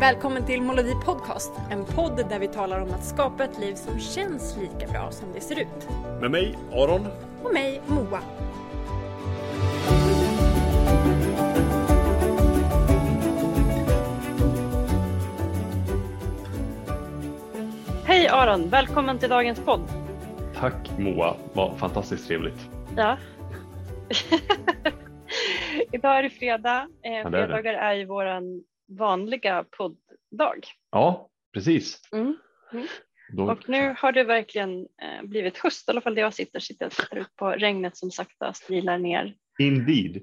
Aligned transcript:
Välkommen 0.00 0.46
till 0.46 0.62
Molodi 0.62 0.94
Podcast, 1.04 1.52
en 1.70 1.84
podd 1.84 2.28
där 2.28 2.38
vi 2.38 2.48
talar 2.48 2.80
om 2.80 2.90
att 2.90 3.04
skapa 3.04 3.44
ett 3.44 3.58
liv 3.58 3.74
som 3.74 4.00
känns 4.00 4.56
lika 4.56 4.92
bra 4.92 5.10
som 5.10 5.32
det 5.32 5.40
ser 5.40 5.60
ut. 5.60 5.88
Med 6.20 6.30
mig, 6.30 6.58
Aron. 6.72 7.06
Och 7.42 7.52
mig, 7.52 7.82
Moa. 7.86 8.20
Hej 18.04 18.28
Aron, 18.28 18.68
välkommen 18.68 19.18
till 19.18 19.28
dagens 19.28 19.60
podd. 19.60 19.80
Tack 20.54 20.98
Moa, 20.98 21.36
vad 21.52 21.78
fantastiskt 21.78 22.26
trevligt. 22.26 22.70
Ja. 22.96 23.16
Idag 25.92 26.18
är 26.18 26.22
det 26.22 26.30
fredag. 26.30 26.88
Eh, 27.02 27.10
det 27.10 27.18
är 27.18 27.24
det. 27.24 27.30
fredagar 27.30 27.74
är 27.74 27.94
ju 27.94 28.04
våran 28.04 28.62
vanliga 28.98 29.64
podddag. 29.70 30.60
Ja, 30.90 31.28
precis. 31.54 32.00
Mm. 32.12 32.36
Då, 33.32 33.52
Och 33.52 33.68
nu 33.68 33.94
har 33.98 34.12
det 34.12 34.24
verkligen 34.24 34.80
eh, 34.80 35.22
blivit 35.22 35.58
höst, 35.58 35.88
i 35.88 35.90
alla 35.90 36.00
fall 36.00 36.14
där 36.14 36.22
jag 36.22 36.34
sitter, 36.34 36.60
sitter 36.60 36.86
och 36.86 36.92
tittar 36.92 37.16
ut 37.16 37.36
på 37.36 37.50
regnet 37.50 37.96
som 37.96 38.10
sakta 38.10 38.52
strilar 38.52 38.98
ner. 38.98 39.34
Indeed. 39.58 40.16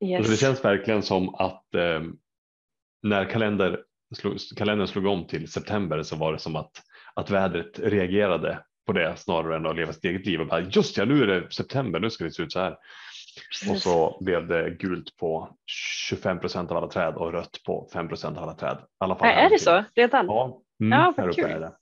Yes. 0.00 0.18
Alltså, 0.18 0.32
det 0.32 0.36
känns 0.36 0.64
verkligen 0.64 1.02
som 1.02 1.34
att 1.34 1.74
eh, 1.74 2.02
när 3.02 3.24
kalender 3.30 3.80
slog, 4.16 4.38
kalendern 4.56 4.86
slog 4.88 5.06
om 5.06 5.26
till 5.26 5.50
september 5.50 6.02
så 6.02 6.16
var 6.16 6.32
det 6.32 6.38
som 6.38 6.56
att, 6.56 6.82
att 7.14 7.30
vädret 7.30 7.78
reagerade 7.78 8.64
på 8.86 8.92
det 8.92 9.16
snarare 9.16 9.56
än 9.56 9.66
att 9.66 9.76
leva 9.76 9.92
sitt 9.92 10.04
eget 10.04 10.26
liv 10.26 10.40
och 10.40 10.46
bara 10.46 10.60
just 10.60 10.96
ja, 10.96 11.04
nu 11.04 11.22
är 11.22 11.26
det 11.26 11.52
september, 11.52 12.00
nu 12.00 12.10
ska 12.10 12.24
det 12.24 12.30
se 12.30 12.42
ut 12.42 12.52
så 12.52 12.60
här. 12.60 12.76
Precis. 13.50 13.70
Och 13.70 13.78
så 13.78 14.18
blev 14.20 14.46
det 14.48 14.70
gult 14.70 15.16
på 15.16 15.56
25 15.66 16.40
procent 16.40 16.70
av 16.70 16.76
alla 16.76 16.88
träd 16.88 17.14
och 17.14 17.32
rött 17.32 17.60
på 17.66 17.88
5 17.92 18.08
procent 18.08 18.36
av 18.38 18.42
alla 18.42 18.54
träd. 18.54 18.76
I 18.80 18.84
alla 18.98 19.16
fall 19.16 19.28
här 19.28 19.46
är 19.46 19.50
det 19.50 19.58
så 19.58 19.84
redan? 19.94 20.26
Ja, 20.26 20.60
mm, 20.80 20.98
Ja, 20.98 21.14
vad 21.16 21.34
kul. 21.34 21.44
är 21.44 21.60
det. 21.60 21.72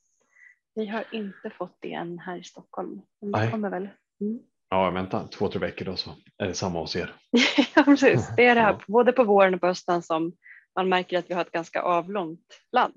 Vi 0.75 0.87
har 0.87 1.05
inte 1.13 1.51
fått 1.51 1.77
det 1.81 1.93
än 1.93 2.19
här 2.19 2.37
i 2.39 2.43
Stockholm. 2.45 3.01
Men 3.21 3.33
det 3.33 3.39
Nej. 3.39 3.51
kommer 3.51 3.71
väl. 3.71 3.89
Mm. 4.21 4.39
Ja, 4.71 4.91
vänta 4.91 5.27
två, 5.27 5.49
tre 5.49 5.61
veckor 5.61 5.85
då 5.85 5.97
så 5.97 6.11
är 6.39 6.47
det 6.47 6.55
samma 6.55 6.79
hos 6.81 6.97
er. 6.97 7.15
ja, 7.75 7.83
precis. 7.83 8.29
Det 8.37 8.47
är 8.47 8.55
det 8.55 8.61
här 8.61 8.73
Ja. 8.73 8.81
både 8.89 9.13
på 9.13 9.25
våren 9.25 9.55
och 9.55 9.61
på 9.61 9.67
hösten 9.67 10.03
som 10.03 10.33
man 10.77 10.89
märker 10.89 11.19
att 11.19 11.31
vi 11.31 11.35
har 11.35 11.41
ett 11.43 11.51
ganska 11.51 11.83
avlångt 11.83 12.61
land. 12.73 12.95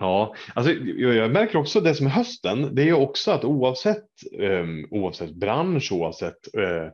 Ja, 0.00 0.34
alltså, 0.54 0.72
jag 0.72 1.30
märker 1.30 1.58
också 1.58 1.80
det 1.80 1.94
som 1.94 2.06
är 2.06 2.10
hösten. 2.10 2.74
Det 2.74 2.82
är 2.82 2.86
ju 2.86 2.94
också 2.94 3.30
att 3.30 3.44
oavsett, 3.44 4.06
um, 4.38 4.88
oavsett 4.90 5.34
bransch, 5.34 5.92
oavsett 5.92 6.54
eh, 6.54 6.88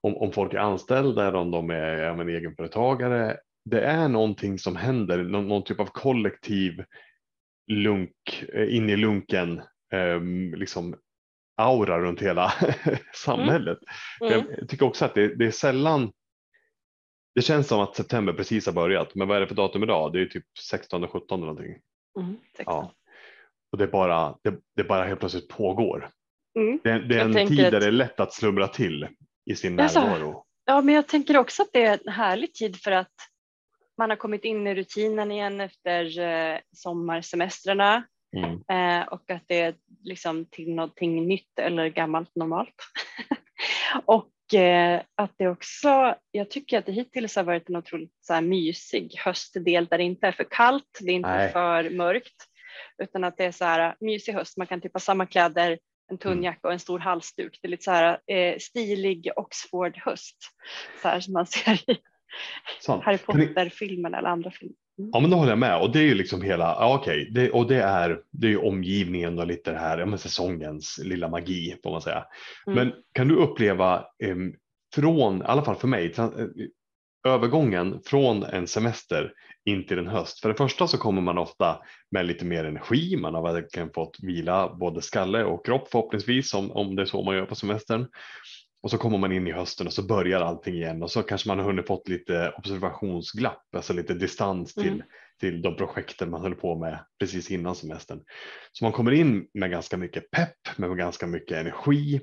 om, 0.00 0.16
om 0.16 0.32
folk 0.32 0.54
är 0.54 0.58
anställda 0.58 1.28
eller 1.28 1.38
om 1.38 1.50
de 1.50 1.70
är 1.70 1.96
ja, 1.96 2.16
men, 2.16 2.28
egenföretagare. 2.28 3.36
Det 3.64 3.80
är 3.80 4.08
någonting 4.08 4.58
som 4.58 4.76
händer, 4.76 5.18
någon, 5.24 5.48
någon 5.48 5.64
typ 5.64 5.80
av 5.80 5.86
kollektiv 5.86 6.84
lunk, 7.66 8.44
eh, 8.54 8.76
in 8.76 8.90
i 8.90 8.96
lunken, 8.96 9.62
um, 9.94 10.54
liksom 10.54 10.96
aura 11.56 12.00
runt 12.00 12.22
hela 12.22 12.52
samhället. 13.14 13.78
Mm. 14.20 14.44
Jag 14.58 14.68
tycker 14.68 14.86
också 14.86 15.04
att 15.04 15.14
det, 15.14 15.34
det 15.34 15.46
är 15.46 15.50
sällan 15.50 16.12
det 17.36 17.42
känns 17.42 17.68
som 17.68 17.80
att 17.80 17.96
september 17.96 18.32
precis 18.32 18.66
har 18.66 18.72
börjat, 18.72 19.14
men 19.14 19.28
vad 19.28 19.36
är 19.36 19.40
det 19.40 19.46
för 19.46 19.54
datum 19.54 19.82
idag? 19.82 20.12
Det 20.12 20.20
är 20.20 20.26
typ 20.26 20.44
16 20.58 21.08
17 21.08 21.40
någonting. 21.40 21.78
Mm. 22.20 22.36
Ja. 22.66 22.92
Och 23.72 23.78
det 23.78 23.86
bara, 23.86 24.36
det, 24.42 24.54
det 24.76 24.84
bara 24.84 25.04
helt 25.04 25.20
plötsligt 25.20 25.48
pågår. 25.48 26.10
Mm. 26.58 26.80
Det, 26.84 26.98
det 26.98 27.20
är 27.20 27.24
en 27.24 27.48
tid 27.48 27.64
att- 27.64 27.72
där 27.72 27.80
det 27.80 27.86
är 27.86 27.92
lätt 27.92 28.20
att 28.20 28.32
slumra 28.32 28.68
till 28.68 29.08
i 29.46 29.54
sin 29.56 29.78
Jaså? 29.78 30.00
närvaro. 30.00 30.44
Ja, 30.64 30.80
men 30.80 30.94
jag 30.94 31.06
tänker 31.06 31.36
också 31.36 31.62
att 31.62 31.72
det 31.72 31.84
är 31.84 32.00
en 32.06 32.12
härlig 32.12 32.54
tid 32.54 32.76
för 32.76 32.92
att 32.92 33.14
man 33.98 34.10
har 34.10 34.16
kommit 34.16 34.44
in 34.44 34.66
i 34.66 34.74
rutinen 34.74 35.32
igen 35.32 35.60
efter 35.60 36.18
eh, 36.18 36.58
sommarsemestrarna 36.72 38.04
Mm. 38.36 38.62
eh, 38.68 39.08
och 39.08 39.30
att 39.30 39.42
det 39.46 39.60
är 39.60 39.74
liksom 40.02 40.46
till 40.50 40.74
någonting 40.74 41.28
nytt 41.28 41.58
eller 41.58 41.88
gammalt 41.88 42.36
normalt. 42.36 42.74
och 44.04 44.54
eh, 44.54 45.02
att 45.14 45.32
det 45.36 45.48
också, 45.48 46.14
jag 46.30 46.50
tycker 46.50 46.78
att 46.78 46.86
det 46.86 46.92
hittills 46.92 47.36
har 47.36 47.44
varit 47.44 47.68
en 47.68 47.76
otroligt 47.76 48.14
så 48.20 48.34
här, 48.34 48.40
mysig 48.40 49.14
höstdel 49.18 49.86
där 49.86 49.98
det 49.98 50.04
inte 50.04 50.26
är 50.26 50.32
för 50.32 50.46
kallt, 50.50 50.98
det 51.00 51.10
är 51.10 51.14
inte 51.14 51.28
Nej. 51.28 51.52
för 51.52 51.90
mörkt, 51.90 52.44
utan 53.02 53.24
att 53.24 53.36
det 53.36 53.44
är 53.44 53.52
så 53.52 53.64
här 53.64 53.96
mysig 54.00 54.32
höst. 54.32 54.56
Man 54.56 54.66
kan 54.66 54.80
typ 54.80 54.92
ha 54.92 55.00
samma 55.00 55.26
kläder, 55.26 55.78
en 56.10 56.18
tunn 56.18 56.32
Mm. 56.32 56.44
jacka 56.44 56.68
och 56.68 56.72
en 56.72 56.78
stor 56.78 56.98
halsduk. 56.98 57.58
Det 57.62 57.68
är 57.68 57.70
lite 57.70 57.84
så 57.84 57.90
här 57.90 58.18
eh, 58.26 58.58
stilig 58.58 59.30
Oxford 59.36 59.96
höst, 59.96 60.36
så 61.02 61.08
här 61.08 61.20
som 61.20 61.32
man 61.32 61.46
ser 61.46 61.90
i 61.90 61.98
Sant. 62.80 63.04
Harry 63.04 63.18
Potter-filmen 63.18 64.14
eller 64.14 64.28
andra 64.28 64.50
filmer. 64.50 64.76
Ja 65.12 65.20
men 65.20 65.30
då 65.30 65.36
håller 65.36 65.52
jag 65.52 65.58
med 65.58 65.80
och 65.80 65.92
det 65.92 65.98
är 65.98 66.02
ju 66.02 66.14
liksom 66.14 66.42
hela, 66.42 66.64
ja, 66.64 66.98
okej, 67.00 67.30
det, 67.34 67.50
och 67.50 67.66
det 67.66 67.82
är, 67.82 68.20
det 68.30 68.46
är 68.46 68.50
ju 68.50 68.58
omgivningen 68.58 69.38
och 69.38 69.46
lite 69.46 69.72
det 69.72 69.78
här, 69.78 69.98
ja 69.98 70.06
men 70.06 70.18
säsongens 70.18 71.00
lilla 71.04 71.28
magi 71.28 71.76
får 71.82 71.90
man 71.90 72.02
säga. 72.02 72.24
Mm. 72.66 72.78
Men 72.78 72.94
kan 73.12 73.28
du 73.28 73.36
uppleva 73.36 74.04
em, 74.24 74.54
från, 74.94 75.42
i 75.42 75.44
alla 75.44 75.64
fall 75.64 75.76
för 75.76 75.88
mig, 75.88 76.14
eh, 76.18 76.28
övergången 77.26 78.00
från 78.04 78.42
en 78.42 78.66
semester 78.66 79.32
in 79.66 79.86
till 79.86 79.98
en 79.98 80.06
höst. 80.06 80.40
För 80.40 80.48
det 80.48 80.54
första 80.54 80.86
så 80.86 80.98
kommer 80.98 81.22
man 81.22 81.38
ofta 81.38 81.78
med 82.10 82.26
lite 82.26 82.44
mer 82.44 82.64
energi, 82.64 83.16
man 83.16 83.34
har 83.34 83.52
verkligen 83.52 83.90
fått 83.94 84.16
vila 84.22 84.76
både 84.80 85.02
skalle 85.02 85.44
och 85.44 85.66
kropp 85.66 85.88
förhoppningsvis 85.90 86.54
om, 86.54 86.70
om 86.70 86.96
det 86.96 87.02
är 87.02 87.06
så 87.06 87.22
man 87.22 87.36
gör 87.36 87.46
på 87.46 87.54
semestern. 87.54 88.06
Och 88.82 88.90
så 88.90 88.98
kommer 88.98 89.18
man 89.18 89.32
in 89.32 89.46
i 89.46 89.52
hösten 89.52 89.86
och 89.86 89.92
så 89.92 90.06
börjar 90.06 90.40
allting 90.40 90.74
igen 90.74 91.02
och 91.02 91.10
så 91.10 91.22
kanske 91.22 91.48
man 91.48 91.58
har 91.58 91.66
hunnit 91.66 91.86
fått 91.86 92.08
lite 92.08 92.52
observationsglapp, 92.58 93.74
alltså 93.76 93.92
lite 93.92 94.14
distans 94.14 94.74
till, 94.74 94.86
Mm. 94.92 95.02
till 95.40 95.62
de 95.62 95.76
projekten 95.76 96.30
man 96.30 96.42
höll 96.42 96.54
på 96.54 96.78
med 96.78 96.98
precis 97.20 97.50
innan 97.50 97.74
semestern. 97.74 98.20
Så 98.72 98.84
man 98.84 98.92
kommer 98.92 99.12
in 99.12 99.46
med 99.54 99.70
ganska 99.70 99.96
mycket 99.96 100.30
pepp, 100.30 100.78
med 100.78 100.96
ganska 100.96 101.26
mycket 101.26 101.58
energi. 101.58 102.20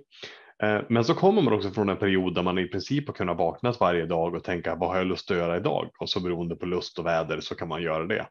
Eh, 0.64 0.82
Men 0.90 1.06
så 1.06 1.14
kommer 1.14 1.42
man 1.42 1.54
också 1.54 1.72
från 1.72 1.90
en 1.90 1.98
period 1.98 2.36
där 2.36 2.44
man 2.44 2.58
i 2.60 2.68
princip 2.68 3.08
har 3.08 3.14
kunnat 3.14 3.38
vakna 3.38 3.74
varje 3.80 4.06
dag 4.06 4.36
och 4.36 4.44
tänka 4.44 4.76
vad 4.76 4.90
har 4.90 4.98
jag 4.98 5.08
lust 5.08 5.32
att 5.32 5.38
göra 5.38 5.58
idag? 5.58 5.90
Och 6.00 6.10
så 6.10 6.20
beroende 6.20 6.56
på 6.56 6.66
lust 6.66 7.00
och 7.00 7.06
väder 7.06 7.40
så 7.40 7.56
kan 7.56 7.68
man 7.68 7.82
göra 7.82 8.06
det. 8.06 8.28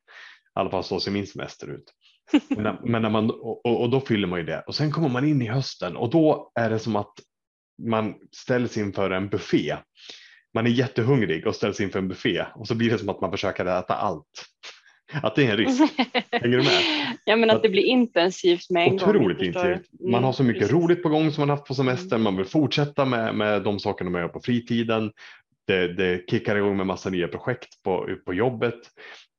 I 0.56 0.60
alla 0.60 0.70
fall 0.70 0.84
så 0.84 1.00
ser 1.00 1.10
min 1.10 1.26
semester 1.26 1.66
ut. 1.70 1.84
Men, 2.48 2.62
när- 2.62 2.80
men 2.84 3.02
när 3.02 3.10
man, 3.10 3.30
och, 3.30 3.80
och 3.82 3.90
då 3.90 4.00
fyller 4.00 4.28
man 4.28 4.38
ju 4.38 4.44
det 4.44 4.60
och 4.60 4.74
sen 4.74 4.90
kommer 4.92 5.08
man 5.08 5.28
in 5.28 5.42
i 5.42 5.46
hösten 5.48 5.96
och 5.96 6.10
då 6.10 6.52
är 6.54 6.70
det 6.70 6.78
som 6.78 6.96
att 6.96 7.12
man 7.82 8.14
ställs 8.36 8.76
inför 8.78 9.10
en 9.10 9.28
buffé. 9.28 9.76
Man 10.54 10.66
är 10.66 10.70
jättehungrig 10.70 11.46
och 11.46 11.54
ställs 11.54 11.80
inför 11.80 11.98
en 11.98 12.08
buffé 12.08 12.44
och 12.54 12.68
så 12.68 12.74
blir 12.74 12.90
det 12.90 12.98
som 12.98 13.08
att 13.08 13.20
man 13.20 13.30
försöker 13.30 13.66
äta 13.66 13.94
allt. 13.94 14.44
Att 15.22 15.34
det 15.36 15.46
är 15.46 15.50
en 15.50 15.56
risk. 15.56 15.82
Hänger 16.32 16.56
du 16.58 16.62
med? 16.62 16.72
ja, 17.24 17.36
men 17.36 17.50
att 17.50 17.62
det 17.62 17.68
blir 17.68 17.82
intensivt 17.84 18.70
med 18.70 18.82
en 18.82 18.96
gång. 18.96 19.08
Otroligt 19.08 19.38
jag 19.42 19.46
förstår. 19.54 19.70
intensivt. 19.70 20.00
Man 20.00 20.08
Mm, 20.14 20.24
har 20.24 20.32
så 20.32 20.42
mycket 20.44 20.60
precis. 20.60 20.72
Mm. 20.72 20.82
roligt 20.84 21.02
på 21.02 21.08
gång 21.08 21.30
som 21.30 21.42
man 21.42 21.50
haft 21.50 21.64
på 21.64 21.74
semestern. 21.74 22.20
Man 22.22 22.36
vill 22.36 22.46
fortsätta 22.46 23.04
med, 23.04 23.34
med 23.34 23.62
de 23.62 23.78
sakerna 23.78 24.10
man 24.10 24.20
gör 24.20 24.28
på 24.28 24.40
fritiden. 24.40 25.12
Det, 25.66 25.88
det 25.88 26.30
kickar 26.30 26.56
igång 26.56 26.76
med 26.76 26.86
massa 26.86 27.10
nya 27.10 27.28
projekt 27.28 27.82
på, 27.84 28.08
på 28.26 28.34
jobbet. 28.34 28.74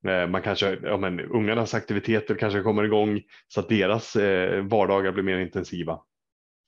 Eh, 0.07 0.27
Man 0.27 0.41
kanske, 0.41 0.77
ja, 0.83 0.97
men, 0.97 1.19
ungarnas 1.19 1.73
aktiviteter 1.73 2.35
kanske 2.35 2.61
kommer 2.61 2.83
igång 2.83 3.21
så 3.47 3.59
att 3.59 3.69
deras 3.69 4.15
eh, 4.15 4.61
vardagar 4.63 5.11
blir 5.11 5.23
mer 5.23 5.37
intensiva. 5.37 5.99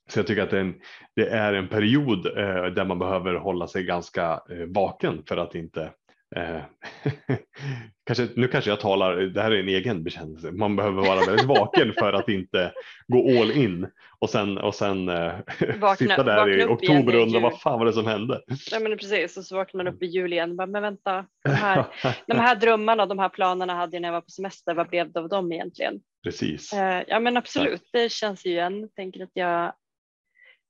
Så 0.10 0.20
jag 0.20 0.28
tycker 0.28 0.44
att 0.44 0.50
det 0.50 0.58
är 0.58 0.62
en, 0.62 0.74
det 1.16 1.28
är 1.30 1.54
en 1.54 1.68
period 1.68 2.26
eh, 2.26 2.66
där 2.66 2.86
man 2.86 3.00
behöver 3.00 3.34
hålla 3.36 3.68
sig 3.68 3.84
ganska 3.84 4.42
eh, 4.50 4.66
vaken 4.68 5.24
för 5.28 5.38
att 5.38 5.56
inte 5.56 5.90
kanske, 8.06 8.28
nu 8.36 8.48
kanske 8.48 8.70
jag 8.70 8.80
talar, 8.80 9.16
det 9.16 9.42
här 9.42 9.52
är 9.52 9.60
en 9.60 9.70
egen 9.70 10.04
bekännelse, 10.04 10.52
man 10.52 10.76
behöver 10.76 11.02
vara 11.02 11.26
väldigt 11.26 11.46
vaken 11.46 11.94
för 12.00 12.14
att 12.14 12.30
inte 12.30 12.72
gå 13.08 13.42
all 13.42 13.52
in 13.52 13.88
och 14.20 14.30
sen, 14.30 14.58
och 14.58 14.76
sen 14.76 15.10
eh, 15.10 15.34
Vakna- 15.60 15.96
sitta 15.96 16.24
där 16.24 16.60
i 16.60 16.64
oktober 16.64 17.16
och 17.16 17.22
undra 17.22 17.40
vad 17.40 17.62
fan 17.62 17.80
var 17.80 17.86
det 17.86 17.94
som 17.94 18.06
hände? 18.08 18.42
Ja, 18.72 18.80
men 18.80 18.98
precis, 18.98 19.38
och 19.38 19.44
så 19.46 19.56
vaknar 19.56 19.84
man 19.84 19.94
upp 19.94 20.04
i 20.04 20.06
jul 20.06 20.34
igen. 20.34 20.56
Bara, 20.56 20.68
Men 20.68 20.82
vänta, 20.82 21.26
de 21.44 21.50
här, 21.50 21.86
de 22.28 22.40
här 22.40 22.56
drömmarna, 22.56 23.06
de 23.06 23.20
här 23.20 23.30
planerna 23.30 23.76
hade 23.76 23.96
jag 23.96 24.02
när 24.02 24.10
jag 24.10 24.14
var 24.14 24.22
på 24.22 24.30
semester. 24.30 24.74
Vad 24.76 24.90
blev 24.90 25.12
det 25.12 25.20
av 25.20 25.30
dem 25.30 25.52
egentligen? 25.52 26.00
Precis. 26.24 26.74
Eh, 26.74 27.04
Ja 27.08 27.20
men 27.20 27.38
absolut, 27.38 27.90
det 27.94 28.12
känns 28.12 28.46
ju 28.46 28.50
igen. 28.50 28.90
Tänker 28.96 29.24
att 29.24 29.30
jag 29.34 29.74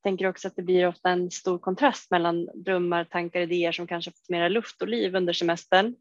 tänker 0.05 0.27
också 0.27 0.47
att 0.47 0.55
det 0.55 0.61
blir 0.61 0.87
ofta 0.87 1.09
en 1.09 1.31
stor 1.31 1.59
kontrast 1.59 2.11
mellan 2.11 2.45
drömmar, 2.45 3.03
tankar, 3.03 3.39
idéer 3.39 3.71
som 3.71 3.87
kanske 3.87 4.11
fått 4.11 4.29
mera 4.29 4.49
luft 4.49 4.81
och 4.81 4.87
liv 4.87 5.15
under 5.15 5.33
semestern. 5.33 5.95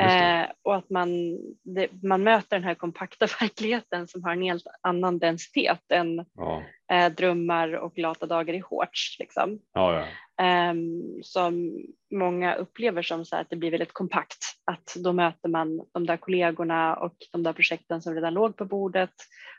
Eh, 0.00 0.46
och 0.62 0.76
att 0.76 0.90
man, 0.90 1.38
det, 1.62 1.88
man 2.02 2.22
möter 2.22 2.56
den 2.56 2.64
här 2.64 2.74
kompakta 2.74 3.26
verkligheten 3.40 4.08
som 4.08 4.24
har 4.24 4.32
en 4.32 4.42
helt 4.42 4.66
annan 4.80 5.18
densitet 5.18 5.92
än 5.92 6.26
Ja, 6.34 6.62
eh, 6.92 7.12
drömmar 7.12 7.72
och 7.72 7.98
lata 7.98 8.26
dagar 8.26 8.54
i 8.54 8.62
shorts. 8.62 9.16
Liksom. 9.18 9.58
ja, 9.72 9.94
ja. 9.94 10.06
Ehm, 10.44 11.22
som 11.22 11.82
många 12.14 12.54
upplever 12.54 13.02
som 13.02 13.24
så 13.24 13.36
att 13.36 13.50
det 13.50 13.56
blir 13.56 13.70
väldigt 13.70 13.92
kompakt. 13.92 14.38
Att 14.64 14.94
då 14.96 15.12
möter 15.12 15.48
man 15.48 15.80
de 15.92 16.06
där 16.06 16.16
kollegorna 16.16 16.96
och 16.96 17.16
de 17.32 17.42
där 17.42 17.52
projekten 17.52 18.02
som 18.02 18.14
redan 18.14 18.34
låg 18.34 18.56
på 18.56 18.64
bordet 18.64 19.14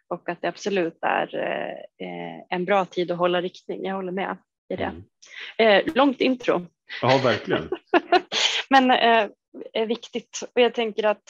och 0.07 0.29
att 0.29 0.41
det 0.41 0.47
absolut 0.47 0.97
är 1.01 1.35
eh, 2.01 2.45
en 2.49 2.65
bra 2.65 2.85
tid 2.85 3.11
att 3.11 3.17
hålla 3.17 3.41
riktning. 3.41 3.83
Jag 3.83 3.95
håller 3.95 4.11
med 4.11 4.38
i 4.69 4.75
det. 4.75 4.91
Mm. 5.57 5.85
Eh, 5.88 5.93
långt 5.95 6.21
intro, 6.21 6.65
ja 7.01 7.21
verkligen. 7.23 7.69
men 8.69 8.91
eh, 8.91 9.29
är 9.73 9.85
viktigt. 9.85 10.39
Och 10.55 10.61
jag 10.61 10.73
tänker 10.73 11.03
att 11.03 11.29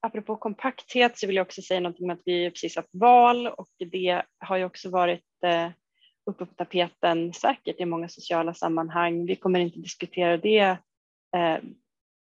apropå 0.00 0.36
kompakthet 0.36 1.18
så 1.18 1.26
vill 1.26 1.36
jag 1.36 1.46
också 1.46 1.62
säga 1.62 1.80
någonting 1.80 2.04
om 2.04 2.16
att 2.16 2.22
vi 2.24 2.50
precis 2.50 2.76
haft 2.76 2.88
val 2.92 3.46
och 3.46 3.68
det 3.78 4.22
har 4.38 4.56
ju 4.56 4.64
också 4.64 4.90
varit 4.90 5.24
eh, 5.44 5.70
uppe 6.30 6.46
på 6.46 6.54
tapeten 6.54 7.32
säkert 7.32 7.80
i 7.80 7.84
många 7.84 8.08
sociala 8.08 8.54
sammanhang. 8.54 9.26
Vi 9.26 9.36
kommer 9.36 9.60
inte 9.60 9.78
diskutera 9.78 10.36
det 10.36 10.76
eh, 11.36 11.58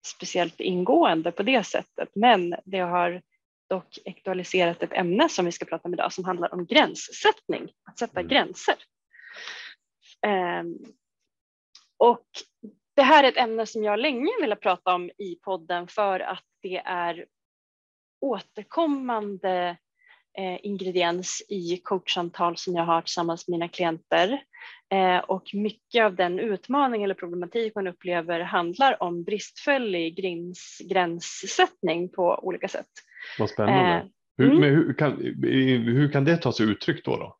speciellt 0.07 0.61
ingående 0.61 1.33
på 1.33 1.43
det 1.43 1.65
sättet, 1.65 2.09
men 2.15 2.55
det 2.65 2.79
har 2.79 3.23
dock 3.69 3.99
aktualiserat 4.07 4.83
ett 4.83 4.93
ämne 4.93 5.29
som 5.29 5.45
vi 5.45 5.53
ska 5.53 5.65
prata 5.65 5.89
om 5.89 5.95
idag 5.95 6.13
som 6.13 6.25
handlar 6.25 6.55
om 6.55 6.67
gränssättning, 6.67 7.73
att 7.85 7.99
sätta 7.99 8.21
mm. 8.21 8.29
gränser. 8.29 8.75
Eh, 10.27 10.65
och 11.97 12.27
det 12.97 13.03
här 13.03 13.25
är 13.25 13.29
ett 13.29 13.37
ämne 13.37 13.67
som 13.67 13.85
jag 13.85 14.01
länge 14.01 14.31
velat 14.41 14.61
prata 14.61 14.95
om 14.95 15.11
i 15.19 15.39
podden 15.43 15.89
för 15.89 16.21
att 16.21 16.45
det 16.63 16.77
är 16.77 17.27
återkommande 18.21 19.77
eh, 20.39 20.59
ingrediens 20.63 21.43
i 21.49 21.81
coachsamtal 21.85 22.57
som 22.57 22.75
jag 22.75 22.85
har 22.85 23.03
tillsammans 23.03 23.49
med 23.49 23.53
mina 23.53 23.69
klienter. 23.69 24.43
Eh, 24.93 25.19
och 25.19 25.51
mycket 25.53 26.05
av 26.05 26.15
den 26.15 26.39
utmaning 26.39 27.03
eller 27.03 27.15
problematik 27.15 27.75
man 27.75 27.87
upplever 27.87 28.41
handlar 28.41 29.03
om 29.03 29.25
bristfällig 29.25 30.17
gräns, 30.17 30.79
gränssättning 30.89 32.09
på 32.09 32.41
olika 32.43 32.69
sätt. 32.69 32.87
Vad 33.39 33.51
spännande. 33.51 33.95
Eh, 33.95 34.05
hur, 34.39 34.53
mm. 34.53 34.63
hur, 34.63 34.95
kan, 34.95 35.13
hur 35.85 36.13
kan 36.13 36.25
det 36.25 36.37
ta 36.37 36.53
sig 36.53 36.67
uttryck 36.67 37.05
då? 37.05 37.17
då? 37.17 37.37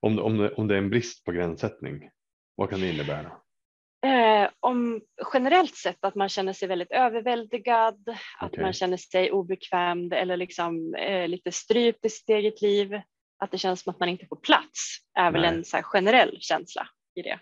Om, 0.00 0.18
om, 0.18 0.50
om 0.56 0.68
det 0.68 0.74
är 0.74 0.78
en 0.78 0.90
brist 0.90 1.24
på 1.24 1.32
gränssättning, 1.32 2.10
vad 2.56 2.70
kan 2.70 2.80
det 2.80 2.92
innebära? 2.92 3.32
Eh, 4.06 4.48
om 4.60 5.00
generellt 5.32 5.74
sett 5.74 6.04
att 6.04 6.14
man 6.14 6.28
känner 6.28 6.52
sig 6.52 6.68
väldigt 6.68 6.90
överväldigad, 6.90 8.00
okay. 8.00 8.16
att 8.38 8.56
man 8.56 8.72
känner 8.72 8.96
sig 8.96 9.32
obekväm 9.32 10.12
eller 10.12 10.36
liksom, 10.36 10.94
eh, 10.94 11.28
lite 11.28 11.52
strypt 11.52 12.04
i 12.04 12.08
sitt 12.08 12.28
eget 12.28 12.62
liv, 12.62 13.00
att 13.38 13.50
det 13.50 13.58
känns 13.58 13.82
som 13.82 13.90
att 13.90 14.00
man 14.00 14.08
inte 14.08 14.26
får 14.26 14.36
plats 14.36 14.98
är 15.18 15.30
väl 15.30 15.44
en 15.44 15.64
så 15.64 15.82
generell 15.82 16.36
känsla 16.40 16.88
i 17.14 17.22
det. 17.22 17.38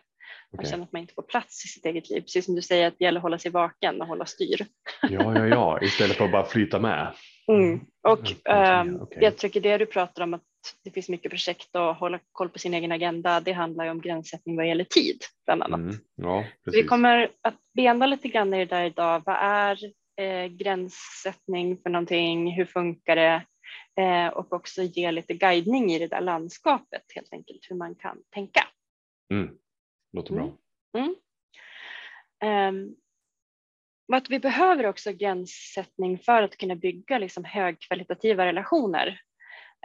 Man 0.53 0.59
okay. 0.59 0.71
känner 0.71 0.85
att 0.85 0.93
man 0.93 1.03
inte 1.03 1.15
får 1.15 1.23
plats 1.23 1.65
i 1.65 1.69
sitt 1.69 1.87
eget 1.87 2.11
liv, 2.11 2.21
precis 2.21 2.45
som 2.45 2.55
du 2.55 2.63
säger 2.63 2.89
att 2.89 2.95
det 2.99 3.05
gäller 3.05 3.19
att 3.19 3.23
hålla 3.23 3.39
sig 3.39 3.51
vaken 3.51 4.01
och 4.01 4.07
hålla 4.07 4.27
styr. 4.27 4.67
Ja, 5.03 5.39
ja, 5.39 5.47
ja, 5.47 5.83
istället 5.83 6.17
för 6.17 6.25
att 6.25 6.33
bara 6.33 6.47
flyta 6.47 6.79
med. 6.79 7.15
Mm. 7.49 7.81
Och 8.03 8.49
eh, 8.49 9.03
okay. 9.03 9.23
jag 9.23 9.37
tycker 9.37 9.61
det 9.61 9.79
du 9.79 9.87
pratar 9.87 10.23
om 10.23 10.35
att 10.35 10.43
det 10.85 10.91
finns 10.91 11.09
mycket 11.09 11.31
projekt 11.31 11.77
och 11.77 11.95
hålla 11.95 12.19
koll 12.33 12.49
på 12.49 12.59
sin 12.59 12.75
egen 12.75 12.93
agenda. 12.93 13.41
Det 13.41 13.53
handlar 13.53 13.85
ju 13.85 13.91
om 13.91 14.01
gränssättning 14.01 14.57
vad 14.57 14.69
gäller 14.69 14.85
tid 14.85 15.25
bland 15.47 15.63
annat. 15.63 15.81
Mm, 15.81 15.97
ja, 16.15 16.45
vi 16.65 16.85
kommer 16.85 17.31
att 17.41 17.59
bena 17.75 18.07
lite 18.07 18.29
grann 18.29 18.55
i 18.55 18.59
det 18.59 18.77
där 18.77 18.85
idag. 18.85 19.23
Vad 19.27 19.37
är 19.37 19.79
eh, 20.21 20.47
gränssättning 20.47 21.79
för 21.83 21.91
någonting? 21.91 22.53
Hur 22.53 22.65
funkar 22.65 23.17
det? 23.17 23.43
Eh, 24.03 24.29
och 24.29 24.53
också 24.53 24.83
ge 24.83 25.11
lite 25.11 25.35
guidning 25.35 25.93
i 25.93 25.99
det 25.99 26.07
där 26.07 26.21
landskapet 26.21 27.03
helt 27.15 27.33
enkelt 27.33 27.67
hur 27.71 27.77
man 27.77 27.95
kan 27.95 28.19
tänka. 28.35 28.61
Mm, 29.33 29.51
låter 30.13 30.35
bra. 30.35 30.53
Mm. 30.99 31.15
Um, 32.45 32.97
att 34.17 34.31
vi 34.31 34.39
behöver 34.39 34.87
också 34.87 35.13
gränssättning 35.13 36.19
för 36.19 36.43
att 36.43 36.57
kunna 36.57 36.75
bygga 36.75 37.19
liksom 37.19 37.45
högkvalitativa 37.45 38.47
relationer 38.47 39.21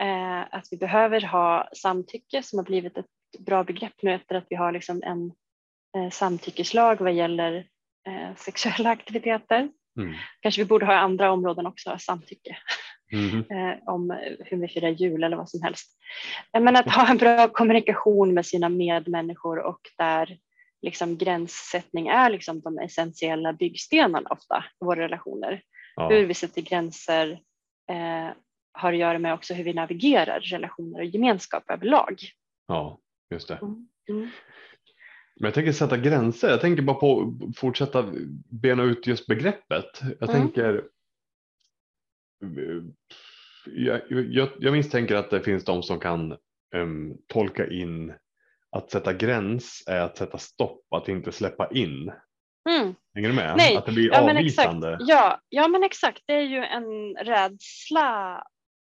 Eh, 0.01 0.41
att 0.51 0.67
vi 0.71 0.77
behöver 0.77 1.21
ha 1.21 1.69
samtycke 1.73 2.43
som 2.43 2.59
har 2.59 2.63
blivit 2.63 2.97
ett 2.97 3.05
bra 3.39 3.63
begrepp 3.63 3.93
nu 4.01 4.13
efter 4.13 4.35
att 4.35 4.45
vi 4.49 4.55
har 4.55 4.71
liksom 4.71 5.03
en 5.03 5.31
eh, 5.97 6.09
samtyckeslag 6.11 7.01
vad 7.01 7.13
gäller 7.13 7.55
eh, 8.07 8.35
sexuella 8.35 8.89
aktiviteter. 8.89 9.69
Mm. 9.99 10.13
Kanske 10.39 10.61
vi 10.61 10.65
borde 10.65 10.85
ha 10.85 10.93
andra 10.93 11.31
områden 11.31 11.65
också, 11.65 11.97
samtycke. 11.99 12.57
Mm. 13.11 13.43
om 13.85 14.17
hur 14.39 14.57
vi 14.57 14.67
firar 14.67 14.89
jul 14.89 15.23
eller 15.23 15.37
vad 15.37 15.49
som 15.49 15.61
helst. 15.61 15.97
Men 16.59 16.75
att 16.75 16.89
ha 16.89 17.09
en 17.09 17.17
bra 17.17 17.47
kommunikation 17.47 18.33
med 18.33 18.45
sina 18.45 18.69
medmänniskor 18.69 19.59
och 19.59 19.79
där 19.97 20.37
liksom 20.83 21.17
gränssättning 21.17 22.07
är 22.07 22.29
liksom 22.29 22.61
de 22.61 22.79
essentiella 22.79 23.53
byggstenarna 23.53 24.29
ofta 24.29 24.65
i 24.81 24.85
våra 24.85 24.99
relationer. 24.99 25.61
Ja. 25.95 26.09
Hur 26.09 26.25
vi 26.25 26.33
sätter 26.33 26.61
gränser 26.61 27.31
eh, 27.89 28.29
har 28.73 28.93
att 28.93 28.99
göra 28.99 29.19
med 29.19 29.33
också 29.33 29.53
hur 29.53 29.63
vi 29.63 29.73
navigerar 29.73 30.39
relationer 30.39 30.99
och 30.99 31.05
gemenskap 31.05 31.63
överlag. 31.69 32.21
Ja, 32.67 32.99
just 33.29 33.47
det. 33.47 33.55
Mm. 33.55 33.87
Mm. 34.09 34.29
Men 35.35 35.47
jag 35.47 35.53
tänker 35.53 35.71
sätta 35.71 35.97
gränser. 35.97 36.49
Jag 36.49 36.61
tänker 36.61 36.83
bara 36.83 36.97
på 36.97 37.39
fortsätta 37.55 38.13
bena 38.49 38.83
ut 38.83 39.07
just 39.07 39.27
begreppet. 39.27 40.01
Jag 40.19 40.29
mm. 40.29 40.41
tänker. 40.41 40.83
Jag, 43.65 44.01
jag, 44.09 44.49
jag 44.59 44.73
misstänker 44.73 45.15
att 45.15 45.29
det 45.29 45.41
finns 45.41 45.63
de 45.63 45.83
som 45.83 45.99
kan 45.99 46.37
um, 46.75 47.17
tolka 47.27 47.67
in 47.67 48.13
att 48.73 48.91
sätta 48.91 49.13
gräns 49.13 49.83
är 49.87 50.01
att 50.01 50.17
sätta 50.17 50.37
stopp, 50.37 50.93
att 50.95 51.07
inte 51.07 51.31
släppa 51.31 51.67
in. 51.67 52.11
Mm. 52.69 52.95
Hänger 53.15 53.29
du 53.29 53.35
med? 53.35 53.57
Nej. 53.57 53.77
Att 53.77 53.85
det 53.85 53.91
blir 53.91 54.11
ja, 54.11 54.21
avvisande. 54.21 54.87
Men 54.87 54.93
exakt. 54.93 55.09
Ja, 55.09 55.39
ja, 55.49 55.67
men 55.67 55.83
exakt. 55.83 56.23
Det 56.25 56.33
är 56.33 56.41
ju 56.41 56.63
en 56.63 57.15
rädsla 57.15 58.43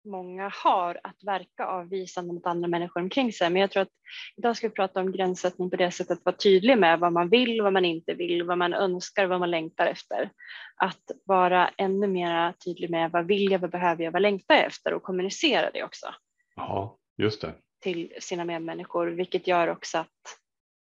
många 0.07 0.51
har 0.63 0.99
att 1.03 1.23
verka 1.23 1.65
avvisande 1.65 2.33
mot 2.33 2.45
andra 2.45 2.67
människor 2.67 3.01
omkring 3.01 3.33
sig. 3.33 3.49
Men 3.49 3.61
jag 3.61 3.71
tror 3.71 3.81
att 3.81 3.91
idag 4.37 4.57
ska 4.57 4.67
vi 4.67 4.73
prata 4.73 4.99
om 4.99 5.11
gränssättning 5.11 5.69
på 5.69 5.75
det 5.75 5.91
sättet 5.91 6.17
att 6.17 6.25
vara 6.25 6.35
tydlig 6.35 6.77
med 6.77 6.99
vad 6.99 7.13
man 7.13 7.29
vill, 7.29 7.61
vad 7.61 7.73
man 7.73 7.85
inte 7.85 8.13
vill, 8.13 8.43
vad 8.43 8.57
man 8.57 8.73
önskar, 8.73 9.25
vad 9.25 9.39
man 9.39 9.51
längtar 9.51 9.87
efter. 9.87 10.29
Att 10.75 11.11
vara 11.25 11.69
ännu 11.77 12.07
mer 12.07 12.51
tydlig 12.51 12.89
med 12.89 13.11
vad 13.11 13.25
vill 13.25 13.51
jag, 13.51 13.59
vad 13.59 13.71
behöver 13.71 14.03
jag, 14.03 14.11
vad 14.11 14.21
längtar 14.21 14.55
jag 14.55 14.65
efter 14.65 14.93
och 14.93 15.03
kommunicera 15.03 15.71
det 15.71 15.83
också. 15.83 16.07
Ja, 16.55 16.97
just 17.17 17.41
det. 17.41 17.53
Till 17.87 18.13
sina 18.19 18.45
medmänniskor, 18.45 19.07
vilket 19.07 19.47
gör 19.47 19.67
också 19.67 19.97
att 19.97 20.07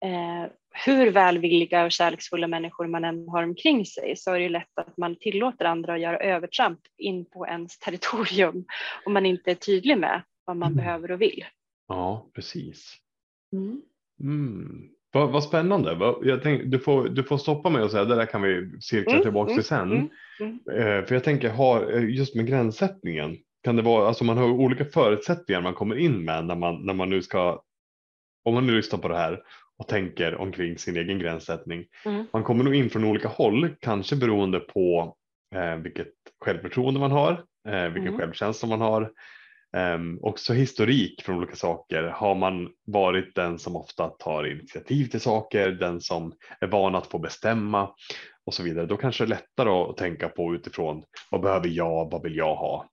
eh, 0.05 0.53
hur 0.87 1.11
välvilliga 1.11 1.85
och 1.85 1.93
kärleksfulla 1.93 2.49
människor 2.49 2.87
man 2.87 3.05
än 3.05 3.29
har 3.29 3.43
omkring 3.43 3.87
sig 3.87 4.17
så 4.17 4.35
är 4.35 4.41
det 4.41 4.49
lätt 4.49 4.79
att 4.79 4.97
man 4.97 5.17
tillåter 5.17 5.65
andra 5.65 5.95
att 5.95 6.01
göra 6.01 6.19
övertramp 6.19 6.81
in 6.97 7.25
på 7.25 7.47
ens 7.47 7.79
territorium 7.85 8.65
om 9.05 9.13
man 9.13 9.27
inte 9.27 9.51
är 9.51 9.55
tydlig 9.55 9.99
med 9.99 10.23
vad 10.45 10.57
man 10.57 10.73
mm. 10.73 10.77
behöver 10.77 11.11
och 11.11 11.23
vill. 11.23 11.45
Ja, 11.89 12.31
precis. 12.35 12.97
Mm. 13.53 13.83
Mm. 14.21 14.89
Vad, 15.13 15.33
vad 15.33 15.45
spännande. 15.45 16.15
Jag 16.23 16.43
tänk, 16.43 16.63
du, 16.65 16.79
får, 16.79 17.09
du 17.09 17.23
får 17.23 17.39
stoppa 17.39 17.71
mig 17.71 17.83
och 17.83 17.91
säga 17.91 18.05
det 18.05 18.17
där 18.17 18.27
kan 18.27 18.43
vi 18.43 18.81
cirkla 18.81 19.13
mm. 19.13 19.23
tillbaka 19.23 19.55
till 19.55 19.65
sen. 19.65 19.93
Mm. 19.93 20.09
Mm. 20.41 20.59
Eh, 20.71 21.07
för 21.07 21.15
jag 21.15 21.25
tänker 21.25 21.51
ha, 21.51 21.91
eh, 21.91 22.05
just 22.05 22.35
med 22.35 22.47
gränssättningen. 22.47 23.37
Kan 23.63 23.77
det 23.77 23.83
vara, 23.83 24.09
alltså 24.09 24.25
man 24.25 24.39
har 24.39 24.51
olika 24.51 24.85
förutsättningar 24.85 25.61
man 25.61 25.75
kommer 25.75 25.99
in 25.99 26.25
med 26.25 26.45
när 26.45 26.55
man, 26.55 26.87
när 26.87 26.95
man 26.95 27.11
nu 27.11 27.23
ska, 27.23 27.63
om 28.45 28.55
man 28.55 28.67
nu 28.67 28.77
lyssnar 28.77 28.99
på 28.99 29.09
det 29.09 29.17
här 29.17 29.43
och 29.79 29.89
tänker 29.89 30.35
omkring 30.35 30.79
sin 30.79 30.97
egen 30.97 31.19
gränssättning. 31.19 31.85
Mm. 32.05 32.27
Man 32.33 32.45
kommer 32.45 32.65
nog 32.65 32.75
in 32.75 32.91
från 32.91 33.05
olika 33.05 33.29
håll, 33.29 33.75
kanske 33.81 34.17
beroende 34.17 34.61
på 34.61 35.17
eh, 35.55 35.77
vilket 35.77 36.13
självförtroende 36.45 37.01
man 37.01 37.11
har, 37.11 37.33
eh, 37.69 37.85
vilken 37.85 38.09
mm. 38.09 38.19
självkänsla 38.19 38.69
man 38.69 38.81
har. 38.81 39.03
Eh, 39.77 39.99
också 40.21 40.53
historik 40.53 41.23
från 41.23 41.37
olika 41.37 41.57
saker. 41.57 42.03
Har 42.03 42.35
man 42.35 42.69
varit 42.87 43.35
den 43.35 43.59
som 43.59 43.77
ofta 43.77 44.09
tar 44.09 44.53
initiativ 44.53 45.07
till 45.07 45.21
saker, 45.21 45.71
den 45.71 46.01
som 46.01 46.33
är 46.61 46.67
van 46.67 46.95
att 46.95 47.07
få 47.07 47.19
bestämma 47.19 47.91
och 48.47 48.55
så 48.55 48.63
vidare, 48.63 48.87
då 48.87 48.97
kanske 48.97 49.25
det 49.25 49.27
är 49.27 49.37
lättare 49.37 49.71
att 49.71 49.97
tänka 49.97 50.29
på 50.29 50.55
utifrån 50.55 51.03
vad 51.31 51.41
behöver 51.41 51.69
jag, 51.69 52.11
vad 52.11 52.23
vill 52.23 52.37
jag 52.37 52.57
ha? 52.57 52.89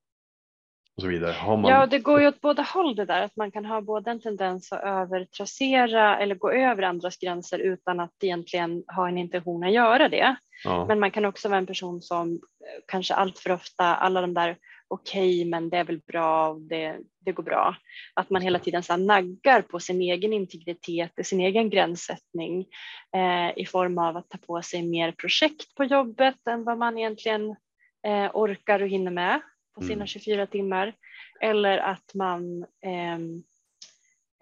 Och 0.95 1.01
så 1.01 1.07
vidare. 1.07 1.57
Man... 1.57 1.71
Ja, 1.71 1.85
det 1.85 1.99
går 1.99 2.21
ju 2.21 2.27
åt 2.27 2.41
båda 2.41 2.61
håll 2.61 2.95
det 2.95 3.05
där, 3.05 3.21
att 3.21 3.35
man 3.35 3.51
kan 3.51 3.65
ha 3.65 3.81
både 3.81 4.11
en 4.11 4.21
tendens 4.21 4.71
att 4.71 4.83
övertrassera 4.83 6.17
eller 6.19 6.35
gå 6.35 6.51
över 6.51 6.83
andras 6.83 7.17
gränser 7.17 7.59
utan 7.59 7.99
att 7.99 8.23
egentligen 8.23 8.83
ha 8.95 9.07
en 9.07 9.17
intention 9.17 9.63
att 9.63 9.73
göra 9.73 10.09
det. 10.09 10.35
Ja. 10.63 10.85
Men 10.85 10.99
man 10.99 11.11
kan 11.11 11.25
också 11.25 11.49
vara 11.49 11.57
en 11.57 11.65
person 11.65 12.01
som 12.01 12.33
eh, 12.33 12.83
kanske 12.87 13.13
allt 13.13 13.39
för 13.39 13.51
ofta, 13.51 13.95
alla 13.95 14.21
de 14.21 14.33
där 14.33 14.57
okej, 14.87 15.41
okay, 15.41 15.49
men 15.49 15.69
det 15.69 15.77
är 15.77 15.83
väl 15.83 15.99
bra, 16.07 16.57
det, 16.59 16.97
det 17.25 17.31
går 17.31 17.43
bra. 17.43 17.75
Att 18.13 18.29
man 18.29 18.41
hela 18.41 18.59
tiden 18.59 18.83
så 18.83 18.97
naggar 18.97 19.61
på 19.61 19.79
sin 19.79 20.01
egen 20.01 20.33
integritet, 20.33 21.11
sin 21.23 21.39
egen 21.39 21.69
gränssättning 21.69 22.65
eh, 23.15 23.57
i 23.57 23.65
form 23.65 23.97
av 23.97 24.17
att 24.17 24.29
ta 24.29 24.37
på 24.37 24.61
sig 24.61 24.83
mer 24.83 25.11
projekt 25.11 25.75
på 25.75 25.83
jobbet 25.83 26.47
än 26.49 26.63
vad 26.63 26.77
man 26.77 26.97
egentligen 26.97 27.49
eh, 28.07 28.29
orkar 28.33 28.81
och 28.81 28.87
hinner 28.87 29.11
med 29.11 29.41
på 29.75 29.81
sina 29.81 29.93
mm. 29.93 30.07
24 30.07 30.47
timmar 30.47 30.93
eller 31.41 31.77
att 31.77 32.13
man 32.13 32.63
eh, 32.63 33.19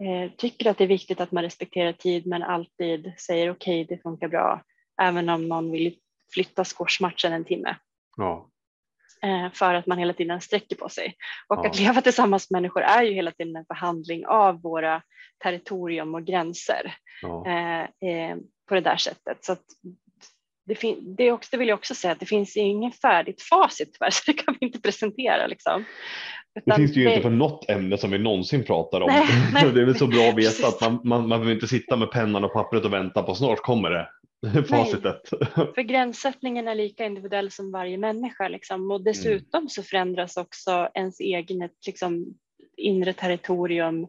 eh, 0.08 0.30
tycker 0.36 0.70
att 0.70 0.78
det 0.78 0.84
är 0.84 0.88
viktigt 0.88 1.20
att 1.20 1.32
man 1.32 1.42
respekterar 1.42 1.92
tid 1.92 2.26
men 2.26 2.42
alltid 2.42 3.12
säger 3.18 3.50
okej, 3.50 3.82
okay, 3.82 3.96
det 3.96 4.02
funkar 4.02 4.28
bra, 4.28 4.62
även 5.02 5.28
om 5.28 5.48
någon 5.48 5.70
vill 5.70 5.96
flytta 6.34 6.64
squashmatchen 6.64 7.32
en 7.32 7.44
timme. 7.44 7.76
Ja. 8.16 8.50
Eh, 9.22 9.52
för 9.52 9.74
att 9.74 9.86
man 9.86 9.98
hela 9.98 10.12
tiden 10.12 10.40
sträcker 10.40 10.76
på 10.76 10.88
sig. 10.88 11.16
Och 11.48 11.58
ja. 11.64 11.70
att 11.70 11.78
leva 11.78 12.00
tillsammans 12.00 12.50
med 12.50 12.62
människor 12.62 12.82
är 12.82 13.02
ju 13.02 13.12
hela 13.12 13.30
tiden 13.30 13.56
en 13.56 13.66
förhandling 13.66 14.26
av 14.26 14.62
våra 14.62 15.02
territorium 15.42 16.14
och 16.14 16.24
gränser 16.24 16.94
ja. 17.22 17.46
Eh, 17.46 18.08
eh, 18.10 18.36
på 18.68 18.74
det 18.74 18.80
där 18.80 18.96
sättet. 18.96 19.44
Så 19.44 19.56
det, 20.66 20.74
fin- 20.74 21.14
det, 21.16 21.32
också, 21.32 21.48
det 21.50 21.56
vill 21.56 21.68
jag 21.68 21.78
också 21.78 21.94
säga 21.94 22.12
att 22.12 22.20
det 22.20 22.26
finns 22.26 22.56
ingen 22.56 22.92
färdigt 22.92 23.42
facit 23.42 23.92
tyvärr, 23.92 24.10
så 24.12 24.22
det 24.26 24.32
kan 24.32 24.56
vi 24.60 24.66
inte 24.66 24.80
presentera. 24.80 25.46
Liksom. 25.46 25.84
det 26.64 26.76
finns 26.76 26.94
det 26.94 27.00
ju 27.00 27.08
inte 27.08 27.22
för 27.22 27.30
något 27.30 27.70
ämne 27.70 27.98
som 27.98 28.10
vi 28.10 28.18
någonsin 28.18 28.64
pratar 28.64 29.00
om. 29.00 29.06
Nej, 29.06 29.26
nej. 29.52 29.72
det 29.72 29.80
är 29.80 29.84
väl 29.84 29.98
så 29.98 30.06
bra 30.06 30.28
att 30.28 30.38
veta 30.38 30.68
att 30.68 30.80
man, 30.80 31.00
man, 31.04 31.20
man 31.20 31.28
behöver 31.28 31.52
inte 31.52 31.68
sitta 31.68 31.96
med 31.96 32.10
pennan 32.10 32.44
och 32.44 32.52
pappret 32.52 32.84
och 32.84 32.92
vänta 32.92 33.22
på 33.22 33.34
snart 33.34 33.58
kommer 33.58 33.90
det 33.90 34.08
facitet. 34.68 35.28
För 35.54 35.82
gränssättningen 35.82 36.68
är 36.68 36.74
lika 36.74 37.06
individuell 37.06 37.50
som 37.50 37.72
varje 37.72 37.98
människa 37.98 38.48
liksom. 38.48 38.90
och 38.90 39.04
dessutom 39.04 39.68
så 39.68 39.82
förändras 39.82 40.36
också 40.36 40.88
ens 40.94 41.20
egen 41.20 41.68
liksom, 41.86 42.26
inre 42.76 43.12
territorium 43.12 44.06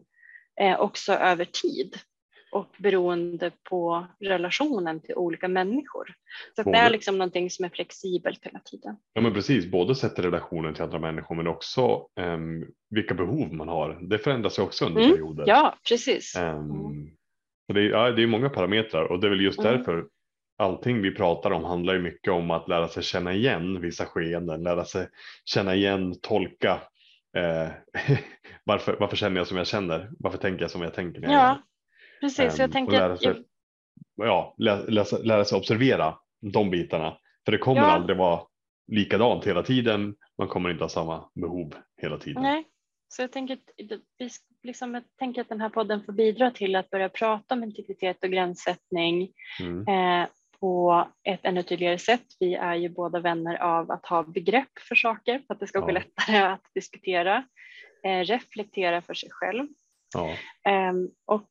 eh, 0.60 0.80
också 0.80 1.12
över 1.12 1.44
tid 1.44 1.96
och 2.50 2.66
beroende 2.78 3.50
på 3.62 4.06
relationen 4.20 5.00
till 5.00 5.14
olika 5.14 5.48
människor. 5.48 6.14
Så 6.54 6.60
att 6.60 6.64
det 6.64 6.70
Både- 6.70 6.78
är 6.78 6.90
liksom 6.90 7.18
någonting 7.18 7.50
som 7.50 7.64
är 7.64 7.68
flexibelt 7.68 8.44
hela 8.46 8.58
tiden. 8.58 8.96
Ja 9.12 9.20
men 9.20 9.34
precis, 9.34 9.66
både 9.66 9.94
sett 9.94 10.18
i 10.18 10.22
relationen 10.22 10.74
till 10.74 10.82
andra 10.82 10.98
människor 10.98 11.34
men 11.34 11.46
också 11.46 12.06
ehm, 12.20 12.66
vilka 12.90 13.14
behov 13.14 13.52
man 13.54 13.68
har. 13.68 13.98
Det 14.02 14.18
förändras 14.18 14.58
ju 14.58 14.62
också 14.62 14.86
under 14.86 15.00
Mm, 15.02 15.12
perioder. 15.16 15.44
Ja, 15.46 15.76
precis. 15.88 16.36
Ehm, 16.36 17.10
så 17.66 17.72
det, 17.72 17.80
är, 17.80 17.84
ja, 17.90 18.10
det 18.10 18.22
är 18.22 18.26
många 18.26 18.48
parametrar 18.50 19.04
och 19.04 19.20
det 19.20 19.26
är 19.26 19.30
väl 19.30 19.40
just 19.40 19.58
Mm. 19.60 19.72
därför 19.76 20.06
allting 20.58 21.02
vi 21.02 21.14
pratar 21.14 21.50
om 21.50 21.64
handlar 21.64 21.94
ju 21.94 22.00
mycket 22.02 22.32
om 22.32 22.50
att 22.50 22.68
lära 22.68 22.88
sig 22.88 23.02
känna 23.02 23.32
igen 23.34 23.80
vissa 23.80 24.04
skeenden, 24.06 24.62
lära 24.62 24.84
sig 24.84 25.08
känna 25.44 25.74
igen, 25.74 26.14
tolka. 26.20 26.80
Eh, 27.36 27.68
varför, 28.64 28.96
varför 29.00 29.16
känner 29.16 29.36
jag 29.36 29.46
som 29.46 29.56
jag 29.56 29.66
känner? 29.66 30.10
Varför 30.18 30.38
tänker 30.38 30.62
jag 30.62 30.70
som 30.70 30.82
jag 30.82 30.94
tänker? 30.94 31.20
När 31.20 31.32
jag 31.32 31.42
Ja, 31.42 31.58
precis. 32.20 32.38
Ehm, 32.38 32.56
jag 32.58 32.68
och 32.68 32.72
tänker 32.72 32.92
lära 32.92 33.16
sig, 33.16 33.42
ja, 34.16 34.54
lä, 34.58 34.76
läsa, 34.88 35.18
lära 35.18 35.44
sig 35.44 35.58
observera 35.58 36.18
de 36.40 36.70
bitarna. 36.70 37.18
För 37.44 37.52
det 37.52 37.58
kommer 37.58 37.80
Ja. 37.80 37.86
aldrig 37.92 38.18
vara 38.18 38.40
likadant 38.92 39.46
hela 39.46 39.62
tiden. 39.62 40.16
Man 40.38 40.48
kommer 40.48 40.70
inte 40.70 40.84
ha 40.84 40.88
samma 40.88 41.30
behov 41.34 41.74
hela 42.02 42.18
tiden. 42.18 42.42
Nej, 42.42 42.64
så 43.08 43.22
jag 43.22 43.32
tänker, 43.32 43.58
vi, 44.18 44.30
liksom, 44.62 44.94
jag 44.94 45.02
tänker 45.18 45.40
att 45.40 45.48
den 45.48 45.60
här 45.60 45.68
podden 45.68 46.04
får 46.04 46.12
bidra 46.12 46.50
till 46.50 46.76
att 46.76 46.90
börja 46.90 47.08
prata 47.08 47.54
om 47.54 47.64
integritet 47.64 48.24
och 48.24 48.30
gränssättning 48.30 49.32
Mm. 49.60 49.88
eh, 50.22 50.28
på 50.60 51.08
ett 51.28 51.40
ännu 51.42 51.62
tydligare 51.62 51.98
sätt. 51.98 52.24
Vi 52.40 52.54
är 52.54 52.74
ju 52.74 52.88
båda 52.88 53.20
vänner 53.20 53.56
av 53.62 53.90
att 53.90 54.06
ha 54.06 54.22
begrepp 54.22 54.78
för 54.88 54.94
saker 54.94 55.38
för 55.46 55.54
att 55.54 55.60
det 55.60 55.66
ska 55.66 55.80
gå 55.80 55.88
Ja. 55.88 55.92
lättare 55.92 56.36
att 56.38 56.62
diskutera, 56.74 57.44
eh, 58.04 58.20
reflektera 58.20 59.02
för 59.02 59.14
sig 59.14 59.30
själv. 59.32 59.66
Ja, 60.14 60.34
Ehm, 60.70 61.08
och 61.24 61.42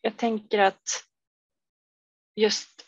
jag 0.00 0.16
tänker 0.16 0.58
att 0.58 1.04
just 2.36 2.86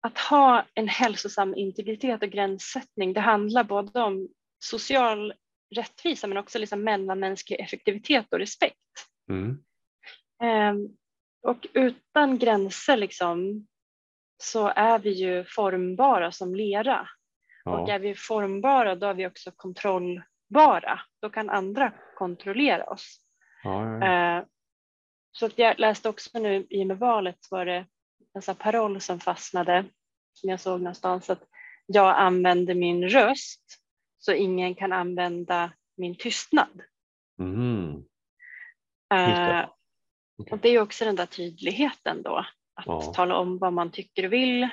att 0.00 0.18
ha 0.18 0.64
en 0.74 0.88
hälsosam 0.88 1.54
integritet 1.54 2.22
och 2.22 2.28
gränssättning, 2.28 3.12
det 3.12 3.20
handlar 3.20 3.64
både 3.64 4.00
om 4.00 4.28
social 4.58 5.34
rättvisa 5.74 6.26
men 6.26 6.38
också 6.38 6.58
liksom 6.58 6.84
mellanmänsklig 6.84 7.60
effektivitet 7.60 8.32
och 8.32 8.38
respekt. 8.38 8.78
mm. 9.30 9.64
Ehm, 10.42 10.88
och 11.42 11.66
utan 11.72 12.38
gränser 12.38 12.96
liksom, 12.96 13.66
så 14.42 14.68
är 14.68 14.98
vi 14.98 15.10
ju 15.10 15.44
formbara 15.44 16.32
som 16.32 16.54
lera. 16.54 17.08
Och 17.64 17.88
ja. 17.88 17.92
är 17.92 17.98
vi 17.98 18.14
formbara 18.14 18.94
då 18.94 19.06
är 19.06 19.14
vi 19.14 19.26
också 19.26 19.50
kontrollbara. 19.56 21.00
Då 21.20 21.30
kan 21.30 21.50
andra 21.50 21.92
kontrollera 22.16 22.84
oss. 22.84 23.20
ja, 23.62 23.98
ja. 23.98 24.38
Eh, 24.38 24.44
så 25.36 25.46
att 25.46 25.58
jag 25.58 25.78
läste 25.78 26.08
också 26.08 26.38
nu 26.38 26.66
i 26.70 26.82
och 26.82 26.86
med 26.86 26.98
valet 26.98 27.38
var 27.50 27.66
det 27.66 27.86
en 28.48 28.56
paroll 28.56 29.00
som 29.00 29.20
fastnade 29.20 29.84
som 30.32 30.50
jag 30.50 30.60
såg 30.60 30.80
någonstans 30.80 31.30
att 31.30 31.42
jag 31.86 32.16
använder 32.18 32.74
min 32.74 33.08
röst 33.08 33.62
så 34.18 34.32
ingen 34.32 34.74
kan 34.74 34.92
använda 34.92 35.72
min 35.96 36.14
tystnad. 36.14 36.82
Eh, 39.12 39.48
det. 39.48 39.70
Okej. 40.38 40.52
och 40.52 40.58
det 40.58 40.68
är 40.68 40.80
också 40.80 41.04
den 41.04 41.16
där 41.16 41.26
tydligheten 41.26 42.22
då 42.22 42.36
att 42.74 42.86
Ja. 42.86 43.00
tala 43.00 43.36
om 43.36 43.58
vad 43.58 43.72
man 43.72 43.90
tycker 43.90 44.24
och 44.24 44.32
vill 44.32 44.68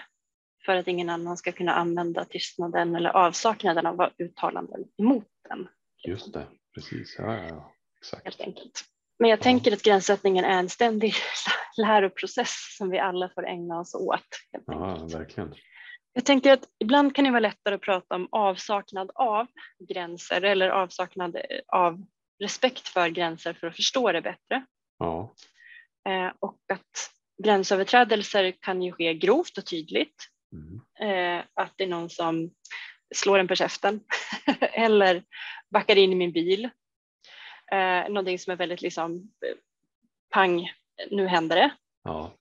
för 0.66 0.76
att 0.76 0.88
ingen 0.88 1.10
annan 1.10 1.38
ska 1.38 1.52
kunna 1.52 1.74
använda 1.74 2.26
tystnaden 2.26 2.96
eller 2.96 3.10
avsaknaden 3.10 3.86
av 3.86 4.10
uttalanden 4.18 4.84
emot 4.98 5.28
den. 5.50 5.68
Just 6.08 6.34
det, 6.34 6.48
precis. 6.74 7.16
Ja, 7.20 7.36
ja, 7.38 7.48
ja. 7.50 7.74
Exakt. 7.98 8.24
helt 8.24 8.42
enkelt. 8.42 8.91
Men 9.22 9.30
jag 9.30 9.40
Ja. 9.40 9.44
tänker 9.44 9.74
att 9.74 9.84
gränssättningen 9.84 10.46
är 10.46 10.60
en 10.60 10.70
ständig 10.70 11.14
läroprocess 11.78 12.76
som 12.78 12.90
vi 12.90 13.00
alla 13.00 13.30
får 13.30 13.48
ägna 13.48 13.80
oss 13.80 13.96
åt. 13.96 14.28
Ja, 14.66 15.08
verkligen. 15.12 15.56
Jag 16.14 16.26
tänker 16.26 16.54
att 16.54 16.64
ibland 16.80 17.16
kan 17.16 17.26
det 17.26 17.32
vara 17.32 17.40
lättare 17.40 17.76
att 17.76 17.82
prata 17.82 18.16
om 18.16 18.28
avsaknad 18.32 19.12
av 19.16 19.48
gränser 19.90 20.42
eller 20.42 20.70
avsaknad 20.70 21.38
av 21.68 22.06
respekt 22.44 22.88
för 22.88 23.10
gränser 23.10 23.54
för 23.54 23.68
att 23.68 23.76
förstå 23.76 24.12
det 24.12 24.22
bättre. 24.22 24.66
Ja, 25.00 25.34
Eh, 26.10 26.32
och 26.40 26.60
att 26.74 27.12
gränsöverträdelser 27.44 28.54
kan 28.60 28.82
ju 28.82 28.92
ske 28.92 29.14
grovt 29.14 29.58
och 29.58 29.66
tydligt. 29.66 30.28
mm. 30.54 30.82
Eh, 31.40 31.44
att 31.54 31.74
det 31.76 31.84
är 31.84 31.88
någon 31.88 32.10
som 32.10 32.52
slår 33.16 33.40
en 33.40 33.48
på 33.48 33.56
käften 33.56 34.00
eller 34.62 35.24
backar 35.74 35.96
in 35.96 36.12
i 36.12 36.16
min 36.16 36.32
bil. 36.32 36.70
Eh, 37.72 38.10
någonting 38.10 38.40
som 38.40 38.52
är 38.52 38.58
väldigt 38.58 38.82
liksom 38.82 39.32
pang, 40.30 40.72
nu 41.12 41.28
händer 41.28 41.56
det. 41.56 41.72
ja, 42.04 42.32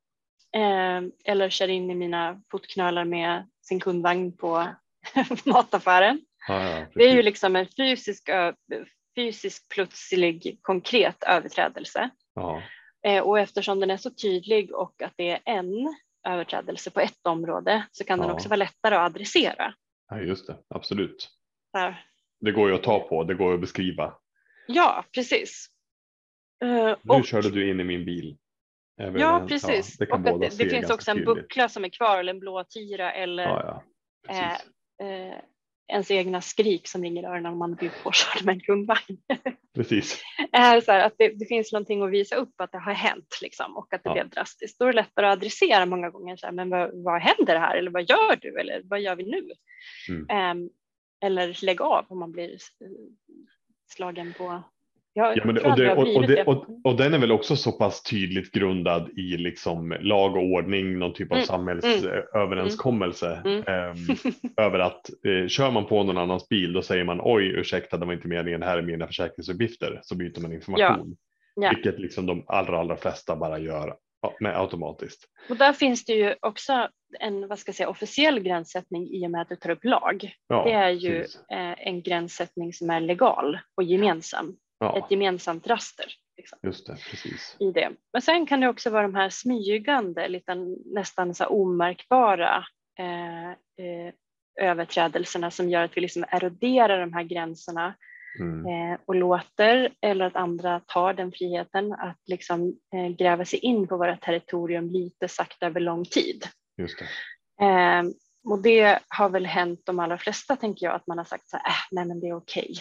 Eh, 0.52 1.02
eller 1.24 1.50
kör 1.50 1.68
in 1.68 1.90
i 1.90 1.94
mina 1.94 2.42
fotknölar 2.50 3.04
med 3.04 3.48
sin 3.62 3.80
kundvagn 3.80 4.36
på 4.36 4.66
mataffären. 5.44 6.20
ja, 6.48 6.86
Det 6.94 7.04
är 7.04 7.14
ju 7.14 7.22
liksom 7.22 7.56
en 7.56 7.66
fysisk, 7.76 8.28
fysisk 9.16 9.68
plötslig 9.68 10.58
konkret 10.62 11.22
överträdelse. 11.24 12.10
ja, 12.34 12.62
Eh, 13.02 13.22
och 13.22 13.38
eftersom 13.38 13.80
den 13.80 13.90
är 13.90 13.96
så 13.96 14.10
tydlig 14.10 14.74
och 14.74 15.02
att 15.02 15.12
det 15.16 15.30
är 15.30 15.40
en 15.44 15.94
överträdelse 16.28 16.90
på 16.90 17.00
ett 17.00 17.26
område 17.26 17.86
så 17.90 18.04
kan 18.04 18.18
den 18.18 18.28
Ja. 18.28 18.34
också 18.34 18.48
vara 18.48 18.56
lättare 18.56 18.94
att 18.96 19.06
adressera. 19.06 19.74
ja, 20.10 20.20
just 20.20 20.46
det. 20.46 20.56
Absolut. 20.74 21.28
Här, 21.72 22.04
Det 22.40 22.52
går 22.52 22.68
ju 22.68 22.74
att 22.74 22.82
ta 22.82 23.00
på, 23.00 23.24
det 23.24 23.34
går 23.34 23.54
att 23.54 23.60
beskriva. 23.60 24.14
Ja, 24.74 25.04
precis. 25.14 25.66
Eh, 26.64 26.96
Nu 27.02 27.14
och, 27.14 27.24
körde 27.24 27.50
du 27.50 27.70
in 27.70 27.80
i 27.80 27.84
min 27.84 28.04
bil. 28.04 28.36
Vi 28.96 29.04
ja, 29.04 29.10
överens? 29.10 29.48
precis. 29.48 29.96
det 29.98 30.06
kan 30.06 30.24
och 30.26 30.28
att 30.34 30.40
det, 30.58 30.64
det 30.64 30.70
finns 30.70 30.90
också 30.90 31.10
en 31.10 31.16
tydligt. 31.16 31.34
buckla 31.34 31.68
som 31.68 31.84
är 31.84 31.88
kvar 31.88 32.18
eller 32.18 32.32
en 32.32 32.40
blå 32.40 32.64
tira 32.64 33.12
eller 33.12 33.42
Ja, 33.42 33.82
ja. 34.28 34.34
eh, 35.00 35.28
eh, 35.28 35.34
ens 35.88 36.10
egna 36.10 36.40
skrik 36.40 36.88
som 36.88 37.02
ringer 37.02 37.22
i 37.22 37.26
öronen 37.26 37.52
om 37.52 37.58
man 37.58 37.74
blir 37.74 37.92
påkörd 38.02 38.44
med 38.44 38.52
en 38.52 38.60
kundvagn. 38.60 39.18
precis. 39.74 40.22
är 40.52 40.80
så 40.80 40.92
här 40.92 41.06
att 41.06 41.14
det, 41.18 41.28
det 41.28 41.46
finns 41.46 41.72
någonting 41.72 42.02
att 42.02 42.10
visa 42.10 42.36
upp 42.36 42.60
att 42.60 42.72
det 42.72 42.78
har 42.78 42.92
hänt 42.92 43.38
liksom, 43.42 43.76
och 43.76 43.94
att 43.94 44.02
det 44.04 44.08
Ja. 44.10 44.12
blev 44.14 44.28
drastiskt. 44.28 44.78
Då 44.78 44.84
är 44.84 44.92
det 44.92 44.96
lättare 44.96 45.26
att 45.26 45.32
adressera 45.32 45.86
många 45.86 46.10
gånger. 46.10 46.36
Så 46.36 46.46
här, 46.46 46.52
men 46.52 46.70
vad, 46.70 46.90
vad 47.04 47.20
händer 47.22 47.56
här? 47.58 47.76
Eller 47.76 47.90
vad 47.90 48.02
gör 48.10 48.36
du? 48.40 48.60
Eller 48.60 48.80
vad 48.84 49.00
gör 49.00 49.16
vi 49.16 49.22
nu? 49.24 49.50
Mm. 50.08 50.26
Ehm, 50.30 50.70
eller 51.24 51.64
lägg 51.64 51.80
av 51.80 52.06
om 52.08 52.18
man 52.18 52.32
blir 52.32 52.50
eh, 52.50 52.90
slagen 53.90 54.34
på. 54.38 54.62
Jag 55.12 55.36
Ja, 55.36 55.42
men 55.44 55.58
och, 55.58 55.76
det, 55.76 55.92
och, 55.92 56.16
och, 56.16 56.26
det, 56.26 56.44
och, 56.84 56.96
den 56.96 57.14
är 57.14 57.18
väl 57.18 57.32
också 57.32 57.56
så 57.56 57.72
pass 57.72 58.02
tydligt 58.02 58.52
grundad 58.52 59.10
i 59.18 59.36
liksom 59.36 59.96
lag 60.00 60.36
och 60.36 60.42
ordning, 60.42 60.98
någon 60.98 61.14
typ 61.14 61.32
av 61.32 61.36
Mm, 61.36 61.46
samhällsöverenskommelse. 61.46 63.42
Mm. 63.44 63.62
ehm, 63.66 63.96
över 64.56 64.78
att 64.78 65.10
eh, 65.26 65.48
kör 65.48 65.70
man 65.70 65.86
på 65.86 66.02
någon 66.02 66.18
annans 66.18 66.48
bil 66.48 66.72
då 66.72 66.82
säger 66.82 67.04
man 67.04 67.20
oj 67.22 67.46
ursäkta 67.46 67.96
det 67.96 68.06
var 68.06 68.12
inte 68.12 68.28
meningen, 68.28 68.62
här 68.62 68.78
är 68.78 68.82
mina 68.82 69.06
försäkringsuppgifter. 69.06 70.00
Så 70.02 70.16
byter 70.16 70.40
man 70.40 70.52
information. 70.52 71.16
Ja. 71.54 71.70
Vilket 71.70 72.00
liksom 72.00 72.26
de 72.26 72.44
allra, 72.46 72.80
allra 72.80 72.96
flesta 72.96 73.36
bara 73.36 73.58
gör 73.58 73.96
ja, 74.22 74.34
med 74.40 74.60
automatiskt. 74.60 75.24
Och 75.48 75.56
där 75.56 75.72
finns 75.72 76.04
det 76.04 76.12
ju 76.12 76.34
också 76.40 76.88
en 77.20 77.48
vad 77.48 77.58
ska 77.58 77.68
jag 77.68 77.76
säga, 77.76 77.88
officiell 77.88 78.40
gränssättning 78.40 79.08
i 79.14 79.26
och 79.26 79.30
med 79.30 79.40
att 79.42 79.48
du 79.48 79.56
tar 79.56 79.70
upp 79.70 79.84
lag. 79.84 80.34
Ja, 80.48 80.64
det 80.64 80.72
är 80.72 80.90
ju 80.90 81.20
precis. 81.20 81.40
eh, 81.50 81.86
en 81.88 82.02
gränssättning 82.02 82.72
som 82.72 82.90
är 82.90 83.00
legal 83.00 83.58
och 83.76 83.82
gemensam. 83.82 84.56
Ja, 84.78 84.98
Ett 84.98 85.10
gemensamt 85.10 85.66
raster. 85.66 86.06
Liksom. 86.36 86.58
just 86.62 86.86
det, 86.86 86.96
precis. 87.10 87.56
i 87.60 87.72
det. 87.72 87.90
Men 88.12 88.22
sen 88.22 88.46
kan 88.46 88.60
det 88.60 88.68
också 88.68 88.90
vara 88.90 89.02
de 89.02 89.14
här 89.14 89.28
smygande, 89.30 90.28
lite 90.28 90.54
nästan 90.94 91.34
så 91.34 91.46
omärkbara 91.46 92.64
eh, 92.98 93.50
eh, 93.50 94.12
överträdelserna 94.60 95.50
som 95.50 95.70
gör 95.70 95.82
att 95.84 95.96
vi 95.96 96.00
liksom 96.00 96.24
eroderar 96.28 97.00
de 97.00 97.12
här 97.12 97.22
gränserna 97.22 97.94
Mm. 98.40 98.66
eh, 98.92 98.98
och 99.06 99.14
låter 99.14 99.90
eller 100.00 100.24
att 100.24 100.36
andra 100.36 100.80
tar 100.86 101.14
den 101.14 101.32
friheten 101.32 101.92
att 101.92 102.18
liksom 102.26 102.74
eh, 102.94 103.08
gräva 103.08 103.44
sig 103.44 103.58
in 103.58 103.88
på 103.88 103.96
våra 103.96 104.16
territorium 104.16 104.90
lite 104.90 105.28
sakta 105.28 105.66
över 105.66 105.80
lång 105.80 106.04
tid. 106.04 106.44
Just 106.80 106.98
det. 106.98 107.04
Eh, 107.64 108.02
och 108.44 108.62
det 108.62 108.98
har 109.08 109.28
väl 109.28 109.46
hänt 109.46 109.80
de 109.84 109.98
allra 109.98 110.18
flesta 110.18 110.56
tänker 110.56 110.86
jag 110.86 110.94
att 110.94 111.06
man 111.06 111.18
har 111.18 111.24
sagt 111.24 111.48
så 111.48 111.56
här, 111.56 111.66
äh, 111.66 111.74
nej 111.90 112.04
men 112.04 112.20
det 112.20 112.26
är 112.26 112.36
okej. 112.36 112.74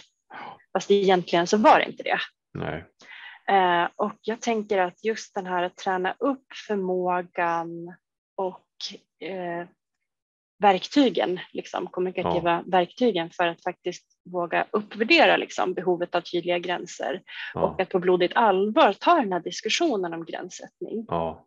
Fast 0.74 0.92
egentligen 0.92 1.48
så 1.48 1.58
var 1.58 1.80
det 1.80 1.86
inte 1.86 2.04
det. 2.04 2.20
Nej. 2.54 2.86
Eh, 3.50 3.90
och 3.96 4.20
jag 4.22 4.42
tänker 4.42 4.78
att 4.78 5.04
just 5.04 5.36
den 5.36 5.46
här 5.46 5.64
att 5.64 5.78
träna 5.78 6.16
upp 6.20 6.46
förmågan 6.68 7.96
och 8.36 8.66
eh, 9.30 9.68
verktygen, 10.60 11.40
liksom, 11.52 11.88
kommunikativa 11.88 12.52
ja. 12.52 12.64
verktygen 12.68 13.30
för 13.30 13.48
att 13.48 13.64
faktiskt 13.64 14.06
våga 14.32 14.66
uppvärdera 14.72 15.38
liksom, 15.38 15.74
behovet 15.74 16.16
av 16.16 16.22
tydliga 16.22 16.60
gränser 16.60 17.22
ja. 17.54 17.62
och 17.62 17.82
att 17.82 17.90
på 17.90 18.00
blodigt 18.00 18.36
allvar 18.36 18.94
ta 18.94 19.16
den 19.16 19.34
här 19.34 19.40
diskussionen 19.40 20.14
om 20.14 20.26
gränssättning. 20.26 21.06
Ja. 21.08 21.46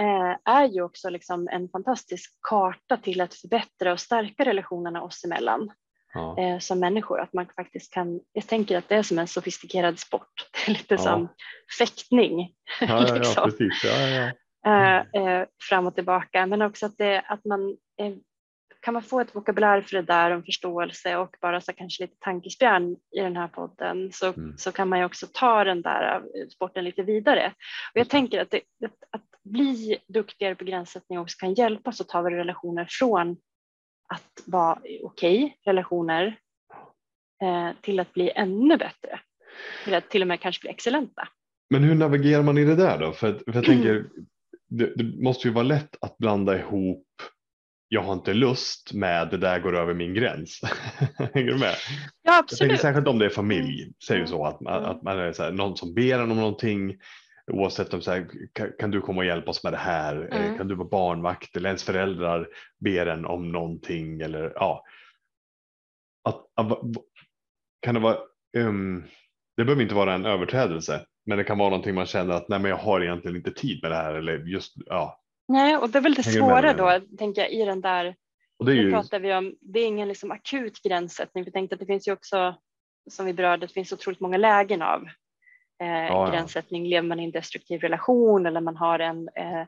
Eh, 0.00 0.54
är 0.54 0.64
ju 0.64 0.82
också 0.82 1.10
liksom 1.10 1.48
en 1.48 1.68
fantastisk 1.68 2.32
karta 2.48 2.96
till 2.96 3.20
att 3.20 3.34
förbättra 3.34 3.92
och 3.92 4.00
stärka 4.00 4.44
relationerna 4.44 5.02
oss 5.02 5.24
emellan 5.24 5.70
ja. 6.14 6.38
eh, 6.38 6.58
som 6.58 6.80
människor. 6.80 7.20
Att 7.20 7.32
man 7.32 7.46
faktiskt 7.56 7.92
kan, 7.92 8.20
jag 8.32 8.46
tänker 8.46 8.78
att 8.78 8.88
det 8.88 8.94
är 8.94 9.02
som 9.02 9.18
en 9.18 9.26
sofistikerad 9.26 9.98
sport, 9.98 10.48
lite 10.66 10.94
ja. 10.94 10.98
som 10.98 11.28
fäktning. 11.78 12.52
Ja, 12.80 13.00
liksom. 13.14 13.44
precis. 13.44 13.84
Eh, 14.66 14.96
eh, 14.96 15.46
fram 15.68 15.86
och 15.86 15.94
tillbaka, 15.94 16.46
men 16.46 16.62
också 16.62 16.86
att, 16.86 16.98
det, 16.98 17.20
att 17.20 17.44
man 17.44 17.76
kan 18.86 18.94
man 18.94 19.02
få 19.02 19.20
ett 19.20 19.34
vokabulär 19.34 19.82
för 19.82 19.96
det 19.96 20.02
där 20.02 20.30
om 20.30 20.42
förståelse 20.42 21.16
och 21.16 21.36
bara 21.40 21.60
så 21.60 21.72
kanske 21.72 22.02
lite 22.02 22.16
tankespjärn 22.20 22.96
i 23.16 23.20
den 23.20 23.36
här 23.36 23.48
podden 23.48 24.12
så, 24.12 24.26
mm. 24.26 24.58
så 24.58 24.72
kan 24.72 24.88
man 24.88 24.98
ju 24.98 25.04
också 25.04 25.26
ta 25.32 25.64
den 25.64 25.82
där 25.82 26.22
sporten 26.50 26.84
lite 26.84 27.02
vidare. 27.02 27.52
Och 27.94 28.00
jag 28.00 28.08
tänker 28.08 28.40
att, 28.40 28.50
det, 28.50 28.60
att 29.10 29.22
bli 29.44 29.98
duktigare 30.08 30.54
på 30.54 30.64
gränssättning 30.64 31.18
också 31.18 31.36
kan 31.38 31.54
hjälpa 31.54 31.90
oss 31.90 32.00
att 32.00 32.08
ta 32.08 32.22
våra 32.22 32.36
relationer 32.36 32.86
från 32.90 33.36
att 34.08 34.42
vara 34.46 34.78
okej 35.02 35.44
okay, 35.44 35.50
relationer 35.64 36.36
eh, 37.42 37.70
till 37.80 38.00
att 38.00 38.12
bli 38.12 38.30
ännu 38.30 38.76
bättre. 38.76 39.20
Till 39.84 39.94
att 39.94 40.10
till 40.10 40.22
och 40.22 40.28
med 40.28 40.40
kanske 40.40 40.60
bli 40.60 40.70
excellenta. 40.70 41.28
Men 41.70 41.84
hur 41.84 41.94
navigerar 41.94 42.42
man 42.42 42.58
i 42.58 42.64
det 42.64 42.76
där 42.76 42.98
då? 42.98 43.12
För, 43.12 43.32
för 43.32 43.54
jag 43.54 43.64
tänker, 43.64 44.04
det, 44.68 44.92
det, 44.96 45.22
måste 45.22 45.48
ju 45.48 45.54
vara 45.54 45.64
lätt 45.64 45.96
att 46.00 46.18
blanda 46.18 46.58
ihop 46.58 47.06
jag 47.88 48.02
har 48.02 48.12
inte 48.12 48.34
lust 48.34 48.92
med 48.92 49.28
det 49.30 49.36
där 49.36 49.60
går 49.60 49.76
över 49.76 49.94
min 49.94 50.14
gräns. 50.14 50.60
Hänger 51.34 51.52
du 51.52 51.58
med? 51.58 51.74
Ja, 52.22 52.38
absolut. 52.38 52.50
Jag 52.50 52.68
tänker 52.68 52.76
särskilt 52.82 53.08
om 53.08 53.18
det 53.18 53.24
är 53.24 53.30
familj, 53.30 53.92
säger 54.06 54.20
ju 54.20 54.26
så 54.26 54.46
att, 54.46 54.60
man, 54.60 54.84
att 54.84 55.02
man 55.02 55.18
är 55.18 55.32
så 55.32 55.42
här, 55.42 55.52
någon 55.52 55.76
som 55.76 55.94
ber 55.94 56.18
en 56.18 56.30
om 56.30 56.36
någonting 56.36 56.96
oavsett 57.52 57.94
om 57.94 58.02
så 58.02 58.10
här, 58.10 58.28
kan, 58.52 58.72
kan, 58.78 58.90
du 58.90 59.00
komma 59.00 59.18
och 59.18 59.26
hjälpa 59.26 59.50
oss 59.50 59.64
med 59.64 59.72
det 59.72 59.76
här? 59.76 60.28
Eh, 60.32 60.44
mm. 60.44 60.58
Kan 60.58 60.68
du 60.68 60.74
vara 60.74 60.88
barnvakt 60.88 61.56
eller 61.56 61.68
ens 61.68 61.84
föräldrar 61.84 62.48
ber 62.78 63.06
en 63.06 63.24
om 63.24 63.52
någonting 63.52 64.20
eller 64.20 64.52
ja. 64.54 64.84
Att, 66.24 66.44
att, 66.54 66.78
kan 67.82 67.94
det 67.94 68.00
vara, 68.00 68.18
um, 68.56 69.04
det 69.56 69.64
behöver 69.64 69.82
inte 69.82 69.94
vara 69.94 70.14
en 70.14 70.26
överträdelse, 70.26 71.06
men 71.26 71.38
det 71.38 71.44
kan 71.44 71.58
vara 71.58 71.70
någonting 71.70 71.94
man 71.94 72.06
känner 72.06 72.34
att 72.34 72.48
nej, 72.48 72.58
men 72.58 72.70
jag 72.70 72.78
har 72.78 73.00
egentligen 73.00 73.36
inte 73.36 73.52
tid 73.52 73.82
med 73.82 73.90
det 73.90 73.96
här 73.96 74.14
eller 74.14 74.38
just 74.38 74.74
ja. 74.86 75.20
Nej, 75.48 75.76
och 75.76 75.90
det 75.90 75.98
är 75.98 76.02
väl 76.02 76.14
det 76.14 76.22
svåra 76.22 76.72
då, 76.72 77.00
tänker 77.18 77.42
jag, 77.42 77.50
i 77.50 77.64
den 77.64 77.80
där. 77.80 78.14
Och 78.58 78.66
det 78.66 78.72
är 78.72 78.76
ju... 78.76 78.90
pratar 78.90 79.20
vi 79.20 79.34
om, 79.34 79.54
det 79.60 79.80
är 79.80 79.86
ingen 79.86 80.08
liksom 80.08 80.30
akut 80.30 80.82
gränssättning, 80.82 81.44
för 81.44 81.48
jag 81.48 81.54
tänkte 81.54 81.74
att 81.74 81.80
det 81.80 81.86
finns 81.86 82.08
ju 82.08 82.12
också 82.12 82.54
som 83.10 83.26
vi 83.26 83.32
berörde, 83.32 83.66
det 83.66 83.72
finns 83.72 83.92
otroligt 83.92 84.20
många 84.20 84.36
lägen 84.36 84.82
av 84.82 85.04
eh, 85.82 86.06
ja, 86.06 86.30
gränssättning. 86.30 86.88
Lever 86.88 87.08
man 87.08 87.20
i 87.20 87.24
en 87.24 87.30
destruktiv 87.30 87.80
relation 87.80 88.46
eller 88.46 88.60
man 88.60 88.76
har 88.76 88.98
en, 88.98 89.28
eh, 89.34 89.60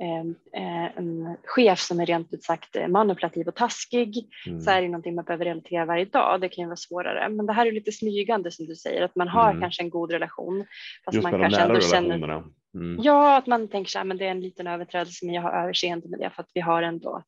eh, 0.00 0.96
en 0.96 1.36
chef 1.44 1.80
som 1.80 2.00
är 2.00 2.06
rent 2.06 2.32
ut 2.32 2.44
sagt 2.44 2.76
manipulativ 2.88 3.48
och 3.48 3.54
taskig 3.54 4.28
mm. 4.46 4.60
så 4.60 4.70
är 4.70 4.82
det 4.82 4.88
någonting 4.88 5.14
man 5.14 5.24
behöver 5.24 5.44
relatera 5.44 5.84
varje 5.84 6.04
dag. 6.04 6.40
Det 6.40 6.48
kan 6.48 6.62
ju 6.62 6.68
vara 6.68 6.76
svårare. 6.76 7.28
Men 7.28 7.46
det 7.46 7.52
här 7.52 7.66
är 7.66 7.72
lite 7.72 7.92
smygande 7.92 8.50
som 8.50 8.66
du 8.66 8.76
säger, 8.76 9.02
att 9.02 9.16
man 9.16 9.28
har 9.28 9.50
mm. 9.50 9.60
kanske 9.60 9.82
en 9.82 9.90
god 9.90 10.10
relation. 10.10 10.66
Fast 11.04 11.14
Just 11.14 11.22
man 11.22 11.40
kanske 11.40 11.62
ändå 11.62 11.80
känner, 11.80 12.44
mm. 12.76 13.02
Ja, 13.02 13.36
att 13.36 13.46
man 13.46 13.68
tänker 13.68 13.90
så 13.90 13.98
här, 13.98 14.04
men 14.04 14.16
det 14.16 14.26
är 14.26 14.30
en 14.30 14.40
liten 14.40 14.66
överträdelse 14.66 15.26
men 15.26 15.34
jag 15.34 15.42
har 15.42 15.52
överseende 15.52 16.08
med 16.08 16.18
det 16.18 16.30
för 16.30 16.42
att 16.42 16.50
vi 16.54 16.60
har 16.60 16.82
ändå 16.82 17.22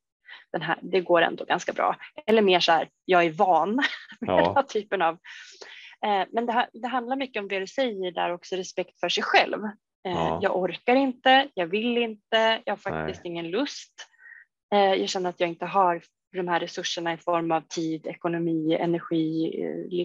den 0.52 0.62
här, 0.62 0.78
det 0.82 1.00
går 1.00 1.22
ändå 1.22 1.44
ganska 1.44 1.72
bra. 1.72 1.96
Eller 2.26 2.42
mer 2.42 2.60
så 2.60 2.72
här, 2.72 2.88
jag 3.04 3.24
är 3.24 3.30
van 3.30 3.74
med 4.20 4.30
ja. 4.30 4.36
den 4.36 4.54
här 4.54 4.62
typen 4.62 5.02
av 5.02 5.18
Eh, 6.04 6.26
men 6.32 6.46
det, 6.46 6.68
det, 6.72 6.88
handlar 6.88 7.16
mycket 7.16 7.40
om 7.40 7.48
det 7.48 7.58
du 7.58 7.66
säger 7.66 8.12
där 8.12 8.32
också, 8.32 8.56
respekt 8.56 9.00
för 9.00 9.08
sig 9.08 9.22
själv. 9.22 9.64
Eh, 10.04 10.12
ja. 10.12 10.38
Jag 10.42 10.56
orkar 10.56 10.94
inte, 10.94 11.48
jag 11.54 11.66
vill 11.66 11.98
inte, 11.98 12.62
jag 12.64 12.72
har 12.72 12.76
faktiskt 12.76 13.24
Nej. 13.24 13.32
ingen 13.32 13.50
lust. 13.50 13.92
Eh, 14.74 14.94
jag 14.94 15.08
känner 15.08 15.30
att 15.30 15.40
jag 15.40 15.48
inte 15.48 15.66
har 15.66 16.02
de 16.32 16.48
här 16.48 16.60
resurserna 16.60 17.12
i 17.12 17.16
form 17.16 17.52
av 17.52 17.60
tid, 17.60 18.06
ekonomi, 18.06 18.74
energi, 18.74 19.52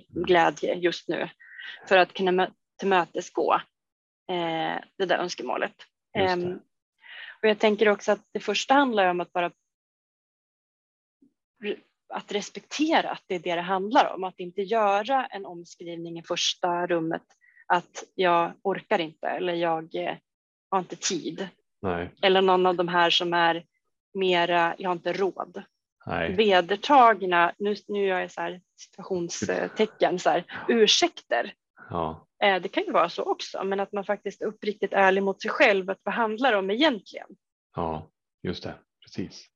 glädje 0.09 0.73
just 0.73 1.09
nu 1.09 1.29
för 1.87 1.97
att 1.97 2.13
kunna 2.13 2.49
tillmötesgå 2.79 3.61
det 4.97 5.05
där 5.05 5.17
önskemålet. 5.17 5.75
Det. 6.13 6.19
Ehm, 6.19 6.59
och 7.41 7.49
jag 7.49 7.59
tänker 7.59 7.89
också 7.89 8.11
att 8.11 8.27
det 8.31 8.39
första 8.39 8.73
handlar 8.73 9.09
om 9.09 9.21
att 9.21 9.33
bara 9.33 9.51
att 12.13 12.31
respektera 12.31 13.09
att 13.09 13.23
det 13.27 13.35
är 13.35 13.39
det 13.39 13.55
det 13.55 13.61
handlar 13.61 14.13
om, 14.13 14.23
att 14.23 14.39
inte 14.39 14.61
göra 14.61 15.25
en 15.25 15.45
omskrivning 15.45 16.19
i 16.19 16.23
första 16.23 16.87
rummet 16.87 17.23
att 17.67 18.03
jag 18.15 18.53
orkar 18.61 18.99
inte 18.99 19.27
eller 19.27 19.53
jag 19.53 19.95
eh, 19.95 20.15
har 20.69 20.79
inte 20.79 20.95
tid. 20.95 21.47
Nej. 21.81 22.09
Eller 22.21 22.41
någon 22.41 22.65
av 22.65 22.75
de 22.75 22.87
här 22.87 23.09
som 23.09 23.33
är 23.33 23.65
mera, 24.13 24.75
jag 24.77 24.89
har 24.89 24.95
inte 24.95 25.13
råd. 25.13 25.63
Nej. 26.05 26.33
Vedertagna, 26.33 27.53
nu, 27.57 27.75
nu 27.87 28.05
gör 28.05 28.19
jag 28.19 28.31
så 28.31 28.41
här 28.41 28.61
situationstecken, 28.79 30.19
så 30.19 30.29
här, 30.29 30.43
ursäkter. 30.67 31.53
Ja. 31.89 32.27
Eh, 32.43 32.61
det 32.61 32.67
kan 32.67 32.83
ju 32.83 32.91
vara 32.91 33.09
så 33.09 33.23
också, 33.23 33.63
men 33.63 33.79
att 33.79 33.91
man 33.91 34.05
faktiskt 34.05 34.41
är 34.41 34.45
uppriktigt 34.45 34.93
ärlig 34.93 35.23
mot 35.23 35.41
sig 35.41 35.51
själv, 35.51 35.89
att 35.89 35.99
vad 36.03 36.15
handlar 36.15 36.51
det 36.51 36.57
om 36.57 36.71
egentligen? 36.71 37.27
Ja, 37.75 38.09
just 38.43 38.63
det, 38.63 38.73
precis. 39.01 39.47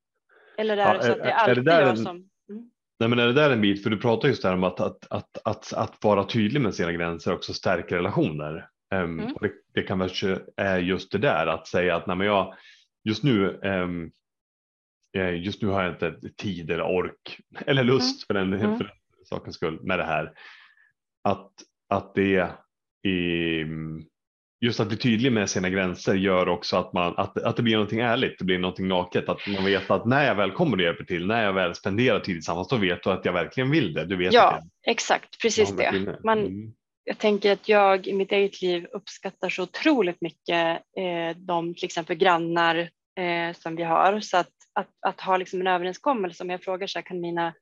Eller 0.58 0.76
är 0.76 0.94
det 0.94 1.02
så 1.02 1.12
att 1.12 1.18
det 1.18 1.30
är 1.30 1.34
alltid 1.34 1.68
är 1.68 1.80
det 1.80 1.80
jag 1.80 1.98
som 1.98 2.28
Mm. 2.50 2.70
Nej, 3.00 3.08
men 3.08 3.18
är 3.18 3.26
det 3.26 3.32
där 3.32 3.50
en 3.50 3.60
bit, 3.60 3.82
för 3.82 3.90
du 3.90 3.96
pratar 3.96 4.28
just 4.28 4.42
där 4.42 4.54
om 4.54 4.64
att, 4.64 4.80
att, 4.80 5.06
att, 5.10 5.38
att, 5.44 5.72
att 5.72 6.04
vara 6.04 6.24
tydlig 6.24 6.60
med 6.60 6.74
sina 6.74 6.92
gränser 6.92 7.32
också 7.32 7.54
stärker 7.54 7.96
relationer. 7.96 8.68
Um, 8.94 9.20
mm. 9.20 9.34
och 9.34 9.42
det, 9.42 9.52
det 9.74 9.82
kan 9.82 9.98
väl 9.98 10.10
är 10.56 10.78
just 10.78 11.12
det 11.12 11.18
där 11.18 11.46
att 11.46 11.66
säga 11.66 11.96
att 11.96 12.06
nej, 12.06 12.16
men 12.16 12.26
jag, 12.26 12.54
just 13.04 13.22
nu 13.22 13.60
um, 13.62 14.10
just 15.42 15.62
nu 15.62 15.68
har 15.68 15.82
jag 15.82 15.92
inte 15.92 16.20
tid 16.36 16.70
eller 16.70 16.84
ork 16.84 17.40
eller 17.66 17.84
lust 17.84 18.30
mm. 18.30 18.48
för, 18.48 18.56
den, 18.56 18.64
mm. 18.64 18.78
för 18.78 18.92
sakens 19.24 19.56
skull 19.56 19.80
med 19.82 19.98
det 19.98 20.04
här. 20.04 20.32
Att, 21.24 21.52
att 21.88 22.14
det 22.14 22.36
är 23.02 23.66
just 24.60 24.80
att 24.80 24.88
bli 24.88 24.96
tydlig 24.96 25.32
med 25.32 25.50
sina 25.50 25.70
gränser 25.70 26.14
gör 26.14 26.48
också 26.48 26.76
att, 26.76 26.92
man, 26.92 27.14
att, 27.16 27.38
att 27.38 27.56
det 27.56 27.62
blir 27.62 27.74
någonting 27.74 28.00
ärligt, 28.00 28.38
det 28.38 28.44
blir 28.44 28.58
någonting 28.58 28.88
naket, 28.88 29.28
att 29.28 29.46
man 29.46 29.64
vet 29.64 29.90
att 29.90 30.06
när 30.06 30.24
jag 30.24 30.34
väl 30.34 30.50
kommer 30.50 30.76
och 30.76 30.82
hjälper 30.82 31.04
till, 31.04 31.26
när 31.26 31.44
jag 31.44 31.52
väl 31.52 31.74
spenderar 31.74 32.20
tid 32.20 32.34
tillsammans, 32.34 32.68
då 32.68 32.76
vet 32.76 33.02
du 33.02 33.10
att 33.10 33.24
jag 33.24 33.32
verkligen 33.32 33.70
vill 33.70 33.92
det. 33.92 34.04
Du 34.04 34.16
vet 34.16 34.32
ja, 34.32 34.62
exakt, 34.86 35.42
precis 35.42 35.76
det. 35.76 36.18
Man, 36.24 36.38
mm. 36.38 36.72
Jag 37.04 37.18
tänker 37.18 37.52
att 37.52 37.68
jag 37.68 38.06
i 38.06 38.12
mitt 38.12 38.32
eget 38.32 38.62
liv 38.62 38.86
uppskattar 38.92 39.48
så 39.48 39.62
otroligt 39.62 40.20
mycket 40.20 40.80
eh, 40.98 41.36
de 41.36 41.74
till 41.74 41.84
exempel 41.84 42.16
grannar 42.16 42.76
eh, 43.18 43.54
som 43.54 43.76
vi 43.76 43.82
har, 43.82 44.20
så 44.20 44.36
att, 44.36 44.50
att, 44.72 44.88
att 45.06 45.20
ha 45.20 45.36
liksom 45.36 45.60
en 45.60 45.66
överenskommelse 45.66 46.42
om 46.42 46.50
jag 46.50 46.62
frågar 46.62 46.86
så 46.86 46.98
här, 46.98 47.06
kan 47.06 47.20
mina 47.20 47.54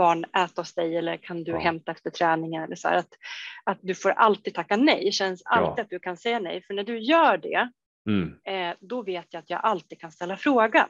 barn 0.00 0.24
äta 0.24 0.60
hos 0.60 0.74
dig 0.74 0.96
eller 0.96 1.16
kan 1.16 1.44
du 1.44 1.52
ja. 1.52 1.58
hämta 1.58 1.92
efter 1.92 2.10
träningen 2.10 2.62
eller 2.62 2.76
så 2.76 2.88
här, 2.88 2.96
att, 2.96 3.12
att 3.64 3.78
du 3.80 3.94
får 3.94 4.10
alltid 4.10 4.54
tacka 4.54 4.76
nej. 4.76 5.12
Känns 5.12 5.42
alltid 5.44 5.78
ja. 5.78 5.82
att 5.82 5.90
du 5.90 5.98
kan 5.98 6.16
säga 6.16 6.38
nej, 6.38 6.62
för 6.62 6.74
när 6.74 6.84
du 6.84 6.98
gör 6.98 7.36
det, 7.36 7.70
mm. 8.08 8.34
eh, 8.44 8.76
då 8.80 9.02
vet 9.02 9.26
jag 9.30 9.40
att 9.40 9.50
jag 9.50 9.60
alltid 9.62 10.00
kan 10.00 10.12
ställa 10.12 10.36
frågan. 10.36 10.88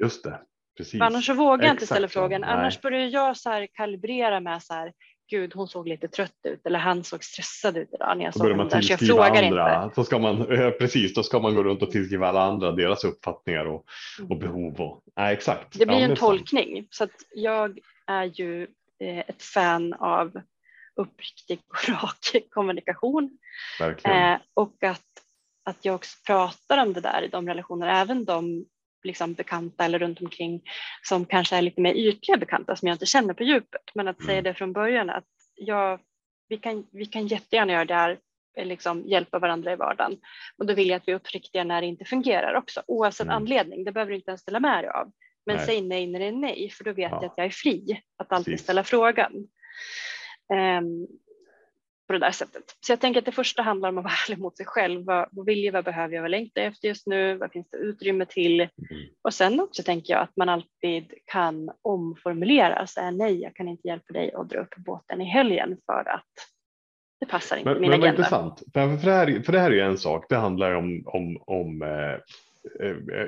Just 0.00 0.24
det, 0.24 0.40
precis. 0.76 0.98
För 0.98 1.06
annars 1.06 1.26
så 1.26 1.34
vågar 1.34 1.64
jag 1.64 1.74
inte 1.74 1.86
ställa 1.86 2.08
frågan. 2.08 2.40
Nej. 2.40 2.50
Annars 2.50 2.80
börjar 2.80 3.06
jag 3.06 3.36
så 3.36 3.50
här 3.50 3.66
kalibrera 3.72 4.40
med 4.40 4.62
så 4.62 4.74
här, 4.74 4.92
gud 5.30 5.54
hon 5.54 5.68
såg 5.68 5.88
lite 5.88 6.08
trött 6.08 6.40
ut 6.48 6.66
eller 6.66 6.78
han 6.78 7.04
såg 7.04 7.24
stressad 7.24 7.76
ut 7.76 7.88
idag 7.92 8.18
när 8.18 8.24
jag 8.24 8.34
såg 8.34 8.50
honom 8.50 8.68
där 8.68 8.80
så 8.80 8.92
jag 8.92 9.00
frågar 9.00 9.42
andra. 9.42 9.84
inte. 9.84 9.94
Så 9.94 10.04
ska 10.04 10.18
man, 10.18 10.46
precis, 10.78 11.14
då 11.14 11.22
ska 11.22 11.40
man 11.40 11.54
gå 11.54 11.62
runt 11.62 11.82
och 11.82 11.90
tillskriva 11.90 12.28
alla 12.28 12.42
andra 12.42 12.72
deras 12.72 13.04
uppfattningar 13.04 13.64
och, 13.64 13.84
och 14.22 14.36
mm. 14.36 14.38
behov. 14.38 14.80
Och, 14.80 15.02
nej, 15.16 15.32
exakt. 15.34 15.78
Det 15.78 15.86
blir 15.86 15.98
ja, 15.98 16.04
en 16.04 16.16
tolkning 16.16 16.86
så 16.90 17.04
att 17.04 17.10
jag 17.34 17.78
är 18.08 18.24
ju 18.24 18.62
eh, 19.00 19.18
ett 19.18 19.42
fan 19.42 19.92
av 19.92 20.40
uppriktig 20.96 21.60
och 21.68 21.88
rak 21.88 22.36
kommunikation. 22.50 23.38
Eh, 24.04 24.38
och 24.54 24.82
att, 24.82 25.06
att 25.64 25.84
jag 25.84 25.94
också 25.94 26.18
pratar 26.26 26.78
om 26.78 26.92
det 26.92 27.00
där 27.00 27.22
i 27.22 27.28
de 27.28 27.48
relationer, 27.48 27.88
även 27.88 28.24
de 28.24 28.64
liksom 29.02 29.34
bekanta 29.34 29.84
eller 29.84 29.98
runt 29.98 30.20
omkring 30.20 30.62
som 31.02 31.24
kanske 31.24 31.56
är 31.56 31.62
lite 31.62 31.80
mer 31.80 31.94
ytliga 31.94 32.36
bekanta 32.36 32.76
som 32.76 32.88
jag 32.88 32.94
inte 32.94 33.06
känner 33.06 33.34
på 33.34 33.42
djupet. 33.42 33.82
Men 33.94 34.08
att 34.08 34.20
mm. 34.20 34.26
säga 34.26 34.42
det 34.42 34.54
från 34.54 34.72
början 34.72 35.10
att 35.10 35.24
jag, 35.54 36.00
vi, 36.48 36.56
kan, 36.56 36.86
vi 36.92 37.06
kan 37.06 37.26
jättegärna 37.26 37.72
göra 37.72 37.84
det 37.84 37.94
här, 37.94 38.18
eh, 38.56 38.66
liksom 38.66 39.04
hjälpa 39.06 39.38
varandra 39.38 39.72
i 39.72 39.76
vardagen. 39.76 40.18
Och 40.58 40.66
då 40.66 40.74
vill 40.74 40.88
jag 40.88 40.96
att 40.96 41.08
vi 41.08 41.12
är 41.12 41.16
uppriktiga 41.16 41.64
när 41.64 41.80
det 41.80 41.86
inte 41.86 42.04
fungerar 42.04 42.54
också, 42.54 42.82
oavsett 42.86 43.24
mm. 43.24 43.36
anledning. 43.36 43.84
Det 43.84 43.92
behöver 43.92 44.10
du 44.10 44.16
inte 44.16 44.30
ens 44.30 44.40
ställa 44.40 44.60
med 44.60 44.84
dig 44.84 44.90
av. 44.90 45.12
Men 45.48 45.56
nej. 45.56 45.66
säg 45.66 45.80
nej 45.82 46.06
när 46.06 46.18
det 46.20 46.26
är 46.26 46.32
nej, 46.32 46.70
för 46.70 46.84
då 46.84 46.92
vet 46.92 47.10
ja. 47.10 47.18
jag 47.22 47.24
att 47.24 47.36
jag 47.36 47.46
är 47.46 47.50
fri 47.50 48.02
att 48.16 48.32
alltid 48.32 48.52
Precis. 48.52 48.64
ställa 48.64 48.84
frågan. 48.84 49.32
Um, 50.52 51.06
på 52.08 52.12
det 52.12 52.18
där 52.18 52.30
sättet. 52.30 52.62
Så 52.80 52.92
jag 52.92 53.00
tänker 53.00 53.18
att 53.18 53.24
det 53.24 53.32
första 53.32 53.62
handlar 53.62 53.88
om 53.88 53.98
att 53.98 54.04
vara 54.04 54.14
ärlig 54.26 54.38
mot 54.38 54.56
sig 54.56 54.66
själv. 54.66 55.04
Vad, 55.04 55.28
vad 55.30 55.46
vill 55.46 55.64
jag, 55.64 55.72
vad 55.72 55.84
behöver 55.84 56.14
jag, 56.14 56.22
vad 56.22 56.30
längtar 56.30 56.60
jag 56.60 56.72
efter 56.72 56.88
just 56.88 57.06
nu, 57.06 57.34
vad 57.34 57.52
finns 57.52 57.70
det 57.70 57.76
utrymme 57.76 58.26
till? 58.26 58.60
Mm. 58.60 58.70
Och 59.22 59.34
sen 59.34 59.60
också 59.60 59.82
tänker 59.82 60.12
jag 60.12 60.22
att 60.22 60.36
man 60.36 60.48
alltid 60.48 61.14
kan 61.24 61.70
omformulera, 61.82 62.86
säga 62.86 63.10
nej, 63.10 63.40
jag 63.42 63.54
kan 63.54 63.68
inte 63.68 63.88
hjälpa 63.88 64.12
dig 64.12 64.32
att 64.32 64.50
dra 64.50 64.60
upp 64.60 64.76
båten 64.76 65.20
i 65.20 65.24
helgen 65.24 65.76
för 65.86 66.08
att 66.08 66.24
det 67.20 67.26
passar 67.26 67.56
inte 67.56 67.70
men, 67.70 67.80
min 67.80 67.90
men 67.90 68.00
agenda. 68.00 68.16
Intressant, 68.16 68.62
för, 68.72 68.80
det 68.80 69.12
här, 69.12 69.42
för 69.42 69.52
det 69.52 69.60
här 69.60 69.70
är 69.70 69.74
ju 69.74 69.80
en 69.80 69.98
sak, 69.98 70.26
det 70.28 70.36
handlar 70.36 70.74
om, 70.74 71.02
om, 71.06 71.42
om 71.46 71.82
eh, 71.82 72.18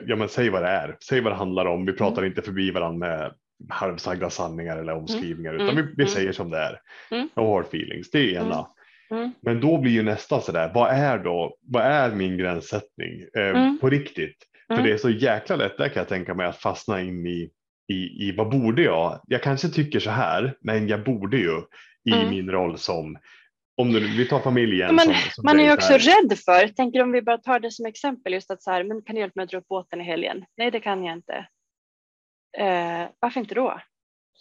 ja 0.07 0.17
men 0.17 0.29
säg 0.29 0.51
vad 0.51 0.63
det 0.63 0.69
är, 0.69 0.97
säg 1.09 1.21
vad 1.21 1.33
det 1.33 1.37
handlar 1.37 1.67
om, 1.67 1.87
vi 1.87 1.93
pratar 1.93 2.23
mm. 2.23 2.31
inte 2.31 2.43
förbi 2.43 2.71
varandra 2.71 3.09
med 3.09 3.33
halvsagda 3.69 4.31
sanningar 4.31 4.77
eller 4.77 4.93
mm. 4.93 5.03
omskrivningar 5.03 5.55
mm. 5.55 5.67
utan 5.67 5.77
vi, 5.77 5.83
vi 5.83 6.03
mm. 6.03 6.09
säger 6.09 6.33
som 6.33 6.51
det 6.51 6.59
är. 6.59 6.81
Mm. 7.11 7.29
No 7.37 7.55
hard 7.55 7.65
feelings, 7.65 8.11
det 8.11 8.19
är 8.19 8.41
ena. 8.41 8.67
Mm. 9.11 9.33
Men 9.43 9.61
då 9.61 9.79
blir 9.79 9.93
ju 9.93 10.03
nästa 10.03 10.41
sådär, 10.41 10.71
vad 10.75 10.91
är 10.91 11.19
då, 11.19 11.57
vad 11.61 11.83
är 11.83 12.15
min 12.15 12.39
gränssättning 12.39 13.25
eh, 13.37 13.75
på 13.81 13.91
riktigt? 13.91 14.37
För 14.77 14.83
det 14.83 14.93
är 14.93 14.97
så 14.97 15.11
jäkla 15.11 15.57
lätt, 15.57 15.79
där 15.79 15.89
kan 15.89 16.01
jag 16.01 16.09
tänka 16.09 16.35
mig 16.35 16.47
att 16.47 16.57
fastna 16.57 17.03
in 17.03 17.27
i, 17.27 17.51
i, 17.89 18.29
i 18.29 18.35
vad 18.37 18.51
borde 18.51 18.83
jag? 18.83 19.21
Jag 19.27 19.43
kanske 19.43 19.69
tycker 19.69 20.01
så 20.01 20.11
här, 20.11 20.57
men 20.61 20.89
jag 20.89 21.05
borde 21.05 21.37
ju 21.37 21.57
i 22.05 22.31
min 22.31 22.51
roll 22.51 22.79
som 22.79 23.19
om 23.81 23.93
du, 23.93 24.17
vi 24.17 24.29
tar 24.29 24.41
familjen. 24.41 24.95
Men, 24.95 25.05
som, 25.05 25.15
som 25.15 25.45
man 25.45 25.61
är 25.61 25.65
ju 25.65 25.73
också 25.73 25.93
rädd 25.93 26.39
för, 26.39 26.69
tänker 26.69 27.03
om 27.03 27.13
vi 27.13 27.23
bara 27.23 27.39
tar 27.39 27.61
det 27.61 27.71
som 27.71 27.87
exempel, 27.87 28.33
just 28.33 28.51
att 28.51 28.63
så 28.63 28.71
här, 28.71 28.85
men 28.85 29.03
kan 29.03 29.15
du 29.15 29.21
hjälpa 29.21 29.33
mig 29.41 29.45
att 29.45 29.51
dra 29.51 29.59
upp 29.59 29.69
båten 29.69 30.01
i 30.01 30.05
helgen? 30.05 30.45
Nej, 30.57 30.71
det 30.71 30.81
kan 30.81 31.05
jag 31.05 31.17
inte. 31.17 31.47
Eh, 32.59 33.09
varför 33.21 33.41
inte 33.41 33.55
då? 33.55 33.81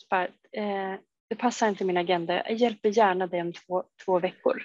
Bara, 0.10 0.24
eh, 0.52 1.00
det 1.30 1.36
passar 1.36 1.68
inte 1.68 1.86
min 1.86 1.98
agenda. 1.98 2.34
Jag 2.34 2.54
hjälper 2.54 2.90
gärna 2.90 3.28
dig 3.28 3.42
om 3.42 3.54
två, 3.54 3.84
två 4.06 4.20
veckor. 4.20 4.62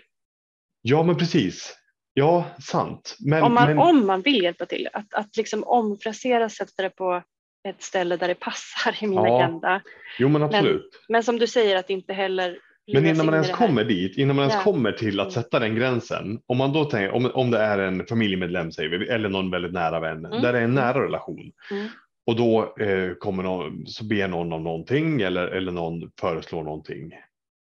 Ja, 0.82 1.02
men 1.02 1.16
precis. 1.16 1.76
Ja, 2.12 2.44
sant. 2.60 3.16
Men, 3.20 3.42
om, 3.42 3.54
man, 3.54 3.68
men... 3.68 3.78
om 3.78 4.06
man 4.06 4.22
vill 4.22 4.42
hjälpa 4.42 4.66
till, 4.66 4.88
att, 4.92 5.14
att 5.14 5.36
liksom 5.36 5.64
omfrasera, 5.64 6.48
sätta 6.48 6.82
det 6.82 6.90
på 6.90 7.22
ett 7.68 7.82
ställe 7.82 8.16
där 8.16 8.28
det 8.28 8.34
passar 8.34 8.96
i 9.04 9.06
min 9.06 9.18
ja. 9.18 9.36
agenda. 9.36 9.82
Jo, 10.18 10.28
men 10.28 10.42
absolut. 10.42 10.90
Men, 10.92 11.00
men 11.08 11.24
som 11.24 11.38
du 11.38 11.46
säger 11.46 11.76
att 11.76 11.90
inte 11.90 12.12
heller 12.12 12.58
men 12.92 13.06
innan 13.06 13.26
man 13.26 13.34
ens 13.34 13.50
kommer 13.50 13.84
dit, 13.84 14.18
innan 14.18 14.36
man 14.36 14.42
ens 14.42 14.54
ja. 14.54 14.62
kommer 14.72 14.92
till 14.92 15.20
att 15.20 15.26
mm. 15.26 15.42
sätta 15.42 15.58
den 15.58 15.74
gränsen, 15.74 16.40
om 16.46 16.58
man 16.58 16.72
då 16.72 16.84
tänker, 16.84 17.14
om, 17.14 17.30
om 17.34 17.50
det 17.50 17.58
är 17.58 17.78
en 17.78 18.06
familjemedlem 18.06 18.72
säger 18.72 18.88
vi, 18.88 19.08
eller 19.08 19.28
någon 19.28 19.50
väldigt 19.50 19.72
nära 19.72 20.00
vän, 20.00 20.24
mm. 20.24 20.42
där 20.42 20.52
det 20.52 20.58
är 20.58 20.64
en 20.64 20.74
nära 20.74 21.04
relation, 21.04 21.52
mm. 21.70 21.88
och 22.26 22.36
då 22.36 22.76
eh, 22.80 23.14
kommer 23.14 23.42
någon, 23.42 23.86
så 23.86 24.04
ber 24.04 24.28
någon 24.28 24.52
om 24.52 24.64
någonting 24.64 25.20
eller, 25.20 25.46
eller 25.46 25.72
någon 25.72 26.10
föreslår 26.20 26.62
någonting. 26.62 27.12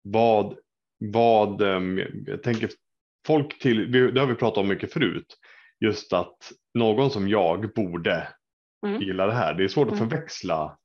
Vad, 0.02 0.54
vad, 0.98 1.62
eh, 1.62 1.80
jag 2.26 2.42
tänker 2.42 2.70
folk 3.26 3.58
till, 3.58 3.92
det 3.92 4.20
har 4.20 4.26
vi 4.26 4.34
pratat 4.34 4.58
om 4.58 4.68
mycket 4.68 4.92
förut, 4.92 5.36
just 5.80 6.12
att 6.12 6.52
någon 6.74 7.10
som 7.10 7.28
jag 7.28 7.72
borde 7.74 8.28
mm. 8.86 9.02
gilla 9.02 9.26
det 9.26 9.32
här. 9.32 9.54
Det 9.54 9.64
är 9.64 9.68
svårt 9.68 9.88
att 9.88 9.98
mm. 9.98 10.10
förväxla 10.10 10.78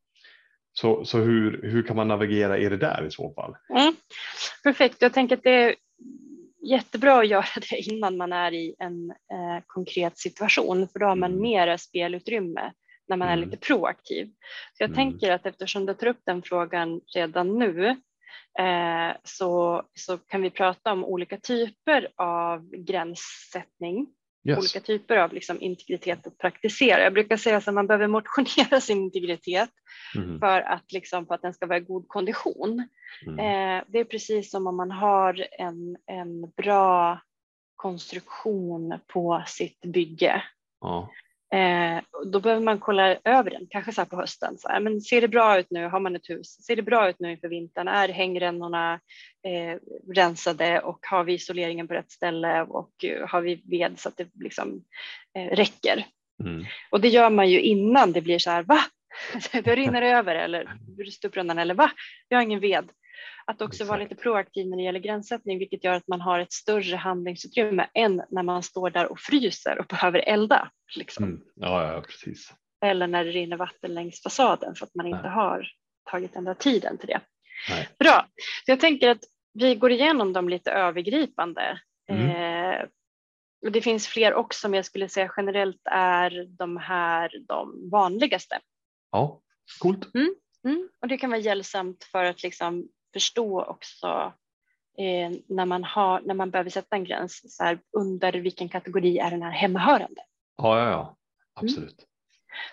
så, 0.74 1.06
så 1.06 1.18
hur, 1.18 1.62
hur 1.64 1.84
kan 1.84 1.96
man 1.96 2.08
navigera 2.08 2.58
i 2.58 2.70
det 2.70 2.78
där 2.78 3.06
i 3.08 3.12
så 3.12 3.34
fall? 3.34 3.56
Mm. 3.70 3.96
Perfekt, 4.64 4.98
jag 5.00 5.14
tänker 5.14 5.38
att 5.38 5.44
det 5.44 5.64
är 5.64 5.76
jättebra 6.62 7.20
att 7.20 7.28
göra 7.28 7.46
det 7.70 7.78
innan 7.78 8.18
man 8.18 8.34
är 8.34 8.54
i 8.54 8.76
en 8.80 9.10
eh, 9.12 9.64
konkret 9.68 10.18
situation 10.18 10.88
för 10.88 11.00
då 11.00 11.06
har 11.06 11.16
man 11.16 11.32
mm. 11.32 11.42
mera 11.42 11.78
spelutrymme 11.78 12.72
när 13.08 13.18
man 13.18 13.28
mm. 13.28 13.40
är 13.40 13.46
lite 13.46 13.58
proaktiv. 13.58 14.26
Så 14.74 14.84
jag 14.84 14.90
mm. 14.90 14.96
tänker 14.96 15.32
att 15.32 15.46
eftersom 15.46 15.86
du 15.86 15.94
tar 15.94 16.08
upp 16.08 16.22
den 16.26 16.42
frågan 16.42 17.02
redan 17.16 17.60
nu 17.60 17.88
eh, 18.60 19.16
så, 19.24 19.84
så 19.94 20.18
kan 20.18 20.42
vi 20.42 20.50
prata 20.50 20.92
om 20.92 21.06
olika 21.06 21.38
typer 21.38 22.08
av 22.16 22.70
gränssättning 22.70 24.08
Yes. 24.44 24.58
olika 24.58 24.80
typer 24.80 25.18
av 25.18 25.34
liksom 25.34 25.62
integritet 25.62 26.28
att 26.28 26.38
praktisera. 26.38 27.04
Jag 27.04 27.14
brukar 27.14 27.38
säga 27.38 27.58
att 27.58 27.74
man 27.74 27.88
behöver 27.88 28.08
motionera 28.08 28.82
sin 28.82 28.98
integritet 28.98 29.70
mm. 30.16 30.40
för, 30.40 30.62
att, 30.62 30.92
liksom, 30.92 31.26
för 31.26 31.36
att 31.36 31.42
den 31.42 31.54
ska 31.54 31.66
vara 31.66 31.78
i 31.78 31.82
god 31.82 32.08
kondition. 32.08 32.88
Mm. 33.28 33.40
Eh, 33.40 33.84
det 33.88 34.00
är 34.00 34.04
precis 34.04 34.52
som 34.52 34.68
om 34.68 34.78
man 34.78 34.92
har 34.92 35.48
en, 35.52 35.98
en 36.06 36.50
bra 36.58 37.22
konstruktion 37.76 39.00
på 39.08 39.44
sitt 39.48 39.82
bygge. 39.82 40.44
Ja. 40.82 41.10
Eh, 41.54 42.02
då 42.26 42.40
behöver 42.40 42.62
man 42.62 42.80
kolla 42.80 43.18
över 43.24 43.50
den, 43.50 43.68
kanske 43.70 43.92
så 43.92 44.02
här 44.02 44.06
på 44.06 44.16
hösten. 44.16 44.58
Så 44.58 44.70
här, 44.70 44.80
men 44.80 45.02
ser 45.02 45.22
det 45.22 45.28
bra 45.28 45.60
ut 45.60 45.68
nu? 45.70 45.88
Har 45.88 46.00
man 46.00 46.16
ett 46.16 46.30
hus? 46.30 46.66
Ser 46.66 46.76
det 46.76 46.82
bra 46.82 47.10
ut 47.10 47.20
nu 47.20 47.32
inför 47.32 47.48
vintern? 47.48 47.88
Är 47.88 48.10
hängrännorna 48.10 49.00
eh, 49.48 49.80
rensade 50.16 50.80
och 50.80 51.00
har 51.02 51.24
vi 51.24 51.34
isoleringen 51.34 51.88
på 51.88 51.94
rätt 51.94 52.12
ställe 52.12 52.62
och 52.62 52.92
uh, 53.04 53.28
har 53.28 53.42
vi 53.42 53.62
ved 53.66 54.00
så 54.00 54.10
att 54.10 54.18
det 54.18 54.28
liksom 54.40 54.84
eh, 55.38 55.56
räcker? 55.56 56.06
Mm. 56.44 56.66
Och 56.90 57.02
det 57.02 57.10
gör 57.10 57.30
man 57.30 57.50
ju 57.50 57.62
innan 57.62 58.12
det 58.12 58.22
blir 58.22 58.40
så 58.40 58.52
här, 58.52 58.64
va? 58.64 58.80
det 59.52 59.76
rinner 59.76 60.02
över 60.18 60.36
eller 60.36 60.76
stuprundan 61.12 61.60
eller 61.60 61.74
va? 61.74 61.92
Jag 62.28 62.38
har 62.38 62.44
ingen 62.44 62.60
ved. 62.60 62.90
Att 63.52 63.62
också 63.62 63.76
Exakt. 63.76 63.90
vara 63.90 64.00
lite 64.00 64.16
proaktiv 64.16 64.68
när 64.68 64.78
det 64.78 64.84
gäller 64.84 65.00
gränssättning, 65.00 65.60
vilket 65.60 65.84
gör 65.84 65.94
att 65.94 66.08
man 66.08 66.22
har 66.22 66.40
ett 66.40 66.52
större 66.52 66.96
handlingsutrymme 66.96 67.88
än 67.94 68.22
när 68.30 68.44
man 68.44 68.64
står 68.64 68.90
där 68.90 69.12
och 69.12 69.20
fryser 69.20 69.80
och 69.80 69.86
behöver 69.86 70.20
elda. 70.20 70.72
Liksom. 70.96 71.24
Mm. 71.24 71.42
Ja, 71.56 71.94
ja, 71.94 72.02
precis. 72.02 72.54
Eller 72.86 73.08
när 73.08 73.26
det 73.26 73.32
rinner 73.32 73.58
vatten 73.58 73.94
längs 73.94 74.24
fasaden 74.24 74.76
för 74.76 74.86
att 74.86 74.96
man 74.96 75.08
inte 75.08 75.22
Nej. 75.22 75.32
har 75.32 75.68
tagit 76.12 76.34
den 76.34 76.44
där 76.44 76.54
tiden 76.54 76.98
till 76.98 77.08
det. 77.08 77.22
Nej. 77.70 77.90
Bra, 78.00 78.26
så 78.66 78.72
jag 78.72 78.80
tänker 78.80 79.10
att 79.10 79.24
vi 79.54 79.76
går 79.76 79.92
igenom 79.92 80.34
dem 80.34 80.50
lite 80.50 80.72
övergripande. 80.72 81.80
Mm. 82.10 82.30
Eh, 82.30 82.86
det 83.72 83.82
finns 83.82 84.08
fler 84.08 84.34
också, 84.34 84.70
men 84.70 84.78
jag 84.78 84.86
skulle 84.86 85.10
säga 85.10 85.34
generellt 85.38 85.82
är 85.86 86.46
de 86.58 86.78
här 86.78 87.32
de 87.48 87.90
vanligaste. 87.92 88.60
Ja, 89.12 89.42
coolt. 89.80 90.16
Mm. 90.16 90.36
Mm. 90.66 90.90
Och 91.02 91.08
det 91.08 91.18
kan 91.18 91.30
vara 91.30 91.40
hjälpsamt 91.40 92.04
för 92.04 92.24
att 92.24 92.44
liksom 92.44 92.88
förstå 93.14 93.64
också 93.64 94.34
eh, 94.98 95.32
när, 95.48 95.66
man 95.66 95.84
har, 95.84 96.22
när 96.22 96.34
man 96.34 96.52
behöver 96.52 96.70
sätta 96.70 96.96
en 96.96 97.04
gräns, 97.04 97.56
så 97.58 97.64
här, 97.64 97.80
under 97.98 98.34
vilken 98.34 98.70
kategori 98.70 99.20
är 99.20 99.32
den 99.32 99.42
här 99.42 99.52
hemmahörande? 99.52 100.22
Ja, 100.58 100.80
ja, 100.80 100.90
ja. 100.90 101.18
absolut. 101.54 102.00
Mm. 102.00 102.08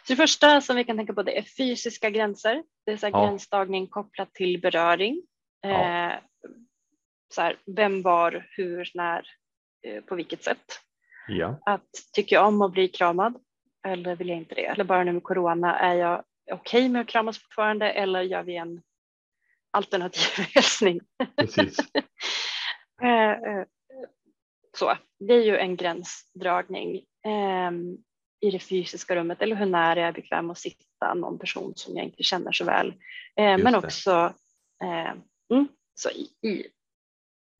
Så 0.06 0.12
det 0.12 0.16
första 0.16 0.60
som 0.60 0.76
vi 0.76 0.84
kan 0.84 0.96
tänka 0.96 1.12
på 1.12 1.22
det 1.22 1.38
är 1.38 1.42
fysiska 1.42 2.10
gränser, 2.10 2.62
det 2.86 2.92
är 2.92 2.96
så 2.96 3.06
här 3.06 3.12
ja. 3.12 3.26
gränsdragning 3.26 3.86
kopplat 3.86 4.34
till 4.34 4.60
beröring. 4.60 5.22
Ja. 5.60 5.68
Eh, 5.68 6.18
så 7.34 7.40
här, 7.42 7.56
vem, 7.76 8.02
var, 8.02 8.46
hur, 8.50 8.90
när, 8.94 9.26
eh, 9.86 10.02
på 10.02 10.14
vilket 10.14 10.44
sätt. 10.44 10.80
Ja. 11.28 11.58
Att 11.66 11.90
tycker 12.12 12.36
jag 12.36 12.48
om 12.48 12.62
att 12.62 12.72
bli 12.72 12.88
kramad 12.88 13.34
eller 13.86 14.16
vill 14.16 14.28
jag 14.28 14.38
inte 14.38 14.54
det? 14.54 14.64
Eller 14.64 14.84
bara 14.84 15.04
nu 15.04 15.12
med 15.12 15.22
corona, 15.22 15.78
är 15.78 15.94
jag 15.94 16.24
okej 16.52 16.80
okay 16.80 16.88
med 16.88 17.00
att 17.00 17.06
kramas 17.06 17.38
fortfarande 17.38 17.90
eller 17.90 18.22
gör 18.22 18.42
vi 18.42 18.56
en 18.56 18.82
alternativ 19.70 20.44
hälsning. 20.54 21.00
Precis. 21.36 21.78
Eh, 23.02 23.30
eh, 23.30 23.64
så, 24.78 24.98
det 25.18 25.34
är 25.34 25.42
ju 25.42 25.56
en 25.56 25.76
gränsdragning 25.76 27.04
ehm, 27.26 27.96
i 28.40 28.50
det 28.50 28.58
fysiska 28.58 29.16
rummet 29.16 29.42
eller 29.42 29.56
hur 29.56 29.66
nära 29.66 30.00
jag 30.00 30.08
är 30.08 30.12
bekväm 30.12 30.50
att 30.50 30.58
sitta 30.58 31.14
någon 31.14 31.38
person 31.38 31.72
som 31.76 31.96
jag 31.96 32.04
inte 32.04 32.22
känner 32.22 32.52
så 32.52 32.64
väl. 32.64 32.88
Eh, 33.36 33.58
men 33.58 33.74
också 33.74 34.34
mm, 35.52 35.68
så 35.94 36.10
i, 36.10 36.48
i, 36.48 36.66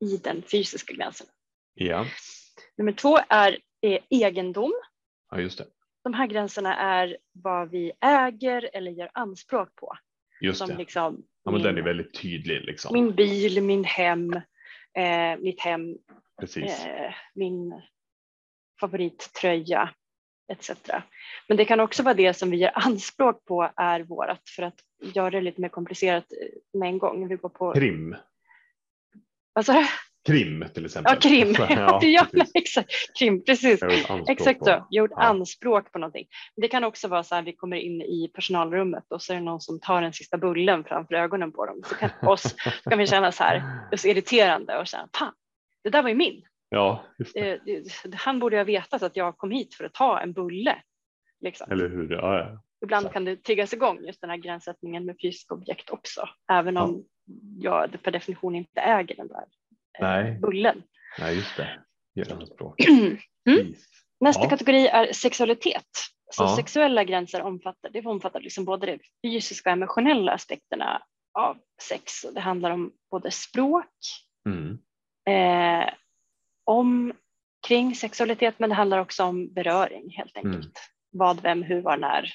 i 0.05 0.17
den 0.17 0.43
fysiska 0.43 0.95
gränsen. 0.95 1.27
Ja. 1.75 2.07
Nummer 2.77 2.93
två 2.93 3.19
är 3.29 3.59
egendom. 4.11 4.73
Ja, 5.31 5.41
just 5.41 5.59
det. 5.59 5.67
De 6.05 6.15
här 6.15 6.27
gränserna 6.27 6.77
är 6.77 7.17
vad 7.33 7.71
vi 7.71 7.93
äger 8.01 8.71
eller 8.73 8.91
gör 8.91 9.11
anspråk 9.15 9.75
på. 9.75 9.99
Just 10.41 10.59
som 10.59 10.69
det. 10.69 10.77
Liksom 10.77 11.23
Ja, 11.49 11.53
men 11.53 11.63
min, 11.63 11.67
den 11.67 11.79
är 11.79 11.83
väldigt 11.83 12.15
tydlig. 12.15 12.65
Liksom. 12.65 12.93
Min 12.93 13.15
bil, 13.15 13.63
min 13.63 13.85
hem, 13.85 14.33
eh, 14.95 15.39
mitt 15.39 15.61
hem, 15.61 15.97
eh, 16.57 17.15
min 17.35 17.83
favorittröja 18.81 19.91
etc. 20.53 20.71
Men 21.49 21.57
det 21.57 21.65
kan 21.65 21.81
också 21.81 22.03
vara 22.03 22.15
det 22.15 22.35
som 22.35 22.51
vi 22.51 22.57
gör 22.57 22.73
anspråk 22.75 23.45
på 23.45 23.73
är 23.77 24.01
vårat 24.01 24.43
för 24.57 24.63
att 24.63 24.81
göra 25.01 25.31
det 25.31 25.41
lite 25.41 25.61
mer 25.61 25.69
komplicerat 25.69 26.33
eh, 26.33 26.79
med 26.79 26.89
en 26.89 26.99
gång. 26.99 27.29
Vi 27.29 27.37
går 27.37 27.49
på... 27.49 27.73
Krim. 27.73 28.17
Vad 29.53 29.67
sa 29.67 29.73
du? 29.73 29.87
Krim 30.29 30.65
till 30.75 30.85
exempel. 30.85 31.15
Ja, 31.15 31.21
krim. 31.21 31.55
ja, 31.69 32.01
ja 32.03 32.27
exakt. 32.55 32.91
Krim, 33.19 33.45
precis. 33.45 33.81
Exakt 34.29 34.65
så. 34.65 34.87
Gjort 34.91 35.11
ja. 35.15 35.23
anspråk 35.23 35.93
på 35.93 35.99
någonting. 35.99 36.27
Det 36.57 36.69
kan 36.69 36.85
också 36.85 37.09
vara 37.09 37.25
så 37.25 37.35
här, 37.35 37.43
vi 37.43 37.53
kommer 37.53 37.77
in 37.77 38.03
i 38.03 38.31
personalrummet 38.35 39.05
och 39.11 39.23
så 39.23 39.33
är 39.33 39.37
det 39.37 39.43
någon 39.43 39.61
som 39.61 39.81
tar 39.81 40.03
den 40.03 40.13
sista 40.13 40.39
bullen 40.39 40.85
framför 40.85 41.15
ögonen 41.15 41.53
på 41.53 41.67
dem. 41.67 41.83
Så 41.85 41.95
kan, 41.95 42.11
oss 42.29 42.55
kan 42.85 42.99
vi 42.99 43.07
känna 43.07 43.33
så 43.33 43.45
här, 43.45 43.55
det 43.91 43.95
är 43.95 43.97
så 43.97 44.09
irriterande 44.09 44.79
och 44.79 44.87
känna, 44.87 45.09
fan, 45.19 45.33
det 45.85 45.91
där 45.91 46.03
var 46.03 46.09
ju 46.09 46.15
min. 46.15 46.43
Ja, 46.69 47.05
det. 47.35 47.61
Han 48.15 48.39
borde 48.39 48.57
ha 48.57 48.65
vetat 48.65 49.03
att 49.03 49.17
jag 49.17 49.39
kom 49.39 49.51
hit 49.51 49.75
för 49.75 49.85
att 49.85 49.95
ta 49.95 50.21
en 50.21 50.33
bulle. 50.33 50.77
Liksom. 51.41 51.73
Eller 51.73 51.89
hur, 51.89 52.11
ja, 52.13 52.39
ja. 52.39 52.63
Ibland 52.83 53.07
så. 53.07 53.13
kan 53.13 53.25
det 53.25 53.37
triggas 53.37 53.73
igång 53.73 54.05
just 54.07 54.21
den 54.21 54.31
här 54.31 54.37
gränssättningen 54.37 55.05
med 55.05 55.17
fysiska 55.23 55.55
objekt 55.55 55.91
också, 55.91 56.29
även 56.53 56.77
om 56.77 57.05
jag 57.59 58.03
per 58.03 58.11
definition 58.11 58.55
inte 58.55 58.81
äger 58.81 59.17
den 59.17 59.29
där 59.29 59.45
Nej. 60.01 60.39
bullen. 60.41 60.83
Nej, 61.19 61.35
just 61.37 61.57
det. 61.57 61.81
Mm. 63.49 63.75
Nästa 64.21 64.43
Ja. 64.43 64.49
kategori 64.51 64.87
är 64.87 65.13
sexualitet. 65.13 65.85
Så 66.35 66.43
Ja. 66.43 66.57
sexuella 66.57 67.05
gränser 67.05 67.43
omfattar, 67.43 67.91
det 67.91 68.07
omfattar 68.07 68.41
liksom 68.41 68.65
både 68.65 68.87
de 68.87 68.99
fysiska 69.23 69.71
och 69.71 69.73
emotionella 69.73 70.33
aspekterna 70.33 71.03
av 71.39 71.59
sex. 71.83 72.25
Och 72.25 72.35
det 72.35 72.41
handlar 72.41 72.71
om 72.71 72.93
både 73.11 73.31
språk, 73.31 73.91
Mm. 74.49 74.79
eh, 75.31 75.89
om 76.65 77.13
kring 77.69 77.95
sexualitet, 77.95 78.59
men 78.59 78.69
det 78.71 78.77
handlar 78.77 78.99
också 78.99 79.25
om 79.25 79.53
beröring 79.55 80.11
helt 80.17 80.37
enkelt. 80.37 80.55
Mm. 80.57 80.73
Vad, 81.11 81.43
vem, 81.43 81.63
hur, 81.63 81.81
var, 81.81 81.97
när. 81.97 82.33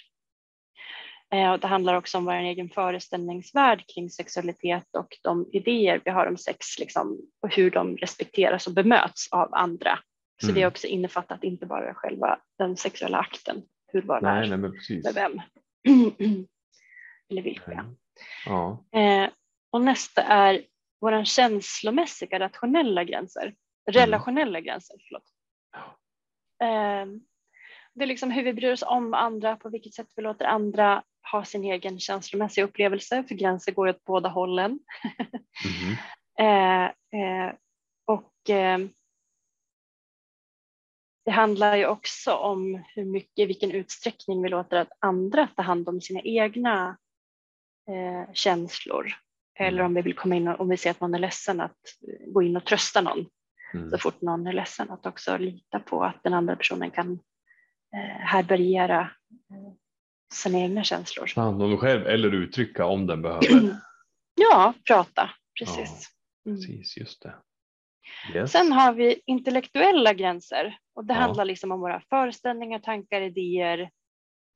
Eh, 1.34 1.52
och 1.52 1.60
det 1.60 1.68
handlar 1.68 1.94
också 1.96 2.18
om 2.18 2.26
vår 2.26 2.34
egen 2.34 2.70
föreställningsvärld 2.70 3.84
kring 3.88 4.10
sexualitet 4.10 4.96
och 4.98 5.18
de 5.24 5.50
idéer 5.54 6.02
vi 6.06 6.12
har 6.12 6.26
om 6.28 6.38
sex 6.38 6.80
liksom, 6.80 7.20
och 7.42 7.56
hur 7.56 7.72
de 7.72 7.98
respekteras 7.98 8.68
och 8.68 8.74
bemöts 8.74 9.32
av 9.32 9.54
andra. 9.54 10.00
Så 10.42 10.46
Mm. 10.48 10.56
det 10.56 10.62
är 10.62 10.68
också 10.68 10.88
innefattat 10.88 11.44
inte 11.44 11.66
bara 11.66 11.94
själva 11.94 12.40
den 12.58 12.78
sexuella 12.78 13.18
akten, 13.18 13.64
hur, 13.88 14.02
var, 14.02 14.22
när, 14.22 14.40
Nej, 14.40 14.50
nej, 14.50 14.58
men 14.58 14.72
precis. 14.72 15.04
med 15.06 15.14
vem. 15.14 15.42
Eller 17.30 17.42
vilka. 17.42 17.86
Ja. 18.46 18.86
Eh, 18.92 19.30
och 19.72 19.82
nästa 19.82 20.22
är 20.24 20.62
våra 21.02 21.26
känslomässiga 21.26 22.40
rationella 22.40 23.04
gränser. 23.04 23.56
Relationella 23.92 24.62
gränser, 24.62 24.96
förlåt. 25.08 25.24
Eh, 26.64 27.06
det 27.96 28.04
är 28.04 28.08
liksom 28.08 28.32
hur 28.32 28.44
vi 28.44 28.54
bryr 28.54 28.72
oss 28.72 28.84
om 28.84 29.14
andra, 29.14 29.56
på 29.56 29.70
vilket 29.70 29.94
sätt 29.94 30.08
vi 30.16 30.22
låter 30.22 30.46
andra 30.46 31.04
ha 31.32 31.46
sin 31.46 31.64
egen 31.64 32.00
känslomässiga 32.00 32.66
upplevelse, 32.66 33.24
för 33.28 33.36
gränser 33.36 33.72
går 33.72 33.88
ju 33.88 33.94
åt 33.94 34.04
båda 34.04 34.30
hållen. 34.30 34.72
Mhm. 35.66 35.96
Eh, 36.40 36.84
eh, 36.86 37.54
och 38.06 38.50
eh, 38.50 38.80
det 41.26 41.32
handlar 41.32 41.76
ju 41.76 41.86
också 41.86 42.34
om 42.34 42.84
hur 42.96 43.06
mycket, 43.06 43.50
vilken 43.50 43.72
utsträckning 43.72 44.44
vi 44.44 44.50
låter 44.50 44.78
att 44.78 44.92
andra 45.00 45.48
ta 45.56 45.62
hand 45.62 45.90
om 45.90 46.02
sina 46.02 46.22
egna 46.22 46.98
eh, 47.90 48.34
känslor. 48.34 49.14
Eller 49.60 49.84
om 49.84 49.94
vi 49.94 50.02
vill 50.02 50.16
komma 50.16 50.36
in 50.36 50.48
och 50.48 50.60
om 50.60 50.70
vi 50.70 50.78
ser 50.78 50.92
att 50.92 51.02
någon 51.02 51.16
är 51.16 51.20
ledsen 51.20 51.62
att 51.62 51.80
gå 52.28 52.42
in 52.44 52.58
och 52.58 52.66
trösta 52.66 53.02
någon 53.02 53.26
Mm. 53.74 53.92
så 53.92 53.98
fort 53.98 54.22
någon 54.22 54.48
är 54.48 54.54
ledsen. 54.54 54.92
Att 54.92 55.06
också 55.06 55.38
lita 55.38 55.80
på 55.80 56.04
att 56.04 56.24
den 56.24 56.34
andra 56.34 56.56
personen 56.56 56.92
kan 56.92 57.20
härbärgera 58.02 59.00
eh, 59.02 59.74
sina 60.34 60.60
egna 60.60 60.84
känslor. 60.84 61.32
Ta 61.36 61.42
hand 61.42 61.62
om 61.64 61.70
dig 61.70 61.80
själv 61.80 62.08
eller 62.08 62.34
uttrycka 62.34 62.86
om 62.86 63.08
den 63.08 63.22
behöver. 63.22 63.48
Ja, 64.36 64.74
prata, 64.88 65.30
precis. 65.60 66.10
Mm. 66.46 66.58
Precis, 66.58 66.98
just 66.98 67.22
det. 67.22 67.36
Yes. 68.36 68.52
Sen 68.52 68.72
har 68.72 68.94
vi 68.94 69.22
intellektuella 69.26 70.14
gränser 70.14 70.78
och 70.96 71.06
det 71.06 71.14
Ja. 71.14 71.20
handlar 71.20 71.46
liksom 71.46 71.72
om 71.72 71.80
våra 71.80 72.02
föreställningar, 72.10 72.80
tankar, 72.80 73.22
idéer 73.22 73.90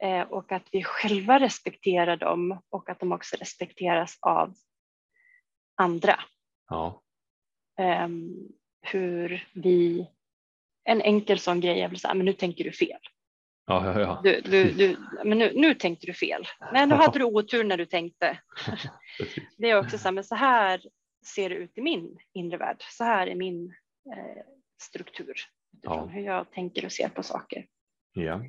eh, 0.03 0.21
och 0.21 0.51
att 0.51 0.67
vi 0.71 0.83
själva 0.83 1.39
respekterar 1.39 2.17
dem 2.17 2.61
och 2.69 2.89
att 2.89 2.99
de 2.99 3.11
också 3.11 3.35
respekteras 3.35 4.17
av 4.21 4.53
andra. 5.81 6.19
Ja. 6.69 7.01
Ehm, 7.79 8.35
hur 8.81 9.47
vi, 9.53 10.07
en 10.83 11.01
enkel 11.01 11.39
sån 11.39 11.61
grej 11.61 11.81
är 11.81 11.87
väl 11.87 11.99
så 11.99 12.07
här, 12.07 12.15
men 12.15 12.25
nu 12.25 12.33
tänker 12.33 12.63
du 12.63 12.71
fel. 12.71 12.99
Ja, 13.69 13.85
ja, 13.85 13.99
ja. 14.01 14.21
Du, 14.23 14.41
du, 14.41 14.71
du, 14.71 14.97
men 15.25 15.37
nu, 15.37 15.51
nu 15.55 15.73
tänkte 15.73 16.05
du 16.07 16.13
fel. 16.13 16.43
Nej, 16.73 16.87
nu 16.87 16.95
hade 16.95 17.19
du 17.19 17.25
otur 17.25 17.63
när 17.63 17.77
du 17.77 17.85
tänkte. 17.85 18.39
Det 19.57 19.69
är 19.69 19.79
också 19.79 19.97
så 19.97 20.03
här, 20.03 20.11
men 20.11 20.23
så 20.23 20.35
här 20.35 20.81
ser 21.25 21.49
det 21.49 21.55
ut 21.55 21.77
i 21.77 21.81
min 21.81 22.17
inre 22.33 22.57
värld. 22.57 22.77
Så 22.89 23.03
här 23.03 23.27
är 23.27 23.35
min 23.35 23.65
eh, 24.15 24.43
struktur. 24.81 25.33
Utifrån 25.77 26.09
hur 26.09 26.21
jag 26.21 26.51
tänker 26.51 26.85
och 26.85 26.91
ser 26.91 27.09
på 27.09 27.23
saker. 27.23 27.65
Ja. 28.13 28.41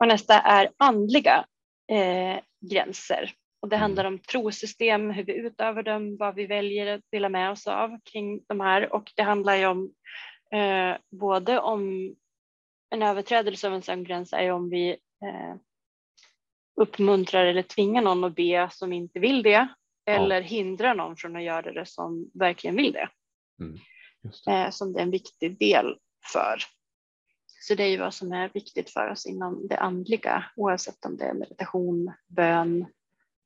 Och 0.00 0.08
nästa 0.08 0.40
är 0.40 0.70
andliga 0.76 1.44
eh, 1.92 2.40
gränser. 2.70 3.32
Och 3.62 3.68
det 3.68 3.76
Mm. 3.76 3.82
handlar 3.82 4.04
om 4.04 4.18
trosystem, 4.18 5.10
hur 5.10 5.24
vi 5.24 5.36
utövar 5.36 5.82
dem, 5.82 6.16
vad 6.16 6.34
vi 6.34 6.46
väljer 6.46 6.94
att 6.94 7.04
dela 7.12 7.28
med 7.28 7.50
oss 7.50 7.66
av 7.66 7.98
kring 8.12 8.40
de 8.48 8.60
här. 8.60 8.92
Och 8.92 9.12
det 9.16 9.22
handlar 9.22 9.54
ju 9.56 9.66
om 9.66 9.92
eh, 10.52 10.96
både 11.10 11.60
om 11.60 12.14
en 12.90 13.02
överträdelse 13.02 13.66
av 13.66 13.74
en 13.74 13.82
sån 13.82 14.04
gräns 14.04 14.32
är 14.32 14.50
om 14.50 14.70
vi 14.70 14.90
eh, 15.24 15.56
uppmuntrar 16.80 17.46
eller 17.46 17.62
tvingar 17.62 18.02
någon 18.02 18.24
att 18.24 18.34
be 18.34 18.68
som 18.72 18.92
inte 18.92 19.20
vill 19.20 19.42
det. 19.42 19.68
Eller 20.06 20.40
hindrar 20.40 20.94
någon 20.94 21.16
från 21.16 21.36
att 21.36 21.42
göra 21.42 21.72
det 21.72 21.86
som 21.86 22.30
verkligen 22.34 22.76
vill 22.76 22.92
det. 22.92 23.08
Just 24.24 24.44
det. 24.44 24.52
Eh, 24.52 24.70
som 24.70 24.92
det 24.92 24.98
är 24.98 25.02
en 25.02 25.10
viktig 25.10 25.58
del 25.58 25.98
för. 26.32 26.58
Så 27.46 27.74
det 27.74 27.82
är 27.82 27.88
ju 27.88 27.96
vad 27.96 28.14
som 28.14 28.32
är 28.32 28.50
viktigt 28.54 28.90
för 28.90 29.10
oss 29.10 29.26
inom 29.26 29.68
det 29.68 29.76
andliga, 29.76 30.44
oavsett 30.56 31.04
om 31.04 31.16
det 31.16 31.24
är 31.24 31.34
meditation, 31.34 32.12
bön, 32.26 32.86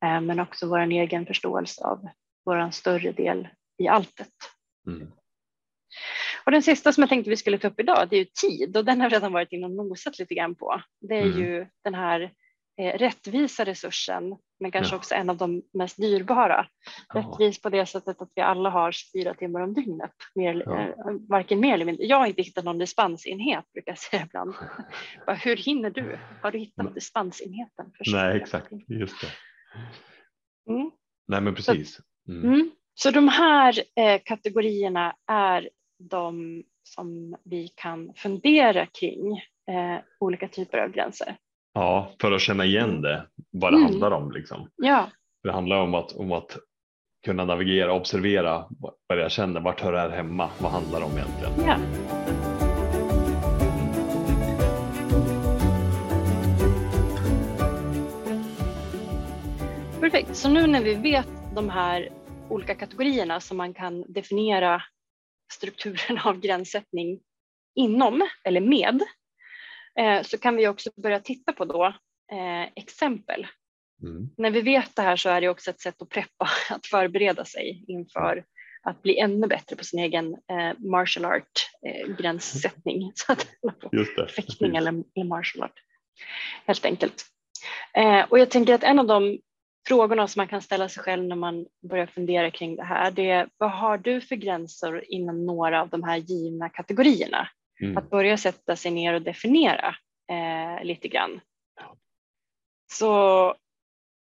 eh, 0.04 0.20
men 0.20 0.40
också 0.40 0.68
vår 0.68 0.78
egen 0.78 1.26
förståelse 1.26 1.84
av 1.84 2.08
vår 2.44 2.70
större 2.70 3.12
del 3.12 3.48
i 3.78 3.88
alltet. 3.88 4.32
Mm. 4.86 5.12
Och 6.46 6.52
den 6.52 6.62
sista 6.62 6.92
som 6.92 7.02
jag 7.02 7.08
tänkte 7.08 7.30
vi 7.30 7.36
skulle 7.36 7.58
ta 7.58 7.68
upp 7.68 7.80
idag, 7.80 8.06
det 8.10 8.16
är 8.16 8.20
ju 8.20 8.24
tid 8.40 8.76
och 8.76 8.84
den 8.84 9.00
har 9.00 9.10
redan 9.10 9.32
varit 9.32 9.52
inne 9.52 9.66
och 9.66 9.72
nosat 9.72 10.18
lite 10.18 10.34
grann 10.34 10.54
på. 10.54 10.82
Det 11.00 11.14
är 11.14 11.22
Mm. 11.26 11.38
ju 11.38 11.66
den 11.84 11.94
här 11.94 12.32
eh, 12.80 12.98
rättvisa 12.98 13.64
resursen, 13.64 14.36
men 14.60 14.70
kanske 14.70 14.94
Ja. 14.94 14.98
också 14.98 15.14
en 15.14 15.30
av 15.30 15.36
de 15.36 15.62
mest 15.72 15.96
dyrbara. 15.96 16.66
Ja. 17.14 17.20
Rättvis 17.20 17.62
på 17.62 17.68
det 17.68 17.86
sättet 17.86 18.22
att 18.22 18.30
vi 18.34 18.42
alla 18.42 18.70
har 18.70 18.92
24 18.92 19.34
timmar 19.34 19.60
om 19.60 19.74
dygnet, 19.74 20.12
mer, 20.34 20.62
Ja. 20.66 20.80
eh, 20.80 20.94
varken 21.28 21.60
mer 21.60 21.74
eller 21.74 21.84
mindre. 21.84 22.06
Jag 22.06 22.16
har 22.18 22.26
inte 22.26 22.42
hittat 22.42 22.64
någon 22.64 22.78
dispensenhet 22.78 23.64
brukar 23.72 23.92
jag 23.92 23.98
säga 23.98 24.22
ibland. 24.26 24.54
Bara, 25.26 25.36
Hur 25.36 25.56
hinner 25.56 25.90
du? 25.90 26.18
Har 26.42 26.50
du 26.50 26.58
hittat 26.58 26.84
Nej. 26.84 26.94
dispensenheten? 26.94 27.86
För 27.96 28.12
Nej, 28.12 28.32
24 28.32 28.34
exakt. 28.34 28.72
Just 28.88 29.20
det. 29.20 29.26
Mm. 30.72 30.90
Nej, 31.28 31.40
men 31.40 31.54
precis. 31.54 31.98
Mm. 32.28 32.44
Mm. 32.44 32.70
Så 32.94 33.10
de 33.10 33.28
här 33.28 33.78
eh, 33.96 34.20
kategorierna 34.24 35.16
är 35.30 35.70
de 35.98 36.62
som 36.82 37.36
vi 37.44 37.68
kan 37.68 38.12
fundera 38.16 38.86
kring 38.86 39.32
eh, 39.70 39.98
olika 40.20 40.48
typer 40.48 40.78
av 40.78 40.88
gränser. 40.90 41.36
Ja, 41.72 42.12
för 42.20 42.32
att 42.32 42.40
känna 42.40 42.64
igen 42.64 43.02
det, 43.02 43.26
vad 43.50 43.72
det 43.72 43.76
Mm. 43.76 43.88
handlar 43.90 44.10
om. 44.10 44.32
Liksom. 44.32 44.68
Ja, 44.76 45.10
Det 45.42 45.52
handlar 45.52 45.80
om 45.80 45.94
att, 45.94 46.12
om 46.12 46.32
att 46.32 46.56
kunna 47.24 47.44
navigera, 47.44 47.92
observera 47.94 48.66
vad 48.70 48.94
vad 49.06 49.18
jag 49.18 49.30
känner, 49.32 49.60
vart 49.60 49.80
hör 49.80 49.92
det 49.92 49.98
här 50.00 50.10
hemma, 50.10 50.50
vad 50.60 50.72
handlar 50.72 51.00
det 51.00 51.06
om 51.06 51.12
egentligen? 51.12 51.52
ja. 51.66 51.78
Perfekt, 60.00 60.36
så 60.36 60.48
nu 60.48 60.66
när 60.66 60.82
vi 60.82 60.94
vet 60.94 61.28
de 61.54 61.70
här 61.70 62.08
olika 62.48 62.74
kategorierna 62.74 63.40
som 63.40 63.56
man 63.56 63.74
kan 63.74 64.04
definiera 64.12 64.82
strukturen 65.52 66.18
av 66.18 66.40
gränssättning 66.40 67.20
inom 67.74 68.28
eller 68.44 68.60
med 68.60 69.02
eh, 69.98 70.22
så 70.22 70.38
kan 70.38 70.56
vi 70.56 70.68
också 70.68 70.90
börja 70.96 71.20
titta 71.20 71.52
på 71.52 71.64
då 71.64 71.84
eh, 72.32 72.62
exempel. 72.76 73.46
Mm. 74.02 74.28
När 74.36 74.50
vi 74.50 74.60
vet 74.60 74.96
det 74.96 75.02
här 75.02 75.16
så 75.16 75.28
är 75.28 75.40
det 75.40 75.48
också 75.48 75.70
ett 75.70 75.80
sätt 75.80 76.02
att 76.02 76.08
preppa, 76.08 76.48
att 76.70 76.86
förbereda 76.86 77.44
sig 77.44 77.84
inför 77.88 78.44
att 78.82 79.02
bli 79.02 79.18
ännu 79.18 79.46
bättre 79.46 79.76
på 79.76 79.84
sin 79.84 80.00
egen 80.00 80.32
eh, 80.34 80.78
martial 80.78 81.24
art 81.24 81.70
gränssättning. 82.18 83.12
Så 83.14 83.32
att, 83.32 83.46
Just 83.92 84.16
det. 84.16 84.28
fäktning 84.28 84.76
eller, 84.76 84.90
eller 84.90 85.24
martial 85.24 85.64
art. 85.64 85.80
Helt 86.66 86.84
enkelt. 86.84 87.24
Och 88.28 88.38
jag 88.38 88.50
tänker 88.50 88.74
att 88.74 88.82
en 88.82 88.98
av 88.98 89.06
de 89.06 89.38
frågorna 89.86 90.28
som 90.28 90.40
man 90.40 90.48
kan 90.48 90.62
ställa 90.62 90.88
sig 90.88 91.02
själv 91.02 91.24
när 91.24 91.36
man 91.36 91.66
börjar 91.88 92.06
fundera 92.06 92.50
kring 92.50 92.76
det 92.76 92.84
här, 92.84 93.10
det 93.10 93.30
är 93.30 93.48
vad 93.58 93.70
har 93.70 93.98
du 93.98 94.20
för 94.20 94.36
gränser 94.36 95.12
inom 95.12 95.46
några 95.46 95.80
av 95.80 95.88
de 95.88 96.02
här 96.02 96.16
givna 96.16 96.68
kategorierna? 96.68 97.48
Mm. 97.80 97.96
Att 97.96 98.10
börja 98.10 98.36
sätta 98.36 98.76
sig 98.76 98.90
ner 98.90 99.14
och 99.14 99.22
definiera 99.22 99.96
eh, 100.30 100.84
lite 100.84 101.08
grann. 101.08 101.40
Så 102.92 103.54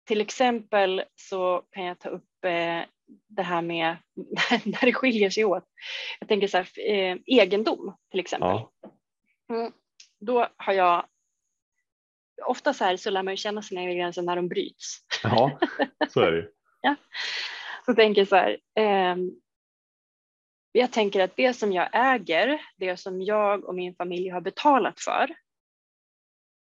till 0.07 0.21
exempel 0.21 1.03
så 1.15 1.63
kan 1.71 1.85
jag 1.85 1.99
ta 1.99 2.09
upp 2.09 2.45
eh, 2.45 2.83
det 3.29 3.43
här 3.43 3.63
med 3.63 3.97
när 4.65 4.87
det 4.87 4.93
skiljer 4.93 5.31
sig 5.31 5.45
åt. 5.45 5.65
Jag 6.21 6.29
tänker 6.29 6.49
så 6.49 6.57
här, 6.57 6.69
eh, 6.91 7.17
egendom 7.27 7.97
till 8.11 8.21
exempel. 8.21 8.49
Ja. 8.49 8.73
Mm. 9.55 9.73
Då 10.21 10.49
har 10.57 10.73
jag 10.73 11.07
ofta 12.47 12.75
så 12.75 12.85
här 12.85 12.97
så 12.97 13.11
lär 13.11 13.23
man 13.23 13.33
ju 13.33 13.37
känna 13.37 13.63
sina 13.63 13.81
egna 13.81 13.95
gränser 13.95 14.23
när 14.23 14.37
de 14.37 14.49
bryts. 14.49 14.99
ja, 15.23 15.59
så 16.09 16.21
är 16.21 16.33
det 16.33 16.39
ju. 16.39 16.49
Så 17.87 17.95
tänker 17.95 18.21
jag 18.21 18.29
så 18.29 18.37
här. 18.37 18.59
ehm, 18.75 19.31
jag 20.73 20.93
tänker 20.93 21.21
att 21.21 21.37
det 21.37 21.55
som 21.55 21.73
jag 21.73 21.89
äger, 21.93 22.61
det 22.77 22.97
som 22.97 23.23
jag 23.23 23.65
och 23.65 23.75
min 23.75 23.95
familj 23.95 24.29
har 24.29 24.41
betalat 24.41 25.01
för 25.01 25.31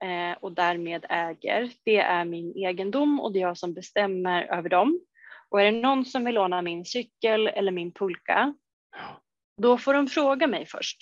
eh, 0.03 0.37
och 0.39 0.51
därmed 0.51 1.05
äger, 1.09 1.71
det 1.83 1.97
är 1.97 2.25
min 2.25 2.55
egendom 2.55 3.19
och 3.19 3.33
det 3.33 3.39
är 3.39 3.41
jag 3.41 3.57
som 3.57 3.73
bestämmer 3.73 4.43
över 4.43 4.69
dem. 4.69 4.99
Och 5.49 5.61
är 5.61 5.71
det 5.71 5.81
någon 5.81 6.05
som 6.05 6.25
vill 6.25 6.35
låna 6.35 6.61
min 6.61 6.85
cykel 6.85 7.47
eller 7.47 7.71
min 7.71 7.91
pulka 7.91 8.53
Då 9.61 9.77
får 9.77 9.93
de 9.93 10.07
fråga 10.07 10.47
mig 10.47 10.65
först. 10.65 10.97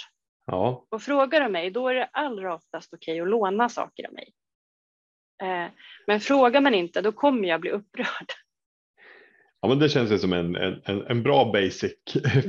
Ja, 0.45 0.85
Och 0.89 1.01
frågar 1.01 1.41
de 1.41 1.51
mig, 1.51 1.71
då 1.71 1.87
är 1.87 1.95
det 1.95 2.09
allra 2.11 2.55
oftast 2.55 2.93
okej 2.93 3.21
att 3.21 3.27
låna 3.27 3.69
saker 3.69 4.07
av 4.07 4.13
mig. 4.13 4.33
Eh, 5.43 5.65
Men 6.07 6.19
frågar 6.19 6.61
man 6.61 6.73
inte, 6.73 7.01
då 7.01 7.11
kommer 7.11 7.47
jag 7.47 7.61
bli 7.61 7.69
upprörd. 7.69 8.27
ja 9.61 9.67
men 9.67 9.79
det 9.79 9.89
känns 9.89 10.11
ju 10.11 10.17
som 10.17 10.33
en, 10.33 10.55
en, 10.55 10.81
en- 11.07 11.23
bra 11.23 11.51
basic 11.51 11.93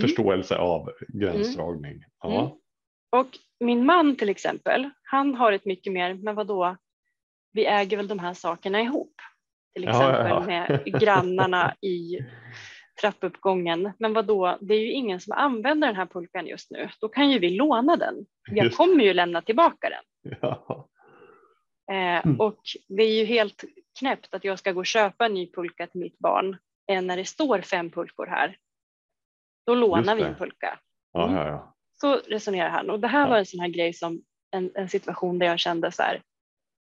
förståelse 0.00 0.57
av 0.57 0.90
gränsdragning. 1.09 2.04
Ja, 2.22 2.40
Mm. 2.40 2.50
Och 3.12 3.28
min 3.61 3.87
man 3.87 4.16
till 4.16 4.28
exempel, 4.28 4.90
han 5.02 5.35
har 5.35 5.52
ett 5.52 5.64
mycket 5.64 5.92
mer, 5.92 6.14
men 6.14 6.35
vad 6.35 6.46
då? 6.46 6.76
vi 7.52 7.66
äger 7.66 7.96
väl 7.96 8.09
de 8.09 8.18
här 8.18 8.35
sakerna 8.35 8.80
ihop. 8.80 9.14
Till 9.74 9.88
exempel 9.88 10.26
ja, 10.28 10.28
ja. 10.28 10.46
med 10.46 10.85
grannarna 11.00 11.74
i 11.80 12.18
trappuppgången. 13.00 13.92
Men 13.98 14.12
vad 14.12 14.26
då? 14.26 14.59
det 14.61 14.74
är 14.74 14.80
ju 14.80 14.90
ingen 14.92 15.20
som 15.20 15.33
använder 15.33 15.88
den 15.88 15.96
här 15.96 16.07
pulkan 16.07 16.46
just 16.46 16.70
nu. 16.70 16.88
Då 17.00 17.09
kan 17.09 17.30
ju 17.30 17.38
vi 17.38 17.50
låna 17.50 17.96
den. 17.96 18.14
Jag 18.50 18.72
kommer 18.72 19.04
ju 19.04 19.14
lämna 19.14 19.42
tillbaka 19.42 19.88
den. 19.90 20.35
ja. 20.40 20.88
Eh, 21.92 22.27
Mm. 22.27 22.40
Och 22.40 22.61
det 22.88 23.03
är 23.03 23.12
ju 23.18 23.25
helt 23.25 23.64
knäppt 23.99 24.35
att 24.35 24.44
jag 24.44 24.59
ska 24.59 24.73
gå 24.73 24.81
och 24.81 24.87
köpa 24.87 25.27
en 25.27 25.35
ny 25.35 25.53
pulka 25.53 25.87
till 25.87 26.01
mitt 26.01 26.18
barn 26.18 26.57
eh, 26.92 27.03
när 27.03 27.16
det 27.16 27.25
står 27.25 27.61
fem 27.61 27.90
pulkor 27.90 28.27
här. 28.27 28.57
Då 29.66 29.75
lånar 29.75 30.16
vi 30.16 30.23
en 30.23 30.35
pulka. 30.35 30.79
Ja, 31.12 31.33
ja, 31.33 31.47
ja. 31.49 31.75
Så 32.01 32.16
resonerar 32.16 32.68
han 32.68 32.90
och 32.90 33.01
det 33.01 33.09
här 33.09 33.29
var 33.29 33.38
en 33.38 33.47
sån 33.47 33.61
här 33.61 33.68
grej 33.68 33.92
som 33.92 34.23
en, 34.51 34.70
en 34.75 34.88
situation 34.88 35.38
där 35.38 35.47
jag 35.47 35.59
kände 35.59 35.92
så 35.92 36.03
här. 36.03 36.23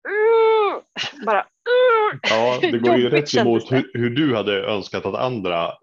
"Ugh!" 0.08 0.84
Bara 1.26 1.42
"Ugh!" 1.42 2.20
ja, 2.30 2.60
det 2.62 2.80
går 2.80 2.96
ju 2.98 3.10
rätt 3.10 3.36
emot 3.36 3.72
hur, 3.72 3.92
hur 3.94 4.10
du 4.10 4.36
hade 4.36 4.66
önskat 4.66 5.06
att 5.06 5.16
andra 5.16 5.74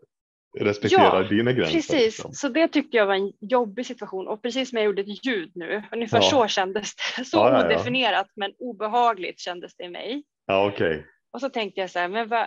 respekterar 0.61 1.23
Ja, 1.23 1.29
dina 1.29 1.53
gränser. 1.53 1.75
Precis, 1.75 1.93
liksom. 1.93 2.33
så 2.33 2.49
det 2.49 2.69
tyckte 2.69 2.97
jag 2.97 3.07
var 3.07 3.15
en 3.15 3.33
jobbig 3.41 3.87
situation 3.87 4.29
och 4.29 4.43
precis 4.43 4.69
som 4.71 4.77
jag 4.79 4.85
gjorde 4.87 5.03
ett 5.03 5.27
ljud 5.27 5.53
nu, 5.55 5.83
ungefär 5.93 6.19
Ja. 6.19 6.23
så 6.23 6.47
kändes 6.49 6.95
det. 6.95 7.25
Så 7.25 7.37
Ja, 7.37 7.51
ja, 7.51 7.59
ja. 7.61 7.67
odefinierat 7.67 8.27
men 8.37 8.53
obehagligt 8.59 9.41
kändes 9.41 9.77
det 9.77 9.85
i 9.85 9.88
mig. 9.88 10.23
Ja, 10.47 10.69
okej. 10.69 11.07
Och 11.33 11.41
så 11.41 11.49
tänkte 11.51 11.81
jag 11.81 11.91
så 11.91 11.99
här, 11.99 12.09
men 12.09 12.29
vad, 12.29 12.47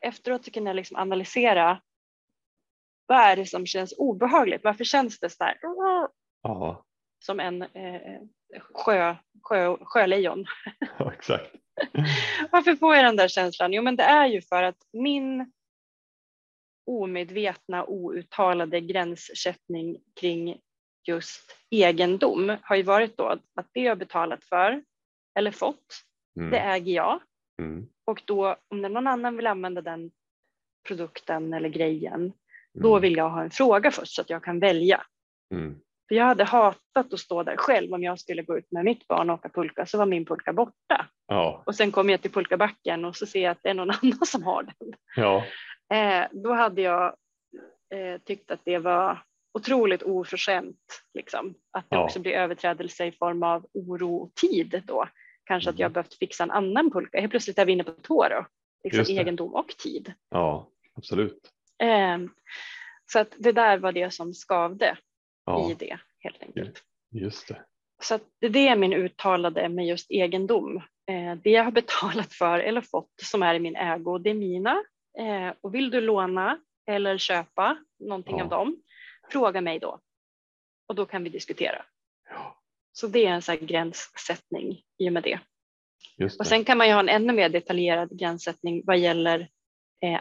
efteråt 0.00 0.44
så 0.44 0.50
kunde 0.50 0.70
jag 0.70 0.76
liksom 0.76 0.96
analysera 0.96 1.80
vad 3.06 3.18
är 3.18 3.36
det 3.36 3.46
som 3.46 3.66
känns 3.66 3.94
obehagligt? 3.98 4.64
Varför 4.64 4.84
känns 4.84 5.20
det 5.20 5.30
så 5.30 5.44
här! 5.44 5.56
Ja, 6.42 6.84
som 7.24 7.40
en 7.40 7.62
eh, 7.62 8.20
sjö, 8.74 9.16
sjö, 9.42 9.76
sjölejon? 9.80 10.44
ja, 10.98 11.12
exakt. 11.12 11.54
Varför 12.52 12.76
får 12.76 12.94
jag 12.94 13.04
den 13.04 13.16
där 13.16 13.28
känslan? 13.28 13.72
Jo, 13.72 13.82
men 13.82 13.96
det 13.96 14.02
är 14.02 14.26
ju 14.26 14.40
för 14.42 14.62
att 14.62 14.76
min 14.92 15.52
omedvetna, 16.86 17.84
outtalade 17.88 18.80
gränssättning 18.80 19.98
kring 20.20 20.60
just 21.08 21.56
egendom 21.70 22.56
har 22.62 22.76
ju 22.76 22.82
varit 22.82 23.16
då 23.16 23.26
att 23.26 23.66
det 23.72 23.80
jag 23.80 23.98
betalat 23.98 24.44
för 24.44 24.82
eller 25.38 25.50
fått, 25.50 26.02
Mm. 26.36 26.50
det 26.50 26.58
äger 26.58 26.92
jag. 26.92 27.20
Mm. 27.62 27.86
Och 28.04 28.22
då 28.24 28.56
om 28.68 28.82
någon 28.82 29.06
annan 29.06 29.36
vill 29.36 29.46
använda 29.46 29.80
den 29.82 30.10
produkten 30.88 31.52
eller 31.54 31.68
grejen, 31.68 32.32
då 32.74 32.88
Mm. 32.92 33.02
vill 33.02 33.16
jag 33.16 33.30
ha 33.30 33.42
en 33.42 33.50
fråga 33.50 33.90
först 33.90 34.14
så 34.14 34.20
att 34.22 34.30
jag 34.30 34.44
kan 34.44 34.58
välja. 34.60 35.02
Mm. 35.54 35.80
För 36.08 36.14
jag 36.14 36.24
hade 36.24 36.44
hatat 36.44 37.12
att 37.12 37.20
stå 37.20 37.42
där 37.42 37.56
själv 37.56 37.92
om 37.94 38.02
jag 38.02 38.18
skulle 38.20 38.42
gå 38.42 38.58
ut 38.58 38.72
med 38.72 38.84
mitt 38.84 39.08
barn 39.08 39.30
och 39.30 39.34
åka 39.38 39.48
pulka 39.48 39.86
så 39.86 39.98
var 39.98 40.06
min 40.06 40.24
pulka 40.24 40.52
borta. 40.52 41.06
Ja, 41.26 41.62
Och 41.66 41.74
sen 41.74 41.92
kommer 41.92 42.12
jag 42.12 42.22
till 42.22 42.32
pulkabacken 42.32 43.04
och 43.04 43.16
så 43.16 43.26
ser 43.26 43.42
jag 43.42 43.50
att 43.50 43.62
det 43.62 43.68
är 43.70 43.74
någon 43.74 43.90
annan 44.02 44.26
som 44.26 44.42
har 44.42 44.62
den. 44.62 44.92
ja, 45.16 45.44
Eh, 45.92 46.26
då 46.32 46.52
hade 46.52 46.82
jag 46.82 47.16
eh, 47.94 48.18
tyckt 48.24 48.50
att 48.50 48.60
det 48.64 48.78
var 48.78 49.22
otroligt 49.54 50.02
oförskämt. 50.02 51.02
Liksom. 51.14 51.54
Att 51.72 51.90
det 51.90 51.96
Ja. 51.96 52.04
också 52.04 52.20
blir 52.20 52.32
överträdelse 52.32 53.06
i 53.06 53.12
form 53.12 53.42
av 53.42 53.66
oro 53.74 54.16
och 54.16 54.34
tid 54.34 54.82
då. 54.86 55.08
Kanske 55.44 55.70
att 55.70 55.74
Mm. 55.76 55.82
jag 55.82 55.92
behövt 55.92 56.14
fixa 56.14 56.42
en 56.44 56.50
annan 56.50 56.90
pulka. 56.90 57.20
Helt 57.20 57.30
plötsligt 57.30 57.58
är 57.58 57.66
vi 57.66 57.72
inne 57.72 57.84
på 57.84 57.92
två 57.92 58.28
då. 58.28 58.46
Liksom 58.84 59.16
egendom 59.16 59.54
och 59.54 59.68
tid. 59.68 60.12
ja, 60.30 60.68
absolut. 60.94 61.50
Eh, 61.82 62.18
så 63.12 63.18
att 63.18 63.34
det 63.38 63.52
där 63.52 63.78
var 63.78 63.92
det 63.92 64.10
som 64.10 64.34
skavde 64.34 64.96
Ja, 65.46 65.70
i 65.70 65.74
det 65.74 65.98
helt 66.18 66.42
enkelt. 66.42 66.82
just 67.10 67.48
det. 67.48 67.62
Så 68.02 68.14
att 68.14 68.22
det 68.40 68.48
det 68.48 68.68
är 68.68 68.76
min 68.76 68.92
uttalade 68.92 69.68
med 69.68 69.86
just 69.86 70.10
egendom. 70.10 70.76
Eh, 71.06 71.34
det 71.44 71.50
jag 71.50 71.64
har 71.64 71.70
betalat 71.72 72.32
för 72.32 72.58
eller 72.58 72.80
fått 72.80 73.12
som 73.22 73.42
är 73.42 73.54
i 73.54 73.58
min 73.60 73.76
ägo, 73.76 74.18
det 74.18 74.30
är 74.30 74.34
mina. 74.34 74.82
Eh, 75.18 75.54
och 75.60 75.74
vill 75.74 75.90
du 75.90 76.00
låna 76.00 76.58
eller 76.86 77.18
köpa 77.18 77.78
någonting 77.98 78.38
Ja. 78.38 78.44
av 78.44 78.50
dem, 78.50 78.82
fråga 79.30 79.60
mig 79.60 79.78
då. 79.78 80.00
Och 80.88 80.94
då 80.94 81.06
kan 81.06 81.24
vi 81.24 81.30
diskutera. 81.30 81.84
Ja, 82.28 82.60
Så 82.92 83.06
det 83.06 83.26
är 83.26 83.30
en 83.30 83.42
här 83.48 83.56
gränssättning 83.56 84.82
i 84.98 85.08
och 85.08 85.12
med 85.12 85.22
det. 85.22 85.40
just 86.18 86.38
Och 86.40 86.44
det. 86.44 86.48
sen 86.48 86.64
kan 86.64 86.78
man 86.78 86.86
ju 86.86 86.92
ha 86.92 87.00
en 87.00 87.08
ännu 87.08 87.32
mer 87.32 87.48
detaljerad 87.48 88.18
gränssättning 88.18 88.82
vad 88.86 88.98
gäller 88.98 89.48
eh, 90.02 90.20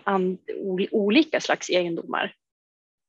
ol, 0.56 0.88
olika 0.91 1.39
slags 1.39 1.69
egendomar. 1.69 2.36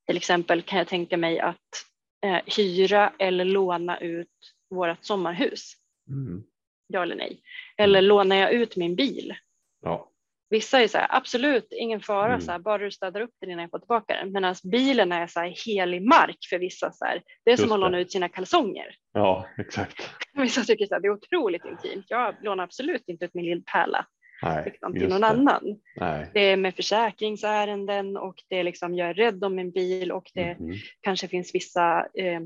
Till 0.06 0.16
exempel 0.16 0.62
kan 0.62 0.78
jag 0.78 0.88
tänka 0.88 1.16
mig 1.16 1.40
att 1.40 1.86
eh, 2.24 2.40
hyra 2.56 3.12
eller 3.18 3.44
låna 3.44 3.98
ut 4.00 4.54
vårt 4.70 5.04
sommarhus. 5.04 5.72
Mm. 6.08 6.42
Ja 6.86 7.02
eller 7.02 7.16
nej? 7.16 7.42
Eller 7.76 8.02
lånar 8.02 8.36
jag 8.36 8.52
ut 8.52 8.76
min 8.76 8.94
bil? 8.96 9.34
Ja, 9.80 10.11
Vissa 10.52 10.82
är 10.82 10.88
så 10.88 10.98
här, 10.98 11.06
absolut 11.10 11.68
ingen 11.70 12.00
fara, 12.00 12.26
Mm. 12.28 12.40
så 12.40 12.52
här, 12.52 12.58
bara 12.58 12.78
du 12.78 12.90
städar 12.90 13.20
upp 13.20 13.30
den 13.40 13.50
innan 13.50 13.62
jag 13.62 13.70
får 13.70 13.78
tillbaka 13.78 14.14
den. 14.14 14.32
Medan 14.32 14.54
bilen 14.72 15.12
är 15.12 15.26
så 15.26 15.40
här 15.40 15.54
helig 15.66 16.02
mark 16.02 16.36
för 16.50 16.58
vissa. 16.58 16.92
Så 16.92 17.04
här. 17.04 17.22
Det 17.44 17.50
är 17.52 17.56
som 17.56 17.62
Just 17.64 17.72
att 17.74 17.80
låna 17.80 17.96
det. 17.96 18.02
ut 18.02 18.12
sina 18.12 18.28
kalsonger. 18.28 18.94
ja, 19.12 19.46
exakt. 19.58 20.10
Vissa 20.34 20.62
tycker 20.64 20.86
så 20.86 20.94
här, 20.94 21.00
det 21.00 21.08
är 21.08 21.12
otroligt 21.12 21.64
intimt. 21.64 22.06
Jag 22.08 22.34
lånar 22.42 22.64
absolut 22.64 23.02
inte 23.08 23.24
ut 23.24 23.34
min 23.34 23.44
lillpärla 23.44 24.06
Nej, 24.42 24.62
liksom, 24.64 24.92
till 24.92 25.08
någon 25.08 25.20
det. 25.20 25.26
annan. 25.26 25.62
Nej. 25.96 26.30
Det 26.34 26.40
är 26.40 26.56
med 26.56 26.74
försäkringsärenden 26.76 28.16
och 28.16 28.34
det 28.48 28.58
är 28.58 28.64
liksom, 28.64 28.94
jag 28.94 29.08
är 29.08 29.14
rädd 29.14 29.44
om 29.44 29.54
min 29.54 29.70
bil 29.70 30.12
och 30.12 30.30
det 30.34 30.56
Mhm. 30.60 30.74
kanske 31.00 31.28
finns 31.28 31.54
vissa 31.54 32.00
eh, 32.14 32.40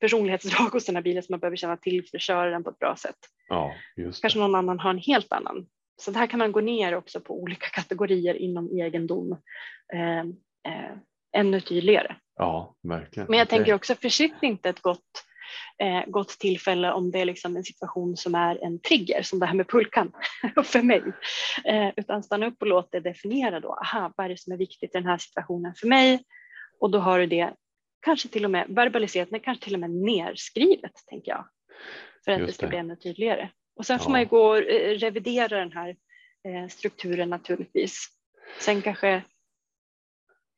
personlighetsdrag 0.00 0.68
hos 0.72 0.86
den 0.86 0.94
här 0.96 1.02
bilen 1.02 1.22
som 1.22 1.32
man 1.32 1.40
behöver 1.40 1.56
känna 1.56 1.76
till 1.76 2.06
för 2.10 2.16
att 2.18 2.22
köra 2.22 2.50
den 2.50 2.64
på 2.64 2.70
ett 2.70 2.78
bra 2.78 2.96
sätt. 2.96 3.16
Ja, 3.48 3.72
just 3.96 4.18
det. 4.18 4.24
Kanske 4.24 4.38
någon 4.38 4.54
annan 4.54 4.78
har 4.78 4.90
en 4.90 4.98
helt 4.98 5.32
annan. 5.32 5.66
Så 5.96 6.10
där 6.10 6.26
kan 6.26 6.38
man 6.38 6.52
gå 6.52 6.60
ner 6.60 6.94
också 6.94 7.20
på 7.20 7.42
olika 7.42 7.66
kategorier 7.66 8.34
inom 8.34 8.78
egendom 8.78 9.32
eh, 9.94 10.20
eh, 10.72 10.96
ännu 11.36 11.60
tydligare. 11.60 12.16
Ja, 12.36 12.74
verkligen. 12.82 13.26
Men 13.28 13.38
jag 13.38 13.48
tänker 13.48 13.74
också 13.74 13.94
försök 13.94 14.42
inte 14.42 14.68
ett 14.68 14.80
gott, 14.80 15.24
eh, 15.82 16.04
gott 16.06 16.28
tillfälle 16.28 16.92
om 16.92 17.10
det 17.10 17.18
är 17.18 17.24
liksom 17.24 17.56
en 17.56 17.64
situation 17.64 18.16
som 18.16 18.34
är 18.34 18.64
en 18.64 18.80
trigger 18.80 19.22
som 19.22 19.38
det 19.38 19.46
här 19.46 19.54
med 19.54 19.68
pulkan 19.68 20.12
för 20.64 20.82
mig. 20.82 21.02
Eh, 21.64 21.90
utan 21.96 22.22
stanna 22.22 22.46
upp 22.46 22.56
och 22.60 22.66
låt 22.66 22.92
det 22.92 23.00
definiera 23.00 23.60
då. 23.60 23.72
Aha, 23.72 24.12
vad 24.16 24.24
är 24.24 24.28
det 24.28 24.40
som 24.40 24.52
är 24.52 24.56
viktigt 24.56 24.94
i 24.94 24.98
den 24.98 25.06
här 25.06 25.18
situationen 25.18 25.74
för 25.74 25.88
mig? 25.88 26.24
Och 26.80 26.90
då 26.90 26.98
har 26.98 27.18
du 27.18 27.26
det 27.26 27.54
kanske 28.00 28.28
till 28.28 28.44
och 28.44 28.50
med 28.50 28.66
verbaliserat, 28.68 29.30
men 29.30 29.40
kanske 29.40 29.64
till 29.64 29.74
och 29.74 29.80
med 29.80 29.90
nerskrivet 29.90 30.92
tänker 31.06 31.30
jag. 31.30 31.48
För 32.24 32.32
att 32.32 32.38
Just 32.38 32.48
det 32.48 32.54
ska 32.54 32.66
det. 32.66 32.70
bli 32.70 32.78
ännu 32.78 32.96
tydligare. 32.96 33.50
Och 33.76 33.86
sen 33.86 33.98
får 33.98 34.06
Ja. 34.06 34.10
man 34.12 34.20
ju 34.20 34.26
gå 34.26 34.48
och 34.48 34.58
eh, 34.58 34.98
revidera 34.98 35.58
den 35.58 35.72
här 35.72 35.96
eh, 36.44 36.68
strukturen 36.68 37.30
naturligtvis. 37.30 38.08
Sen 38.60 38.82
kanske, 38.82 39.22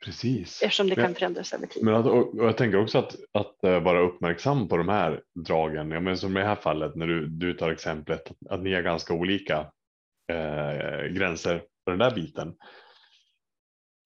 Precis. 0.04 0.62
eftersom 0.62 0.88
det 0.88 0.94
kan 0.94 1.14
förändras 1.14 1.52
över 1.52 1.66
tid. 1.66 1.84
Men 1.84 1.94
att, 1.94 2.06
och 2.06 2.30
jag 2.34 2.56
tänker 2.56 2.80
också 2.80 2.98
att, 2.98 3.16
att 3.32 3.64
eh, 3.64 3.80
vara 3.82 4.00
uppmärksam 4.00 4.68
på 4.68 4.76
de 4.76 4.88
här 4.88 5.22
dragen. 5.46 5.90
Ja, 5.90 6.00
men 6.00 6.18
som 6.18 6.36
i 6.36 6.40
det 6.40 6.46
här 6.46 6.54
fallet 6.54 6.94
när 6.96 7.06
du, 7.06 7.26
du 7.26 7.54
tar 7.54 7.70
exemplet 7.70 8.30
att, 8.30 8.52
att 8.52 8.62
ni 8.62 8.74
har 8.74 8.82
ganska 8.82 9.14
olika 9.14 9.58
eh, 10.32 11.06
gränser 11.12 11.58
på 11.84 11.90
den 11.90 11.98
där 11.98 12.14
biten. 12.14 12.54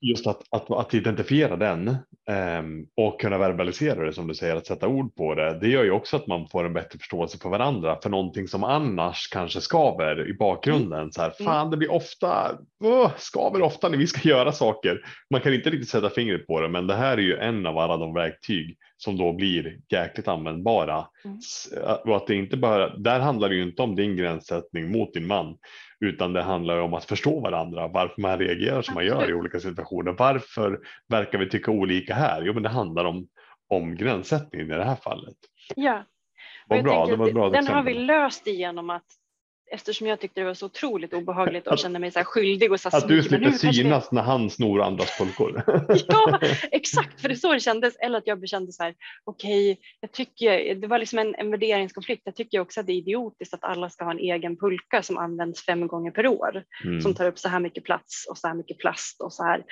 Just 0.04 0.26
att, 0.26 0.42
att, 0.50 0.70
att 0.70 0.94
identifiera 0.94 1.56
den 1.56 1.96
ehm, 2.30 2.86
och 2.96 3.20
kunna 3.20 3.38
verbalisera 3.38 4.04
det 4.04 4.12
som 4.12 4.28
du 4.28 4.34
säger, 4.34 4.56
att 4.56 4.66
sätta 4.66 4.88
ord 4.88 5.14
på 5.16 5.34
det. 5.34 5.58
Det 5.60 5.68
gör 5.68 5.84
ju 5.84 5.90
också 5.90 6.16
att 6.16 6.26
man 6.26 6.48
får 6.48 6.64
en 6.64 6.72
bättre 6.72 6.98
förståelse 6.98 7.38
för 7.38 7.48
varandra 7.48 7.98
för 8.02 8.10
någonting 8.10 8.48
som 8.48 8.64
annars 8.64 9.28
kanske 9.32 9.60
skaver 9.60 10.28
i 10.28 10.34
bakgrunden. 10.34 11.12
Så 11.12 11.22
här, 11.22 11.32
Mm. 11.40 11.52
fan, 11.52 11.70
det 11.70 11.76
blir 11.76 11.92
ofta, 11.92 12.58
åh, 12.84 13.10
skaver 13.16 13.62
ofta 13.62 13.88
när 13.88 13.98
vi 13.98 14.06
ska 14.06 14.28
göra 14.28 14.52
saker. 14.52 15.00
Man 15.30 15.40
kan 15.40 15.54
inte 15.54 15.70
riktigt 15.70 15.88
sätta 15.90 16.10
fingret 16.10 16.46
på 16.46 16.60
det, 16.60 16.68
men 16.68 16.86
det 16.86 16.94
här 16.94 17.12
är 17.18 17.22
ju 17.22 17.36
en 17.36 17.66
av 17.66 17.78
alla 17.78 17.96
de 17.96 18.14
verktyg 18.14 18.76
som 18.96 19.18
då 19.18 19.32
blir 19.32 19.76
jäkligt 19.88 20.28
användbara. 20.28 21.06
Mm. 21.24 21.38
S- 21.38 21.68
Och 22.04 22.16
att 22.16 22.26
det 22.26 22.34
inte 22.34 22.56
bara, 22.56 22.96
där 22.96 23.20
handlar 23.20 23.48
det 23.48 23.54
ju 23.54 23.62
inte 23.62 23.82
om 23.82 23.94
din 23.96 24.16
gränssättning 24.16 24.90
mot 24.92 25.14
din 25.14 25.26
man, 25.26 25.56
utan 26.02 26.32
det 26.32 26.42
handlar 26.42 26.78
om 26.78 26.94
att 26.94 27.04
förstå 27.04 27.40
varandra, 27.40 27.88
varför 27.88 28.22
man 28.22 28.38
reagerar 28.38 28.82
som 28.82 28.94
man 28.94 29.06
gör 29.06 29.30
i 29.30 29.34
olika 29.34 29.60
situationer. 29.60 30.12
Varför 30.18 30.80
verkar 31.08 31.38
vi 31.38 31.48
tycka 31.48 31.70
olika 31.70 32.14
här? 32.14 32.42
Jo, 32.42 32.54
men 32.54 32.62
det 32.62 32.68
handlar 32.68 33.04
om, 33.04 33.28
om 33.68 33.96
gränssättningen 33.96 34.66
i 34.66 34.74
det 34.74 34.84
här 34.84 34.96
fallet. 34.96 35.36
Ja. 35.76 35.98
Och 35.98 36.04
Vad 36.68 36.78
jag 36.78 36.84
bra, 36.84 37.06
det 37.06 37.16
var 37.16 37.32
bra 37.32 37.50
Den 37.50 37.66
har 37.66 37.82
vi 37.82 37.90
exempel. 37.90 38.06
löst 38.06 38.46
genom 38.46 38.90
att 38.90 39.06
eftersom 39.72 40.06
jag 40.06 40.20
tyckte 40.20 40.40
det 40.40 40.44
var 40.44 40.54
så 40.54 40.66
otroligt 40.66 41.14
obehagligt 41.14 41.66
och 41.66 41.78
kände 41.78 41.98
mig 41.98 42.10
så 42.10 42.24
skyldig 42.24 42.72
och 42.72 42.80
så 42.80 42.88
Att 42.88 43.08
du 43.08 43.22
slipper 43.22 43.50
synas 43.50 44.12
när 44.12 44.22
han 44.22 44.50
snor 44.50 44.82
andras 44.82 45.18
pulkor. 45.18 45.62
Ja, 46.08 46.38
exakt, 46.70 47.20
för 47.20 47.28
det 47.28 47.34
är 47.34 47.36
så 47.36 47.52
det 47.52 47.60
kändes. 47.60 47.96
Eller 47.96 48.18
att 48.18 48.26
jag 48.26 48.48
kände 48.48 48.72
så 48.72 48.82
här, 48.82 48.94
okej, 49.24 49.72
okay, 49.72 49.84
jag 50.00 50.12
tycker, 50.12 50.74
det 50.74 50.86
var 50.86 50.98
liksom 50.98 51.18
en, 51.18 51.34
en 51.34 51.50
värderingskonflikt. 51.50 52.22
Jag 52.24 52.36
tycker 52.36 52.60
också 52.60 52.80
att 52.80 52.86
det 52.86 52.92
är 52.92 52.96
idiotiskt 52.96 53.54
att 53.54 53.64
alla 53.64 53.90
ska 53.90 54.04
ha 54.04 54.10
en 54.10 54.18
egen 54.18 54.56
pulka 54.56 55.02
som 55.02 55.18
används 55.18 55.64
fem 55.64 55.86
gånger 55.86 56.10
per 56.10 56.26
år, 56.26 56.62
mm. 56.84 57.00
som 57.00 57.14
tar 57.14 57.26
upp 57.26 57.38
så 57.38 57.48
här 57.48 57.60
mycket 57.60 57.84
plats 57.84 58.26
och 58.30 58.38
så 58.38 58.48
här 58.48 58.54
mycket 58.54 58.78
plast 58.78 59.20
och 59.20 59.32
så 59.32 59.44
här. 59.44 59.64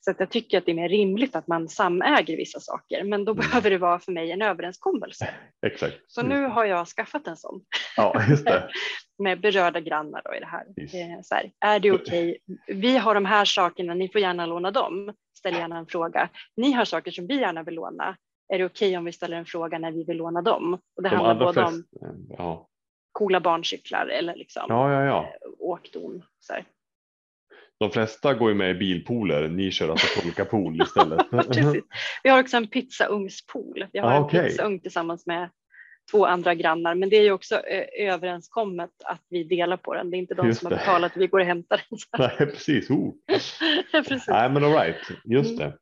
Så 0.00 0.10
att 0.10 0.20
jag 0.20 0.30
tycker 0.30 0.58
att 0.58 0.66
det 0.66 0.72
är 0.72 0.76
mer 0.76 0.88
rimligt 0.88 1.36
att 1.36 1.46
man 1.46 1.68
samäger 1.68 2.36
vissa 2.36 2.60
saker, 2.60 3.04
men 3.04 3.24
då 3.24 3.32
mm. 3.32 3.46
behöver 3.46 3.70
det 3.70 3.78
vara 3.78 3.98
för 3.98 4.12
mig 4.12 4.32
en 4.32 4.42
överenskommelse. 4.42 5.28
Exakt. 5.66 5.96
Så 6.06 6.22
nu 6.22 6.44
har 6.44 6.64
jag 6.64 6.88
skaffat 6.88 7.26
en 7.26 7.36
sån. 7.36 7.60
Ja, 7.96 8.22
just 8.28 8.44
det. 8.44 8.68
med 9.18 9.40
berörda 9.40 9.80
grannar 9.80 10.22
då 10.24 10.34
i 10.34 10.40
det 10.40 10.46
här. 10.46 10.66
Eh, 10.76 11.20
så 11.22 11.34
här 11.34 11.50
är 11.60 11.80
det 11.80 11.92
okej? 11.92 12.38
Okay? 12.46 12.76
Vi 12.76 12.96
har 12.96 13.14
de 13.14 13.24
här 13.24 13.44
sakerna, 13.44 13.94
ni 13.94 14.08
får 14.08 14.20
gärna 14.20 14.46
låna 14.46 14.70
dem. 14.70 15.12
Ställ 15.38 15.54
gärna 15.54 15.78
en 15.78 15.86
fråga. 15.86 16.28
Ni 16.56 16.72
har 16.72 16.84
saker 16.84 17.10
som 17.10 17.26
vi 17.26 17.40
gärna 17.40 17.62
vill 17.62 17.74
låna. 17.74 18.16
Är 18.48 18.58
det 18.58 18.64
okej 18.64 18.88
okay 18.88 18.96
om 18.96 19.04
vi 19.04 19.12
ställer 19.12 19.36
en 19.36 19.44
fråga 19.44 19.78
när 19.78 19.92
vi 19.92 20.04
vill 20.04 20.16
låna 20.16 20.42
dem? 20.42 20.74
Och 20.96 21.02
det 21.02 21.08
de 21.08 21.16
handlar 21.16 21.34
både 21.34 21.52
flest, 21.52 21.88
om 22.00 22.26
ja. 22.38 22.68
coola 23.12 23.40
barncyklar 23.40 24.06
eller 24.06 24.34
liksom 24.34 24.64
ja, 24.68 24.92
ja, 24.92 25.04
ja. 25.04 25.22
Eh, 25.22 25.50
åkdon. 25.58 26.22
Så 26.40 26.52
här. 26.52 26.64
De 27.80 27.90
flesta 27.90 28.34
går 28.34 28.48
ju 28.48 28.54
med 28.54 28.70
i 28.70 28.74
bilpooler, 28.74 29.48
ni 29.48 29.70
kör 29.70 29.88
alltså 29.88 30.20
polkapool 30.20 30.82
istället. 30.82 31.26
Vi 32.22 32.30
har 32.30 32.40
också 32.40 32.56
en 32.56 32.66
pizzaugnspool. 32.66 33.86
Vi 33.92 33.98
har 33.98 34.12
ah, 34.12 34.24
okay. 34.24 34.40
en 34.40 34.46
pizzaugn 34.46 34.80
tillsammans 34.80 35.26
med 35.26 35.50
två 36.10 36.26
andra 36.26 36.54
grannar, 36.54 36.94
men 36.94 37.08
det 37.08 37.16
är 37.16 37.22
ju 37.22 37.32
också 37.32 37.60
överenskommet 37.98 38.90
att 39.04 39.22
vi 39.28 39.44
delar 39.44 39.76
på 39.76 39.94
den. 39.94 40.10
Det 40.10 40.16
är 40.16 40.18
inte 40.18 40.34
de 40.34 40.46
Just 40.46 40.60
som 40.60 40.72
har 40.72 40.78
betalat, 40.78 41.12
vi 41.14 41.26
går 41.26 41.40
och 41.40 41.46
hämtar 41.46 41.82
den. 41.90 41.98
Nej, 42.18 42.46
precis. 42.46 42.90
Oh. 42.90 43.12
precis. 43.92 44.28
Nej, 44.28 44.50
men 44.50 44.64
all 44.64 44.72
right. 44.72 44.96
Just 45.24 45.58
det. 45.58 45.72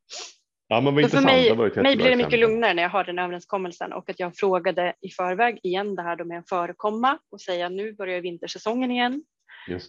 Ja, 0.68 0.80
men 0.80 0.94
vad 0.94 1.10
för 1.10 1.20
mig, 1.20 1.70
det 1.74 1.82
mig 1.82 1.96
blir 1.96 2.10
det 2.10 2.16
mycket 2.16 2.38
lugnare 2.38 2.74
när 2.74 2.82
jag 2.82 2.90
har 2.90 3.04
den 3.04 3.18
överenskommelsen 3.18 3.92
och 3.92 4.10
att 4.10 4.20
jag 4.20 4.36
frågade 4.36 4.94
i 5.00 5.10
förväg 5.10 5.60
igen 5.62 5.94
det 5.94 6.02
här 6.02 6.16
då 6.16 6.24
med 6.24 6.38
att 6.38 6.48
förekomma 6.48 7.18
och 7.30 7.40
säga 7.40 7.68
nu 7.68 7.92
börjar 7.92 8.20
vintersäsongen 8.20 8.90
igen. 8.90 9.22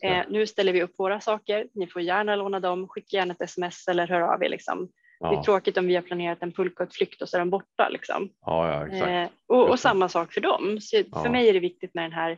Eh, 0.04 0.24
nu 0.30 0.48
ställer 0.48 0.74
vi 0.74 0.84
upp 0.84 1.00
våra 1.00 1.20
saker. 1.20 1.68
Ni 1.74 1.88
får 1.88 2.02
gärna 2.02 2.36
låna 2.36 2.60
dem. 2.60 2.88
Skicka 2.88 3.18
gärna 3.18 3.34
ett 3.34 3.42
sms 3.42 3.88
eller 3.88 4.08
hör 4.08 4.22
av 4.22 4.44
er. 4.44 4.50
Liksom. 4.50 4.90
Ja. 5.24 5.30
Det 5.30 5.36
är 5.36 5.44
tråkigt 5.44 5.78
om 5.78 5.88
vi 5.88 5.96
har 5.96 6.02
planerat 6.02 6.44
en 6.44 6.52
pulkautflykt 6.52 7.22
och 7.22 7.30
så 7.30 7.38
är 7.38 7.40
den 7.40 7.50
borta. 7.50 7.90
Liksom. 7.90 8.30
Ja, 8.42 8.88
ja. 8.88 9.08
Eh, 9.10 9.30
och, 9.48 9.70
och 9.70 9.80
samma 9.80 10.10
sak 10.10 10.34
för 10.34 10.42
dem. 10.42 10.78
Så 10.82 11.04
för 11.24 11.30
mig 11.30 11.50
är 11.50 11.54
det 11.54 11.60
viktigt 11.60 11.94
med 11.94 12.04
den 12.04 12.12
här 12.12 12.38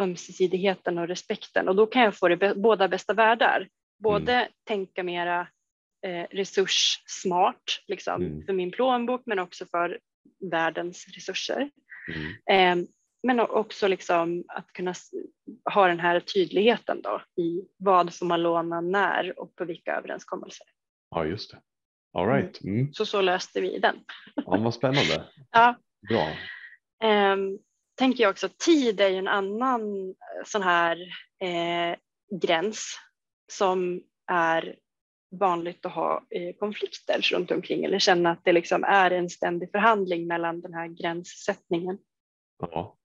ömsesidigheten 0.00 0.98
och 0.98 1.08
respekten 1.08 1.68
och 1.68 1.76
då 1.76 1.86
kan 1.86 2.02
jag 2.02 2.16
få 2.16 2.28
det 2.28 2.54
båda 2.56 2.88
bästa 2.88 3.12
världar. 3.12 3.68
Både 3.98 4.32
mm. 4.32 4.48
tänka 4.64 5.02
mera 5.02 5.40
eh, 6.06 6.26
resurssmart 6.30 7.82
liksom, 7.86 8.22
mm. 8.22 8.46
för 8.46 8.52
min 8.52 8.70
plånbok 8.70 9.22
men 9.26 9.38
också 9.38 9.66
för 9.66 9.98
världens 10.50 11.06
resurser. 11.08 11.70
Mm. 12.14 12.80
Eh, 12.82 12.88
men 13.22 13.40
också 13.40 13.88
liksom 13.88 14.44
att 14.48 14.72
kunna 14.72 14.94
ha 15.74 15.88
den 15.88 16.00
här 16.00 16.20
tydligheten 16.20 17.02
då 17.02 17.42
i 17.42 17.68
vad 17.76 18.14
får 18.14 18.26
man 18.26 18.42
låna 18.42 18.80
när 18.80 19.38
och 19.38 19.56
på 19.56 19.64
vilka 19.64 19.96
överenskommelser. 19.96 20.66
Ja, 21.10 21.24
just 21.24 21.50
det. 21.50 21.60
All 22.14 22.26
right. 22.26 22.64
Mm. 22.64 22.80
mm. 22.80 22.92
Så 22.92 23.06
så 23.06 23.20
löste 23.20 23.60
vi 23.60 23.78
den. 23.78 23.96
Ja, 24.34 24.56
vad 24.56 24.74
spännande. 24.74 25.24
ja. 25.50 25.74
Bra. 26.08 26.28
Um, 27.32 27.58
tänker 27.98 28.24
jag 28.24 28.30
också, 28.30 28.48
tid 28.48 29.00
är 29.00 29.08
ju 29.08 29.16
en 29.16 29.28
annan 29.28 30.08
eh, 30.08 30.44
sån 30.44 30.62
här 30.62 30.98
eh, 31.40 31.96
gräns 32.40 32.98
som 33.52 34.02
är 34.32 34.76
vanligt 35.40 35.86
att 35.86 35.92
ha 35.92 36.26
eh, 36.30 36.56
konflikter 36.58 37.20
runt 37.20 37.50
omkring 37.50 37.84
eller 37.84 37.98
känna 37.98 38.30
att 38.30 38.44
det 38.44 38.52
liksom 38.52 38.84
är 38.84 39.10
en 39.10 39.30
ständig 39.30 39.70
förhandling 39.70 40.26
mellan 40.26 40.60
den 40.60 40.74
här 40.74 40.88
gränssättningen. 40.88 41.98
Ja. 42.58 42.96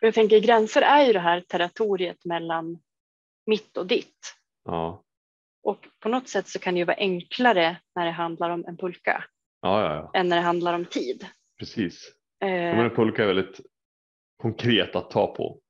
Och 0.00 0.06
jag 0.06 0.14
tänker 0.14 0.40
gränser 0.40 0.82
är 0.82 1.06
ju 1.06 1.12
det 1.12 1.20
här 1.20 1.40
territoriet 1.40 2.24
mellan 2.24 2.78
mitt 3.46 3.76
och 3.76 3.86
ditt. 3.86 4.34
Ja. 4.64 5.04
Och 5.62 5.88
på 6.00 6.08
något 6.08 6.28
sätt 6.28 6.48
så 6.48 6.58
kan 6.58 6.74
det 6.74 6.78
ju 6.78 6.84
vara 6.84 6.96
enklare 6.96 7.76
när 7.94 8.06
det 8.06 8.12
handlar 8.12 8.50
om 8.50 8.64
en 8.68 8.76
pulka 8.76 9.24
ja, 9.60 9.82
ja, 9.82 9.94
ja. 9.94 10.20
än 10.20 10.28
när 10.28 10.36
det 10.36 10.42
handlar 10.42 10.74
om 10.74 10.84
tid. 10.84 11.26
Precis. 11.58 12.12
Eh, 12.40 12.48
men 12.48 12.78
en 12.78 12.94
pulka 12.94 13.22
är 13.22 13.26
väldigt 13.26 13.60
konkret 14.42 14.96
att 14.96 15.10
ta 15.10 15.34
på. 15.34 15.60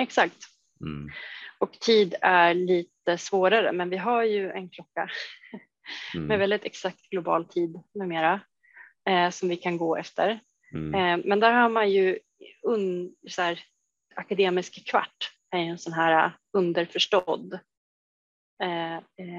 Exakt. 0.00 0.36
Mm. 0.80 1.10
Och 1.58 1.72
tid 1.72 2.14
är 2.20 2.54
lite 2.54 3.18
svårare, 3.18 3.72
men 3.72 3.90
vi 3.90 3.96
har 3.96 4.24
ju 4.24 4.50
en 4.50 4.68
klocka 4.68 5.10
mm. 6.14 6.26
med 6.26 6.38
väldigt 6.38 6.64
exakt 6.64 7.10
global 7.10 7.44
tid 7.44 7.82
numera 7.94 8.40
eh, 9.08 9.30
som 9.30 9.48
vi 9.48 9.56
kan 9.56 9.76
gå 9.76 9.96
efter. 9.96 10.40
Mm. 10.74 10.94
Eh, 10.94 11.26
men 11.26 11.40
där 11.40 11.52
har 11.52 11.68
man 11.68 11.90
ju 11.90 12.18
un, 12.62 13.14
så 13.28 13.42
här, 13.42 13.60
akademisk 14.14 14.88
kvart 14.90 15.30
är 15.50 15.58
en 15.58 15.78
sån 15.78 15.92
här 15.92 16.32
underförstådd 16.52 17.52
Eh, 17.54 17.58
eh, 17.58 17.69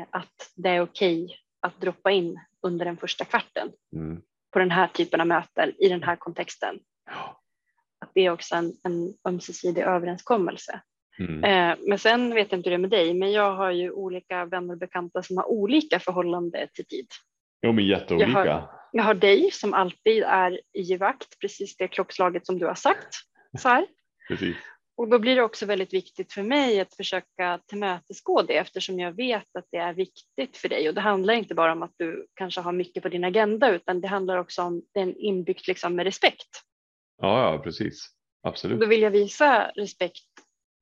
att 0.10 0.52
det 0.56 0.70
är 0.70 0.82
okej 0.82 1.24
okay 1.24 1.36
att 1.62 1.82
droppa 1.82 2.12
in 2.12 2.40
under 2.62 2.86
den 2.86 2.98
första 2.98 3.26
kvarten 3.26 3.72
mm. 3.96 4.22
på 4.54 4.60
den 4.60 4.72
här 4.72 4.88
typen 4.88 5.22
av 5.22 5.28
möten 5.28 5.74
i 5.80 5.90
den 5.90 6.04
här 6.04 6.16
kontexten. 6.16 6.80
Att 8.00 8.12
det 8.14 8.26
är 8.26 8.30
också 8.30 8.56
en, 8.56 8.74
en 8.84 9.14
ömsesidig 9.28 9.82
överenskommelse. 9.82 10.82
Mm. 11.20 11.44
Eh, 11.44 11.78
men 11.88 12.00
sen 12.00 12.34
vet 12.34 12.52
jag 12.52 12.60
inte 12.60 12.70
hur 12.70 12.78
det 12.78 12.82
är 12.82 12.90
med 12.90 12.90
dig, 12.90 13.14
men 13.14 13.32
jag 13.32 13.56
har 13.56 13.72
ju 13.72 13.92
olika 13.92 14.46
vänner 14.46 14.74
och 14.74 14.80
bekanta 14.80 15.24
som 15.24 15.38
har 15.38 15.52
olika 15.52 16.00
förhållande 16.00 16.68
till 16.74 16.86
tid. 16.86 17.08
Jo, 17.62 17.72
men 17.72 17.86
jätteolika. 17.86 18.30
Jag 18.30 18.54
har, 18.54 18.70
jag 18.92 19.04
har 19.04 19.14
dig 19.14 19.52
som 19.52 19.74
alltid 19.74 20.24
är 20.24 20.60
i 20.74 20.98
vakt, 20.98 21.40
precis 21.40 21.78
det 21.78 21.88
klockslaget 21.88 22.46
som 22.46 22.60
du 22.60 22.66
har 22.66 22.76
sagt. 22.76 23.16
Så 23.60 23.70
här. 23.70 23.86
Precis. 24.28 24.56
Och 24.98 25.10
då 25.10 25.20
blir 25.20 25.36
det 25.36 25.42
också 25.42 25.66
väldigt 25.66 25.94
viktigt 25.94 26.34
för 26.34 26.44
mig 26.44 26.80
att 26.80 26.96
försöka 26.96 27.60
tillmötesgå 27.68 28.42
det 28.42 28.58
eftersom 28.58 29.00
jag 29.00 29.12
vet 29.12 29.56
att 29.58 29.66
det 29.72 29.78
är 29.78 29.94
viktigt 29.94 30.58
för 30.58 30.70
dig. 30.70 30.90
Och 30.90 30.96
det 30.96 31.02
handlar 31.02 31.34
inte 31.34 31.56
bara 31.56 31.72
om 31.72 31.84
att 31.84 31.94
du 31.98 32.28
kanske 32.34 32.62
har 32.62 32.72
mycket 32.72 33.04
på 33.04 33.10
din 33.10 33.24
agenda 33.24 33.72
utan 33.72 34.02
det 34.02 34.08
handlar 34.08 34.38
också 34.38 34.62
om 34.62 34.82
den 34.94 35.16
inbyggt 35.16 35.68
liksom 35.68 35.96
med 35.96 36.04
respekt. 36.04 36.50
Ja, 37.22 37.52
ja 37.52 37.60
precis. 37.60 38.10
Absolut. 38.44 38.80
Då 38.80 38.86
vill 38.86 39.02
jag 39.02 39.12
visa 39.12 39.72
respekt 39.76 40.28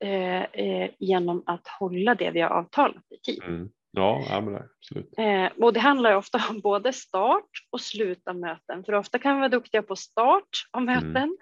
eh, 0.03 0.43
eh, 0.43 0.89
genom 0.99 1.43
att 1.45 1.67
hålla 1.79 2.15
det 2.15 2.31
vi 2.31 2.41
har 2.41 2.49
avtalat 2.49 3.03
i 3.09 3.17
tid. 3.17 3.43
Mm. 3.43 3.69
Ja, 3.91 4.23
ja 4.29 4.61
absolut. 4.79 5.13
Eh, 5.17 5.65
och 5.65 5.73
det 5.73 5.79
handlar 5.79 6.15
ofta 6.15 6.41
om 6.49 6.59
både 6.59 6.93
start 6.93 7.49
och 7.69 7.81
slut 7.81 8.27
av 8.27 8.35
möten. 8.35 8.83
För 8.83 8.93
ofta 8.93 9.19
kan 9.19 9.35
vi 9.35 9.39
vara 9.39 9.49
duktiga 9.49 9.81
på 9.81 9.95
start 9.95 10.49
av 10.71 10.81
mm. 10.81 10.95
möten. 10.95 11.23
Mm 11.23 11.37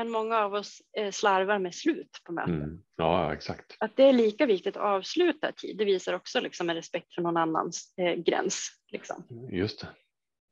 men 0.00 0.10
många 0.10 0.38
av 0.38 0.54
oss 0.54 0.82
eh, 0.96 1.10
slarvar 1.10 1.58
med 1.58 1.74
slut 1.74 2.20
på 2.24 2.32
möten. 2.32 2.62
Mm. 2.62 2.82
Ja, 2.96 3.34
exakt. 3.34 3.76
Att 3.78 3.96
det 3.96 4.02
är 4.02 4.12
lika 4.12 4.46
viktigt 4.46 4.76
att 4.76 4.82
avsluta 4.82 5.52
tid, 5.52 5.78
det 5.78 5.84
visar 5.84 6.12
också 6.12 6.40
liksom 6.40 6.70
en 6.70 6.76
respekt 6.76 7.14
för 7.14 7.22
någon 7.22 7.36
annans 7.36 7.94
eh, 7.96 8.14
gräns. 8.14 8.70
Liksom. 8.92 9.24
Just 9.52 9.80
det, 9.80 9.88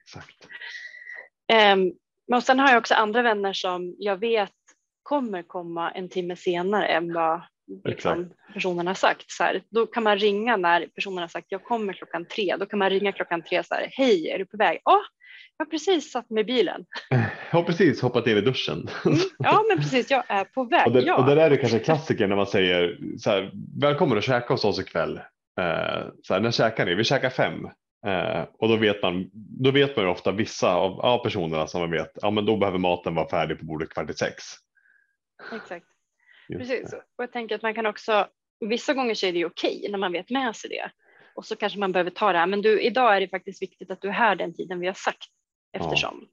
exakt. 0.05 0.49
Um, 1.75 1.93
men 2.27 2.43
sen 2.43 2.59
har 2.59 2.69
jag 2.69 2.79
också 2.79 2.95
andra 2.95 3.23
vänner 3.23 3.53
som 3.53 3.97
jag 3.99 4.17
vet 4.17 4.53
kommer 5.03 5.43
komma 5.43 5.91
en 5.91 6.09
timme 6.09 6.37
senare 6.37 6.87
än 6.87 7.13
vad 7.13 7.43
liksom, 7.85 8.33
personen 8.55 8.87
har 8.87 8.95
sagt. 8.95 9.31
Så 9.31 9.45
här, 9.45 9.63
då 9.71 9.87
kan 9.87 10.03
man 10.03 10.19
ringa 10.19 10.57
när 10.57 10.87
personen 10.87 11.19
har 11.19 11.29
sagt 11.29 11.47
jag 11.51 11.65
kommer 11.65 11.93
klockan 11.93 12.25
tre. 12.25 12.57
Då 12.57 12.67
kan 12.67 12.79
man 12.79 12.91
ringa 12.91 13.13
klockan 13.13 13.43
tre 13.43 13.65
så 13.65 13.75
här, 13.75 13.89
hej 13.93 14.29
är 14.29 14.39
du 14.39 14.47
på 14.47 14.57
väg? 14.57 14.81
Ja, 14.85 15.03
jag 15.57 15.67
har 15.67 15.71
precis 15.71 16.13
satt 16.13 16.31
mig 16.31 16.41
i 16.41 16.45
bilen. 16.45 16.85
Jag 17.51 17.59
har 17.59 17.63
precis 17.63 18.03
hoppat 18.03 18.27
in 18.27 18.37
i 18.37 18.41
duschen. 18.41 18.89
Mm, 19.05 19.19
ja, 19.39 19.65
men 19.69 19.79
precis. 19.79 20.11
Jag 20.11 20.25
är 20.29 20.45
på 20.45 20.65
väg. 20.71 20.87
Och 20.87 20.93
det, 20.93 21.01
ja. 21.01 21.17
och 21.17 21.27
det 21.27 21.35
där 21.35 21.51
är 21.51 21.57
kanske 21.57 21.79
klassiker 21.79 22.27
när 22.27 22.37
man 22.37 22.47
säger 22.47 22.99
så 23.19 23.31
här, 23.31 23.53
välkommen 23.81 24.19
att 24.19 24.25
käka 24.25 24.55
hos 24.55 24.65
oss 24.65 24.81
ikväll. 24.81 25.17
Eh, 25.61 26.07
så 26.23 26.35
här, 26.35 26.41
när 26.41 26.51
käkar 26.51 26.87
ni? 26.87 26.95
Vi 26.95 27.05
käkar 27.05 27.31
fem. 27.31 27.65
Eh, 28.07 28.43
och 28.59 28.69
då 28.69 28.77
vet 28.77 29.03
man, 29.03 29.31
då 29.33 29.71
vet 29.71 29.97
man 29.97 30.05
ju 30.05 30.11
ofta 30.11 30.33
vissa 30.33 30.75
av, 30.75 31.01
av 31.01 31.19
personerna 31.23 31.67
som 31.67 31.81
man 31.81 31.91
vet, 31.91 32.11
ja 32.15 32.31
men 32.31 32.47
då 32.47 32.57
behöver 32.57 32.79
maten 32.79 33.15
vara 33.15 33.29
färdig 33.29 33.59
på 33.59 33.65
bordet 33.65 33.89
kvart 33.89 34.11
i 34.11 34.15
sex. 34.15 34.45
Exakt. 35.53 35.87
Precis. 36.53 36.93
Och 36.93 37.23
jag 37.23 37.33
tänker 37.33 37.55
att 37.55 37.63
man 37.63 37.75
kan 37.75 37.87
också, 37.87 38.27
vissa 38.61 38.95
gånger 38.95 39.15
så 39.15 39.27
är 39.27 39.33
det 39.33 39.45
okej 39.45 39.87
när 39.91 39.99
man 39.99 40.13
vet 40.13 40.31
med 40.31 40.57
sig 40.57 40.71
det. 40.71 40.91
Och 41.39 41.47
så 41.47 41.57
kanske 41.57 41.79
man 41.79 41.93
behöver 41.93 42.11
ta 42.11 42.33
det 42.33 42.39
här, 42.39 42.47
men 42.47 42.63
du, 42.63 42.81
idag 42.81 43.17
är 43.17 43.21
det 43.21 43.29
faktiskt 43.29 43.63
viktigt 43.63 43.91
att 43.91 44.01
du 44.01 44.09
är 44.09 44.13
här 44.13 44.37
den 44.37 44.55
tiden 44.55 44.81
vi 44.81 44.87
har 44.87 44.95
sagt 44.95 45.29
eftersom. 45.73 46.29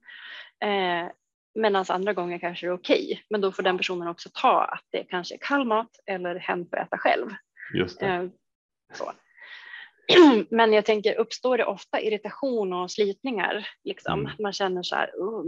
Ja. 0.58 0.66
Eh, 0.66 1.10
Medan 1.54 1.84
andra 1.88 2.12
gånger 2.12 2.38
kanske 2.38 2.66
det 2.66 2.70
är 2.70 2.74
okej, 2.74 3.04
okay, 3.04 3.18
men 3.30 3.40
då 3.40 3.52
får 3.52 3.62
den 3.62 3.76
personen 3.76 4.08
också 4.08 4.28
ta 4.32 4.64
att 4.64 4.84
det 4.90 5.04
kanske 5.04 5.34
är 5.34 5.38
kall 5.38 5.64
mat 5.64 5.90
eller 6.06 6.34
hen 6.34 6.66
får 6.70 6.76
äta 6.76 6.98
själv. 6.98 7.30
Just. 7.74 8.02
Eh, 8.02 8.26
så. 8.94 9.12
Men 10.50 10.72
jag 10.72 10.84
tänker, 10.84 11.18
uppstår 11.18 11.58
det 11.58 11.64
ofta 11.64 12.00
irritation 12.00 12.72
och 12.72 12.90
slitningar? 12.90 13.68
Liksom? 13.84 14.20
Mm. 14.20 14.32
Man 14.38 14.52
känner 14.52 14.82
så 14.82 14.96
här, 14.96 15.10
oh, 15.10 15.44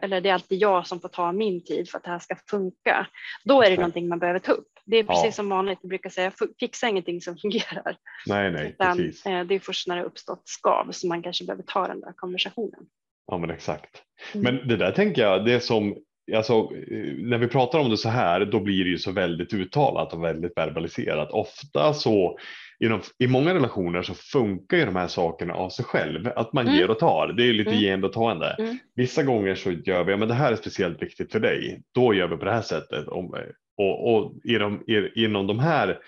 eller 0.00 0.20
det 0.20 0.28
är 0.28 0.34
alltid 0.34 0.60
jag 0.60 0.86
som 0.86 1.00
får 1.00 1.08
ta 1.08 1.32
min 1.32 1.64
tid 1.64 1.90
för 1.90 1.98
att 1.98 2.04
det 2.04 2.10
här 2.10 2.18
ska 2.18 2.36
funka. 2.50 3.06
Då 3.44 3.62
är 3.62 3.70
det 3.70 3.76
någonting 3.76 4.08
man 4.08 4.18
behöver 4.18 4.38
ta 4.38 4.52
upp. 4.52 4.73
Det 4.86 4.96
är 4.96 5.04
precis 5.04 5.24
Ja. 5.24 5.32
som 5.32 5.48
vanligt, 5.48 5.78
vi 5.82 5.88
brukar 5.88 6.10
säga 6.10 6.32
fixa 6.60 6.88
ingenting 6.88 7.20
som 7.20 7.36
fungerar. 7.42 7.96
Nej, 8.26 8.50
nej, 8.52 8.68
Utan, 8.68 8.96
precis. 8.96 9.26
eh, 9.26 9.44
det 9.44 9.54
är 9.54 9.58
först 9.58 9.88
när 9.88 9.96
det 9.96 10.02
uppstått 10.04 10.42
skav 10.44 10.90
som 10.90 11.08
man 11.08 11.22
kanske 11.22 11.44
behöver 11.44 11.62
ta 11.62 11.86
den 11.88 12.00
där 12.00 12.12
konversationen. 12.16 12.80
Ja, 13.26 13.38
men 13.38 13.50
exakt. 13.50 14.02
Mm. 14.34 14.54
Men 14.54 14.68
det 14.68 14.76
där 14.76 14.92
tänker 14.92 15.22
jag, 15.22 15.44
det 15.44 15.60
som, 15.60 15.96
alltså, 16.36 16.52
eh, 16.54 17.14
när 17.18 17.38
vi 17.38 17.48
pratar 17.48 17.78
om 17.78 17.90
det 17.90 17.96
så 17.96 18.08
här, 18.08 18.44
då 18.44 18.60
blir 18.60 18.84
det 18.84 18.90
ju 18.90 18.98
så 18.98 19.12
väldigt 19.12 19.52
uttalat 19.54 20.12
och 20.12 20.24
väldigt 20.24 20.52
verbaliserat. 20.56 21.30
Ofta 21.30 21.94
så, 21.94 22.38
inom, 22.84 23.00
i 23.18 23.26
många 23.26 23.54
relationer 23.54 24.02
så 24.02 24.14
funkar 24.14 24.76
ju 24.76 24.84
de 24.84 24.96
här 24.96 25.08
sakerna 25.08 25.54
av 25.54 25.70
sig 25.70 25.84
själv, 25.84 26.28
att 26.36 26.52
man 26.52 26.66
Mm. 26.66 26.78
ger 26.78 26.90
och 26.90 26.98
tar. 26.98 27.32
Det 27.36 27.42
är 27.48 27.52
lite 27.52 27.70
Mm. 27.70 27.82
gende 27.82 28.06
och 28.06 28.12
tagande. 28.12 28.56
Mm. 28.58 28.78
Vissa 28.94 29.22
gånger 29.22 29.54
så 29.54 29.70
gör 29.70 30.04
vi, 30.04 30.10
ja, 30.12 30.16
men 30.16 30.28
det 30.28 30.34
här 30.34 30.52
är 30.52 30.56
speciellt 30.56 31.02
viktigt 31.02 31.32
för 31.32 31.40
dig, 31.40 31.82
då 31.94 32.14
gör 32.14 32.28
vi 32.28 32.36
på 32.36 32.44
det 32.44 32.52
här 32.52 32.62
sättet. 32.62 33.08
Om, 33.08 33.36
och 33.76 34.14
och 34.14 34.32
i 34.44 34.58
de, 34.58 34.82
i, 34.86 35.24
inom 35.24 35.46
de 35.46 35.58
här 35.58 35.98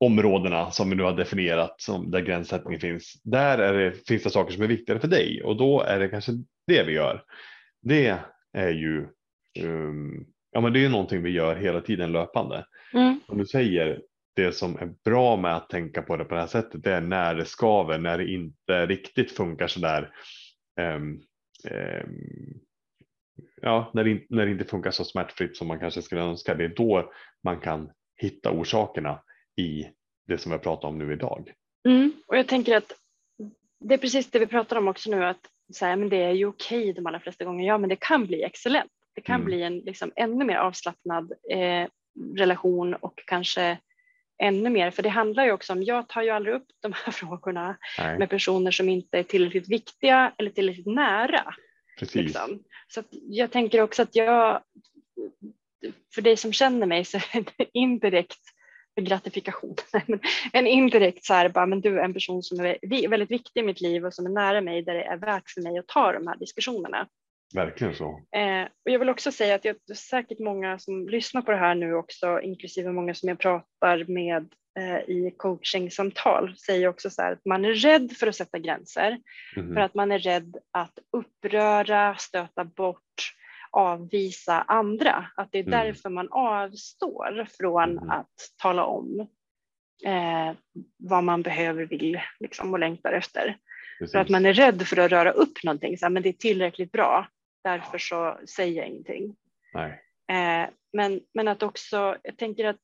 områdena 0.00 0.70
som 0.70 0.90
vi 0.90 0.96
nu 0.96 1.02
har 1.02 1.16
definierat 1.16 1.80
som 1.80 2.10
där 2.10 2.20
gränssättningen 2.20 2.80
finns, 2.80 3.20
där 3.24 3.58
är 3.58 3.74
det, 3.74 4.06
finns 4.08 4.22
det 4.22 4.30
saker 4.30 4.52
som 4.52 4.62
är 4.62 4.66
viktigare 4.68 5.00
för 5.00 5.08
dig 5.08 5.42
och 5.42 5.56
då 5.56 5.82
är 5.82 5.98
det 5.98 6.08
kanske 6.08 6.32
det 6.66 6.82
vi 6.82 6.92
gör. 6.92 7.22
Det 7.82 8.18
är 8.52 8.70
ju 8.70 9.06
um, 9.62 10.26
ja, 10.52 10.60
men 10.60 10.72
det 10.72 10.78
är 10.78 10.82
ju 10.82 10.88
någonting 10.88 11.22
vi 11.22 11.30
gör 11.30 11.56
hela 11.56 11.80
tiden 11.80 12.12
löpande. 12.12 12.66
Mm. 12.94 13.20
Som 13.26 13.38
du 13.38 13.46
säger, 13.46 14.00
det 14.36 14.52
som 14.52 14.76
är 14.76 14.94
bra 15.04 15.36
med 15.36 15.56
att 15.56 15.70
tänka 15.70 16.02
på 16.02 16.16
det 16.16 16.24
på 16.24 16.34
det 16.34 16.40
här 16.40 16.46
sättet, 16.46 16.82
det 16.82 16.92
är 16.92 17.00
när 17.00 17.34
det 17.34 17.44
skaver, 17.44 17.98
när 17.98 18.18
det 18.18 18.30
inte 18.30 18.86
riktigt 18.86 19.32
funkar 19.32 19.66
så 19.66 19.80
där. 19.80 20.10
ehm, 20.80 21.20
ehm, 21.70 22.60
ja, 23.62 23.90
när 23.94 24.04
det, 24.04 24.26
när 24.30 24.46
det 24.46 24.52
inte 24.52 24.64
funkar 24.64 24.90
så 24.90 25.04
smärtfritt 25.04 25.56
som 25.56 25.66
man 25.68 25.78
kanske 25.78 26.02
skulle 26.02 26.20
önska. 26.20 26.54
Det 26.54 26.64
är 26.64 26.68
då 26.68 27.12
man 27.42 27.60
kan 27.60 27.90
hitta 28.16 28.50
orsakerna 28.50 29.22
i 29.56 29.86
det 30.26 30.38
som 30.38 30.52
vi 30.52 30.58
pratar 30.58 30.88
om 30.88 30.98
nu 30.98 31.12
idag. 31.12 31.52
Mm. 31.88 32.12
Och 32.26 32.36
jag 32.38 32.46
tänker 32.46 32.76
att 32.76 32.92
det 33.80 33.94
är 33.94 33.98
precis 33.98 34.30
det 34.30 34.38
vi 34.38 34.46
pratar 34.46 34.76
om 34.76 34.88
också 34.88 35.10
nu, 35.10 35.24
att 35.24 35.40
så 35.72 35.86
här, 35.86 35.96
men 35.96 36.08
det 36.08 36.22
är 36.22 36.32
ju 36.32 36.46
okej 36.46 36.92
de 36.92 37.06
allra 37.06 37.20
flesta 37.20 37.44
gånger, 37.44 37.66
ja 37.66 37.78
men 37.78 37.88
det 37.88 37.96
kan 38.00 38.26
bli 38.26 38.42
excellent. 38.42 38.92
Det 39.14 39.20
kan 39.20 39.34
Mm. 39.34 39.44
bli 39.44 39.62
en 39.62 39.78
liksom, 39.78 40.12
ännu 40.16 40.44
mer 40.44 40.56
avslappnad 40.56 41.32
eh, 41.50 41.88
relation 42.36 42.94
och 42.94 43.22
kanske 43.26 43.78
ännu 44.42 44.70
mer, 44.70 44.90
för 44.90 45.02
det 45.02 45.08
handlar 45.08 45.44
ju 45.44 45.52
också 45.52 45.72
om, 45.72 45.82
jag 45.82 46.08
tar 46.08 46.22
ju 46.22 46.30
aldrig 46.30 46.54
upp 46.54 46.66
de 46.82 46.92
här 46.92 47.12
frågorna 47.12 47.76
Nej, 47.98 48.18
med 48.18 48.30
personer 48.30 48.70
som 48.70 48.88
inte 48.88 49.18
är 49.18 49.22
tillräckligt 49.22 49.68
viktiga 49.68 50.32
eller 50.38 50.50
tillräckligt 50.50 50.86
nära. 50.86 51.54
Precis. 51.98 52.14
Liksom. 52.14 52.62
Så 52.88 53.02
jag 53.10 53.50
tänker 53.50 53.80
också 53.80 54.02
att 54.02 54.16
jag, 54.16 54.62
för 56.14 56.22
dig 56.22 56.36
som 56.36 56.52
känner 56.52 56.86
mig 56.86 57.04
så 57.04 57.16
är 57.16 57.44
det 57.56 57.66
indirekt 57.72 58.40
gratifikation. 59.00 59.74
Men 60.06 60.20
en 60.52 60.66
indirekt 60.66 61.24
så 61.24 61.34
här, 61.34 61.48
bara, 61.48 61.66
men 61.66 61.80
du 61.80 61.98
är 61.98 62.04
en 62.04 62.14
person 62.14 62.42
som 62.42 62.60
är 62.60 63.08
väldigt 63.08 63.30
viktig 63.30 63.60
i 63.60 63.64
mitt 63.64 63.80
liv 63.80 64.06
och 64.06 64.14
som 64.14 64.26
är 64.26 64.30
nära 64.30 64.60
mig 64.60 64.82
där 64.82 64.94
det 64.94 65.04
är 65.04 65.16
värt 65.16 65.50
för 65.50 65.62
mig 65.62 65.78
att 65.78 65.88
ta 65.88 66.12
de 66.12 66.26
här 66.26 66.36
diskussionerna. 66.36 67.08
Verkligen 67.54 67.94
så. 67.94 68.22
Eh, 68.36 68.62
och 68.62 68.90
jag 68.90 68.98
vill 68.98 69.08
också 69.08 69.32
säga 69.32 69.54
att 69.54 69.64
jag, 69.64 69.76
det 69.86 69.92
är 69.92 69.96
säkert 69.96 70.38
många 70.38 70.78
som 70.78 71.08
lyssnar 71.08 71.42
på 71.42 71.50
det 71.50 71.56
här 71.56 71.74
nu 71.74 71.94
också, 71.94 72.40
inklusive 72.40 72.92
många 72.92 73.14
som 73.14 73.28
jag 73.28 73.38
pratar 73.38 74.04
med 74.04 74.48
i 75.06 75.34
coachingsamtal, 75.36 76.56
säger 76.56 76.88
också 76.88 77.10
så 77.10 77.22
att 77.22 77.44
man 77.44 77.64
är 77.64 77.74
rädd 77.74 78.12
för 78.12 78.26
att 78.26 78.36
sätta 78.36 78.58
gränser. 78.58 79.20
Mhm. 79.56 79.74
För 79.74 79.80
att 79.80 79.94
man 79.94 80.12
är 80.12 80.18
rädd 80.18 80.56
att 80.70 80.98
uppröra, 81.12 82.16
stöta 82.16 82.64
bort, 82.64 83.34
avvisa 83.70 84.62
andra. 84.62 85.26
Att 85.36 85.52
det 85.52 85.58
är 85.58 85.62
Mm. 85.66 85.86
därför 85.86 86.10
man 86.10 86.28
avstår 86.30 87.46
från 87.58 87.92
Mhm. 87.92 88.10
att 88.10 88.34
tala 88.62 88.84
om 88.84 89.28
eh, 90.04 90.52
vad 90.96 91.24
man 91.24 91.42
behöver, 91.42 91.84
vill 91.86 92.20
liksom, 92.40 92.72
och 92.72 92.78
längtar 92.78 93.12
efter. 93.12 93.56
Precis. 93.98 94.12
För 94.12 94.18
att 94.18 94.28
man 94.28 94.46
är 94.46 94.52
rädd 94.52 94.86
för 94.86 94.96
att 94.96 95.10
röra 95.10 95.30
upp 95.30 95.64
någonting. 95.64 95.98
Så 95.98 96.04
här, 96.04 96.10
men 96.10 96.22
det 96.22 96.28
är 96.28 96.32
tillräckligt 96.32 96.92
bra, 96.92 97.28
därför 97.64 97.98
så 97.98 98.38
säger 98.48 98.76
jag 98.76 98.88
ingenting. 98.88 99.36
Eh, 100.30 100.68
men, 100.92 101.20
men 101.34 101.48
att 101.48 101.62
också, 101.62 102.16
jag 102.22 102.36
tänker 102.38 102.64
att 102.64 102.80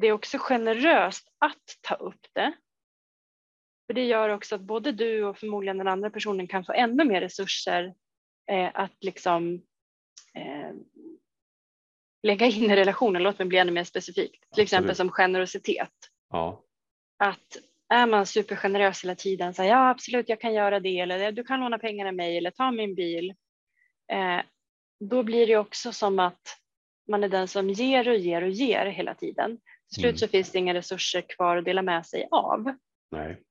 det 0.00 0.06
är 0.06 0.12
också 0.12 0.38
generöst 0.38 1.28
att 1.38 1.78
ta 1.80 1.94
upp 1.94 2.26
det. 2.32 2.52
För 3.86 3.94
det 3.94 4.04
gör 4.04 4.28
också 4.28 4.54
att 4.54 4.60
både 4.60 4.92
du 4.92 5.24
och 5.24 5.38
förmodligen 5.38 5.78
den 5.78 5.88
andra 5.88 6.10
personen 6.10 6.48
kan 6.48 6.64
få 6.64 6.72
ännu 6.72 7.04
mer 7.04 7.20
resurser 7.20 7.94
eh, 8.50 8.70
att 8.74 9.04
liksom 9.04 9.54
eh, 10.34 10.72
lägga 12.22 12.46
in 12.46 12.70
i 12.70 12.76
relationen. 12.76 13.22
Låt 13.22 13.38
mig 13.38 13.48
bli 13.48 13.58
ännu 13.58 13.72
mer 13.72 13.84
specifikt. 13.84 14.52
Till 14.54 14.62
exempel 14.62 14.90
Absolut. 14.90 14.96
som 14.96 15.10
generositet. 15.10 15.94
Ja, 16.30 16.64
Att 17.18 17.56
är 17.88 18.06
man 18.06 18.26
supergenerös 18.26 19.04
hela 19.04 19.14
tiden, 19.14 19.54
så 19.54 19.62
här, 19.62 19.68
ja 19.68 19.90
absolut 19.90 20.28
jag 20.28 20.40
kan 20.40 20.54
göra 20.54 20.80
det 20.80 20.98
eller 20.98 21.32
du 21.32 21.44
kan 21.44 21.60
låna 21.60 21.78
pengar 21.78 22.06
av 22.06 22.14
mig 22.14 22.36
eller 22.36 22.50
ta 22.50 22.70
min 22.70 22.94
bil. 22.94 23.34
Eh, 24.12 24.40
då 25.00 25.22
blir 25.22 25.46
det 25.46 25.56
också 25.56 25.92
som 25.92 26.18
att 26.18 26.58
man 27.08 27.24
är 27.24 27.28
den 27.28 27.48
som 27.48 27.70
ger 27.70 28.08
och 28.08 28.16
ger 28.16 28.42
och 28.42 28.48
ger 28.50 28.86
hela 28.86 29.14
tiden. 29.14 29.58
Till 29.88 30.00
slut 30.00 30.04
Mm. 30.04 30.18
så 30.18 30.28
finns 30.28 30.50
det 30.50 30.58
inga 30.58 30.74
resurser 30.74 31.20
kvar 31.20 31.56
att 31.56 31.64
dela 31.64 31.82
med 31.82 32.06
sig 32.06 32.28
av. 32.30 32.76
nej. 33.10 33.42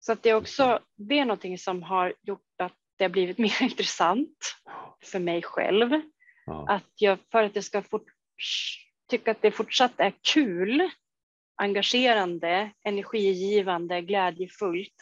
Så 0.00 0.12
att 0.12 0.22
det 0.22 0.30
är 0.30 0.34
också 0.34 0.80
det 0.96 1.18
är 1.18 1.24
någonting 1.24 1.58
som 1.58 1.82
har 1.82 2.14
gjort 2.22 2.60
att 2.62 2.76
det 2.96 3.04
har 3.04 3.08
blivit 3.08 3.38
mer 3.38 3.62
intressant 3.62 4.54
för 5.04 5.18
mig 5.18 5.42
själv. 5.42 6.00
Ja. 6.46 6.66
Att 6.68 6.92
jag, 6.94 7.18
för 7.32 7.42
att 7.42 7.54
jag 7.54 7.64
ska 7.64 7.82
fort, 7.82 8.06
tycka 9.10 9.30
att 9.30 9.42
det 9.42 9.50
fortsatt 9.50 10.00
är 10.00 10.12
kul, 10.34 10.90
engagerande, 11.56 12.70
energigivande, 12.84 14.00
glädjefullt 14.00 14.94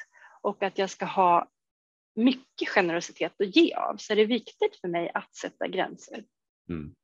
och 0.42 0.62
att 0.62 0.78
jag 0.78 0.90
ska 0.90 1.04
ha 1.04 1.48
mycket 2.14 2.68
generositet 2.68 3.40
att 3.40 3.56
ge 3.56 3.74
av 3.74 3.96
så 3.96 4.12
är 4.12 4.16
det 4.16 4.24
viktigt 4.24 4.76
för 4.80 4.88
mig 4.88 5.10
att 5.14 5.34
sätta 5.34 5.68
gränser. 5.68 6.24
Mm. 6.68 6.94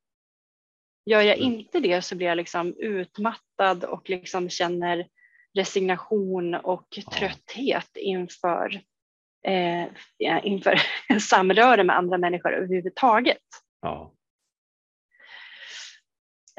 Gör 1.05 1.21
jag 1.21 1.37
Mm. 1.37 1.53
inte 1.53 1.79
det 1.79 2.01
så 2.01 2.15
blir 2.15 2.27
jag 2.27 2.37
liksom 2.37 2.75
utmattad 2.77 3.83
och 3.83 4.09
liksom 4.09 4.49
känner 4.49 5.07
resignation 5.57 6.55
och 6.55 6.87
trötthet 7.17 7.97
inför, 7.97 8.81
eh, 9.47 9.85
inför 10.43 10.79
samröre 11.19 11.83
med 11.83 11.97
andra 11.97 12.17
människor 12.17 12.53
överhuvudtaget. 12.53 13.37
Ja. 13.81 14.13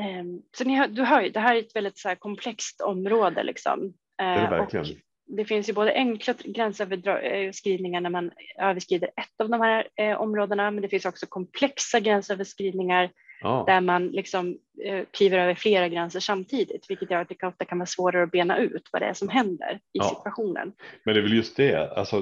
Ehm, 0.02 0.42
Så 0.56 0.64
ni 0.64 0.88
du 0.88 1.02
hör 1.02 1.22
ju, 1.22 1.30
det 1.30 1.40
här 1.40 1.54
är 1.56 1.60
ett 1.60 1.76
väldigt 1.76 1.98
så 1.98 2.08
här 2.08 2.14
komplext 2.16 2.80
område. 2.80 3.42
Liksom. 3.42 3.94
Det 4.18 4.24
är 4.24 4.36
det 4.38 4.44
Eh, 4.44 4.50
verkligen. 4.50 4.86
Det 5.26 5.44
finns 5.44 5.68
ju 5.68 5.72
både 5.72 5.94
enkla 5.94 6.34
gränsöverskridningar 6.44 8.00
när 8.00 8.10
man 8.10 8.30
överskrider 8.58 9.08
ett 9.16 9.40
av 9.40 9.48
de 9.48 9.60
här 9.60 9.88
eh, 9.96 10.20
områdena, 10.20 10.70
men 10.70 10.82
det 10.82 10.88
finns 10.88 11.04
också 11.04 11.26
komplexa 11.26 12.00
gränsöverskridningar 12.00 13.10
Ja. 13.44 13.64
där 13.66 13.80
man 13.80 14.06
liksom, 14.08 14.58
eh, 14.84 15.04
kliver 15.10 15.38
över 15.38 15.54
flera 15.54 15.88
gränser 15.88 16.20
samtidigt, 16.20 16.86
vilket 16.90 17.10
gör 17.10 17.20
att 17.20 17.28
det 17.28 17.46
ofta 17.46 17.64
kan 17.64 17.78
vara 17.78 17.86
svårare 17.86 18.22
att 18.22 18.30
bena 18.30 18.58
ut 18.58 18.88
vad 18.92 19.02
det 19.02 19.06
är 19.06 19.14
som 19.14 19.28
händer 19.28 19.74
i 19.74 19.78
Ja. 19.92 20.04
situationen. 20.04 20.72
Men 21.04 21.14
det 21.14 21.20
är 21.20 21.22
väl 21.22 21.34
just 21.36 21.56
det, 21.56 21.90
alltså, 21.96 22.20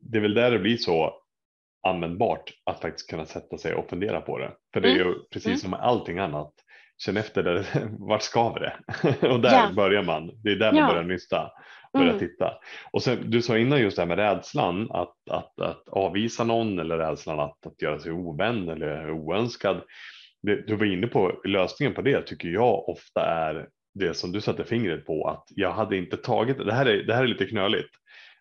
det 0.00 0.18
är 0.18 0.22
väl 0.22 0.34
där 0.34 0.50
det 0.50 0.58
blir 0.58 0.76
så 0.76 1.14
användbart 1.86 2.50
att 2.64 2.80
faktiskt 2.80 3.10
kunna 3.10 3.26
sätta 3.26 3.58
sig 3.58 3.74
och 3.74 3.90
fundera 3.90 4.20
på 4.20 4.38
det. 4.38 4.52
För 4.72 4.80
det 4.80 4.88
är 4.90 4.94
ju 4.94 5.14
precis 5.30 5.46
Mm. 5.46 5.58
som 5.58 5.70
med 5.70 5.80
allting 5.80 6.18
annat, 6.18 6.52
känn 6.98 7.16
efter 7.16 7.42
där, 7.42 7.66
vart 7.98 8.22
skaver 8.22 8.60
det? 8.60 8.76
och 9.28 9.40
där 9.40 9.52
Ja. 9.52 9.72
börjar 9.76 10.02
man, 10.02 10.30
det 10.42 10.50
är 10.52 10.56
där 10.56 10.72
man 10.72 10.80
Ja. 10.82 10.88
börjar 10.88 11.02
nysta, 11.04 11.50
börja 11.92 12.08
Mm. 12.12 12.18
titta. 12.18 12.54
Och 12.90 13.02
sen, 13.02 13.30
du 13.30 13.42
sa 13.42 13.58
innan 13.58 13.80
just 13.80 13.96
det 13.96 14.02
här 14.02 14.06
med 14.06 14.18
rädslan 14.18 14.90
att, 14.90 15.14
att, 15.30 15.60
att 15.60 15.88
avvisa 15.88 16.44
någon 16.44 16.78
eller 16.78 16.98
rädslan 16.98 17.40
att, 17.40 17.66
att 17.66 17.82
göra 17.82 17.98
sig 17.98 18.12
ovän 18.12 18.68
eller 18.68 19.10
oönskad. 19.10 19.82
Det, 20.46 20.66
du 20.66 20.76
var 20.76 20.86
inne 20.86 21.06
på 21.06 21.40
lösningen 21.44 21.94
på 21.94 22.02
det 22.02 22.22
tycker 22.22 22.48
jag 22.48 22.88
ofta 22.88 23.26
är 23.26 23.68
det 23.94 24.14
som 24.14 24.32
du 24.32 24.40
satte 24.40 24.64
fingret 24.64 25.06
på 25.06 25.28
att 25.28 25.44
jag 25.50 25.72
hade 25.72 25.96
inte 25.96 26.16
tagit 26.16 26.58
det 26.58 26.74
här 26.74 26.86
är, 26.86 27.02
det 27.02 27.14
här 27.14 27.22
är 27.22 27.28
lite 27.28 27.46
knöligt 27.46 27.90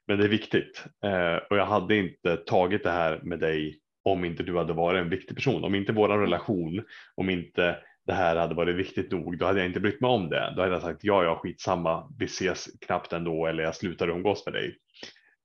men 0.08 0.18
det 0.18 0.24
är 0.24 0.30
viktigt 0.30 0.86
eh, 1.06 1.36
och 1.50 1.58
jag 1.58 1.66
hade 1.66 1.96
inte 1.96 2.38
tagit 2.38 2.84
det 2.84 2.92
här 2.92 3.20
med 3.24 3.40
dig 3.40 3.80
om 4.04 4.26
inte 4.26 4.44
du 4.44 4.58
hade 4.58 4.74
varit 4.74 5.02
en 5.02 5.10
viktig 5.10 5.36
person, 5.36 5.64
om 5.64 5.76
inte 5.76 5.94
våran 5.94 6.20
relation, 6.20 6.84
om 7.16 7.30
inte 7.30 7.78
det 8.06 8.14
här 8.14 8.36
hade 8.36 8.56
varit 8.56 8.76
viktigt 8.76 9.12
nog, 9.12 9.38
då 9.38 9.46
hade 9.46 9.60
jag 9.60 9.68
inte 9.68 9.80
brytt 9.80 10.02
mig 10.02 10.10
om 10.12 10.30
det. 10.30 10.54
Då 10.56 10.62
hade 10.62 10.74
jag 10.74 10.82
sagt 10.82 11.04
ja, 11.04 11.24
ja, 11.24 11.36
skitsamma, 11.36 12.12
vi 12.20 12.26
ses 12.26 12.68
knappt 12.86 13.14
ändå 13.14 13.46
eller 13.46 13.64
jag 13.64 13.76
slutar 13.76 14.10
umgås 14.10 14.46
med 14.46 14.54
dig. 14.54 14.76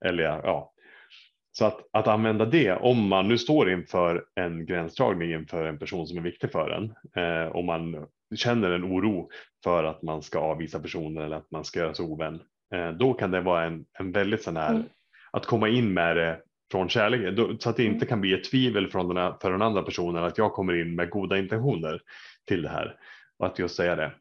Eller 0.05 0.23
ja, 0.23 0.41
ja. 0.43 0.73
Så 1.59 1.65
att, 1.65 1.79
att 1.93 2.07
använda 2.07 2.45
det 2.45 2.71
om 2.71 3.07
man 3.07 3.27
nu 3.27 3.37
står 3.37 3.71
inför 3.71 4.25
en 4.35 4.65
gränsdragning 4.65 5.31
inför 5.31 5.65
en 5.65 5.79
person 5.79 6.07
som 6.07 6.17
är 6.17 6.21
viktig 6.21 6.51
för 6.51 6.69
en 6.69 6.93
eh, 7.23 7.47
och 7.51 7.63
man 7.63 8.05
känner 8.35 8.71
en 8.71 8.83
oro 8.83 9.29
för 9.63 9.83
att 9.83 10.01
man 10.01 10.21
ska 10.21 10.39
avvisa 10.39 10.79
personen 10.79 11.23
eller 11.23 11.35
att 11.35 11.51
man 11.51 11.65
ska 11.65 11.79
göra 11.79 11.93
sig 11.93 12.05
ovän. 12.05 12.39
Eh, 12.75 12.91
då 12.91 13.13
kan 13.13 13.31
det 13.31 13.41
vara 13.41 13.63
en, 13.63 13.85
en 13.99 14.11
väldigt 14.11 14.43
sån 14.43 14.57
här 14.57 14.69
Mm. 14.69 14.83
att 15.31 15.45
komma 15.45 15.69
in 15.69 15.93
med 15.93 16.15
det 16.17 16.39
från 16.71 16.89
kärlek 16.89 17.35
då, 17.37 17.57
så 17.59 17.69
att 17.69 17.75
det 17.77 17.83
inte 17.83 17.95
Mm. 17.95 18.07
kan 18.07 18.21
bli 18.21 18.33
ett 18.33 18.43
tvivel 18.51 18.87
från 18.91 19.07
den, 19.07 19.17
här- 19.17 19.35
för 19.41 19.51
den 19.51 19.61
andra 19.61 19.81
personen 19.81 20.23
att 20.23 20.37
jag 20.37 20.53
kommer 20.53 20.81
in 20.81 20.95
med 20.95 21.09
goda 21.09 21.37
intentioner 21.37 22.01
till 22.47 22.61
det 22.61 22.69
här. 22.69 22.95
Och 23.39 23.45
att 23.45 23.59
just 23.59 23.75
säga 23.75 23.95
det. 23.95 24.11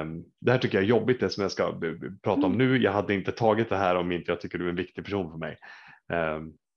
Um, 0.00 0.24
det 0.40 0.50
här 0.52 0.58
tycker 0.58 0.78
jag 0.78 0.84
är 0.84 0.88
jobbigt 0.88 1.20
det 1.20 1.30
som 1.30 1.42
jag 1.42 1.52
ska 1.52 1.72
prata 2.22 2.46
om 2.46 2.54
mm. 2.54 2.58
nu. 2.58 2.78
Jag 2.78 2.92
hade 2.92 3.14
inte 3.14 3.32
tagit 3.32 3.68
det 3.68 3.76
här 3.76 3.96
om 3.96 4.12
inte 4.12 4.30
jag 4.32 4.40
tycker 4.40 4.58
du 4.58 4.64
är 4.64 4.70
en 4.70 4.76
viktig 4.76 5.04
person 5.04 5.30
för 5.30 5.38
mig. 5.38 5.56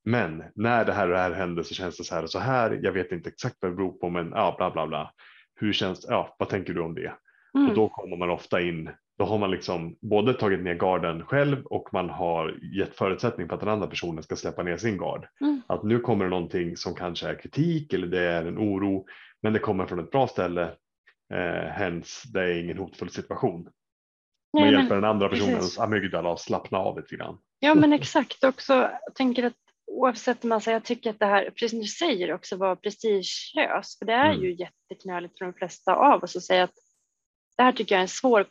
Men 0.06 0.44
när 0.56 0.86
det 0.86 0.94
här 0.94 1.08
och 1.08 1.14
det 1.14 1.20
här 1.20 1.32
händer 1.32 1.64
så 1.64 1.74
känns 1.74 1.98
det 1.98 2.04
så 2.04 2.16
här 2.16 2.24
och 2.24 2.30
så 2.30 2.40
här. 2.40 2.80
Jag 2.84 2.92
vet 2.92 3.12
inte 3.12 3.30
exakt 3.30 3.56
vad 3.60 3.72
det 3.72 3.76
beror 3.76 3.92
på 3.92 4.10
men 4.10 4.32
ja, 4.32 4.56
bla 4.58 4.72
bla 4.72 4.88
bla. 4.88 5.14
Hur 5.56 5.74
känns 5.74 6.06
ja, 6.10 6.36
vad 6.40 6.50
tänker 6.50 6.74
du 6.74 6.82
om 6.82 6.96
det? 6.96 7.14
Mm. 7.54 7.70
Och 7.70 7.76
då 7.76 7.90
kommer 7.90 8.18
man 8.18 8.30
ofta 8.30 8.62
in, 8.62 8.90
då 9.18 9.26
har 9.26 9.38
man 9.38 9.52
liksom 9.52 9.98
både 10.02 10.34
tagit 10.34 10.60
ner 10.60 10.76
garden 10.76 11.26
själv 11.26 11.66
och 11.66 11.90
man 11.94 12.10
har 12.10 12.58
gett 12.78 12.96
förutsättning 12.96 13.48
för 13.48 13.54
att 13.54 13.60
den 13.60 13.70
andra 13.70 13.88
personen 13.88 14.24
ska 14.24 14.36
släppa 14.36 14.64
ner 14.64 14.78
sin 14.78 14.98
gard. 14.98 15.28
Mm. 15.42 15.62
Att 15.68 15.84
nu 15.84 16.00
kommer 16.00 16.26
det 16.26 16.30
någonting 16.30 16.78
som 16.78 16.96
kanske 16.96 17.28
är 17.28 17.40
kritik 17.40 17.94
eller 17.94 18.08
det 18.08 18.22
är 18.22 18.46
en 18.46 18.58
oro, 18.58 19.06
men 19.42 19.54
det 19.54 19.60
kommer 19.60 19.86
från 19.86 20.00
ett 20.00 20.12
bra 20.12 20.28
ställe. 20.28 20.72
Eh, 21.34 21.70
hens, 21.70 22.24
det 22.34 22.42
är 22.42 22.64
ingen 22.64 22.78
hotfull 22.78 23.10
situation. 23.10 23.70
Man 24.54 24.64
Nej, 24.64 24.72
hjälper 24.72 24.96
men, 24.96 25.02
den 25.02 25.10
andra 25.10 25.30
personens 25.30 25.80
amygdala 25.80 26.34
att 26.34 26.40
slappna 26.40 26.78
av 26.78 26.98
lite 26.98 27.16
grann. 27.16 27.38
Ja 27.60 27.76
men 27.76 27.94
exakt 27.94 28.44
också. 28.44 28.74
Jag 28.74 29.16
tänker 29.16 29.44
att 29.44 29.54
oavsett 29.90 30.44
om 30.44 30.50
man 30.50 30.62
säger, 30.62 30.76
jag 30.76 30.84
tycker 30.84 31.10
att 31.10 31.20
det 31.20 31.26
här, 31.26 31.50
precis 31.50 31.72
som 31.72 31.80
du 31.80 31.88
säger 31.88 32.34
också, 32.34 32.58
var 32.58 32.76
prestigelöst. 32.76 34.00
För 34.00 34.06
det 34.06 34.14
är 34.14 34.32
mm. 34.32 34.44
ju 34.44 34.56
jätteknöligt 34.56 35.38
för 35.38 35.46
de 35.46 35.54
flesta 35.54 35.96
av 35.96 36.24
oss 36.24 36.36
att 36.36 36.44
säga 36.44 36.64
att 36.64 36.74
det 37.58 37.64
här 37.64 37.72
tycker 37.72 37.96
jag 37.96 38.00
är 38.00 38.04
en 38.04 38.08
svår 38.08 38.48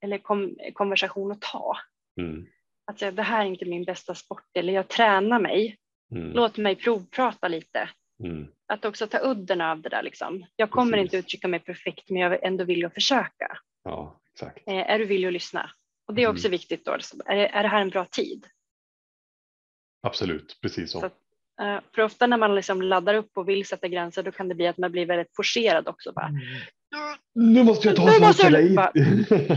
eller 0.00 0.18
kom, 0.18 0.56
konversation 0.72 1.32
att 1.32 1.40
ta. 1.40 1.76
Mm. 2.20 2.46
Att 2.86 2.98
säga 2.98 3.10
det 3.10 3.22
här 3.22 3.40
är 3.40 3.48
inte 3.48 3.64
min 3.64 3.84
bästa 3.84 4.14
sport 4.14 4.46
eller 4.54 4.72
jag 4.72 4.88
tränar 4.88 5.40
mig. 5.40 5.76
Mm. 6.12 6.32
Låt 6.32 6.56
mig 6.56 6.76
provprata 6.76 7.48
lite. 7.48 7.88
Mm. 8.24 8.48
Att 8.66 8.84
också 8.84 9.06
ta 9.06 9.18
udden 9.22 9.60
av 9.60 9.80
det 9.80 9.88
där. 9.88 10.02
Liksom. 10.02 10.46
Jag 10.56 10.70
kommer 10.70 10.92
Precis. 10.92 11.04
inte 11.04 11.16
uttrycka 11.16 11.48
mig 11.48 11.60
perfekt 11.60 12.10
men 12.10 12.22
jag 12.22 12.32
är 12.32 12.44
ändå 12.44 12.64
villig 12.64 12.86
att 12.86 12.94
försöka. 12.94 13.58
Ja, 13.84 14.20
exakt. 14.32 14.68
Eh, 14.68 14.90
är 14.90 14.98
du 14.98 15.04
villig 15.04 15.26
att 15.26 15.32
lyssna? 15.32 15.70
Och 16.06 16.14
det 16.14 16.22
är 16.22 16.28
också 16.28 16.46
mm. 16.46 16.50
viktigt 16.50 16.84
då. 16.84 16.96
Liksom. 16.96 17.20
Är, 17.26 17.36
det, 17.36 17.48
är 17.48 17.62
det 17.62 17.68
här 17.68 17.80
en 17.80 17.90
bra 17.90 18.04
tid? 18.04 18.46
Absolut, 20.02 20.58
precis 20.62 20.90
så. 20.90 21.00
så 21.00 21.06
uh, 21.06 21.80
för 21.94 22.02
ofta 22.02 22.26
när 22.26 22.36
man 22.36 22.54
liksom 22.54 22.82
laddar 22.82 23.14
upp 23.14 23.30
och 23.34 23.48
vill 23.48 23.66
sätta 23.66 23.88
gränser 23.88 24.22
då 24.22 24.32
kan 24.32 24.48
det 24.48 24.54
bli 24.54 24.66
att 24.66 24.78
man 24.78 24.92
blir 24.92 25.06
väldigt 25.06 25.36
forcerad 25.36 25.88
också. 25.88 26.12
Bara, 26.12 26.26
mm. 26.26 26.40
Nu 27.34 27.62
måste 27.62 27.88
jag 27.88 27.96
ta 27.96 28.04
nu 28.04 28.20
måste 28.20 28.46
jag, 28.46 28.74
bara, 28.74 28.92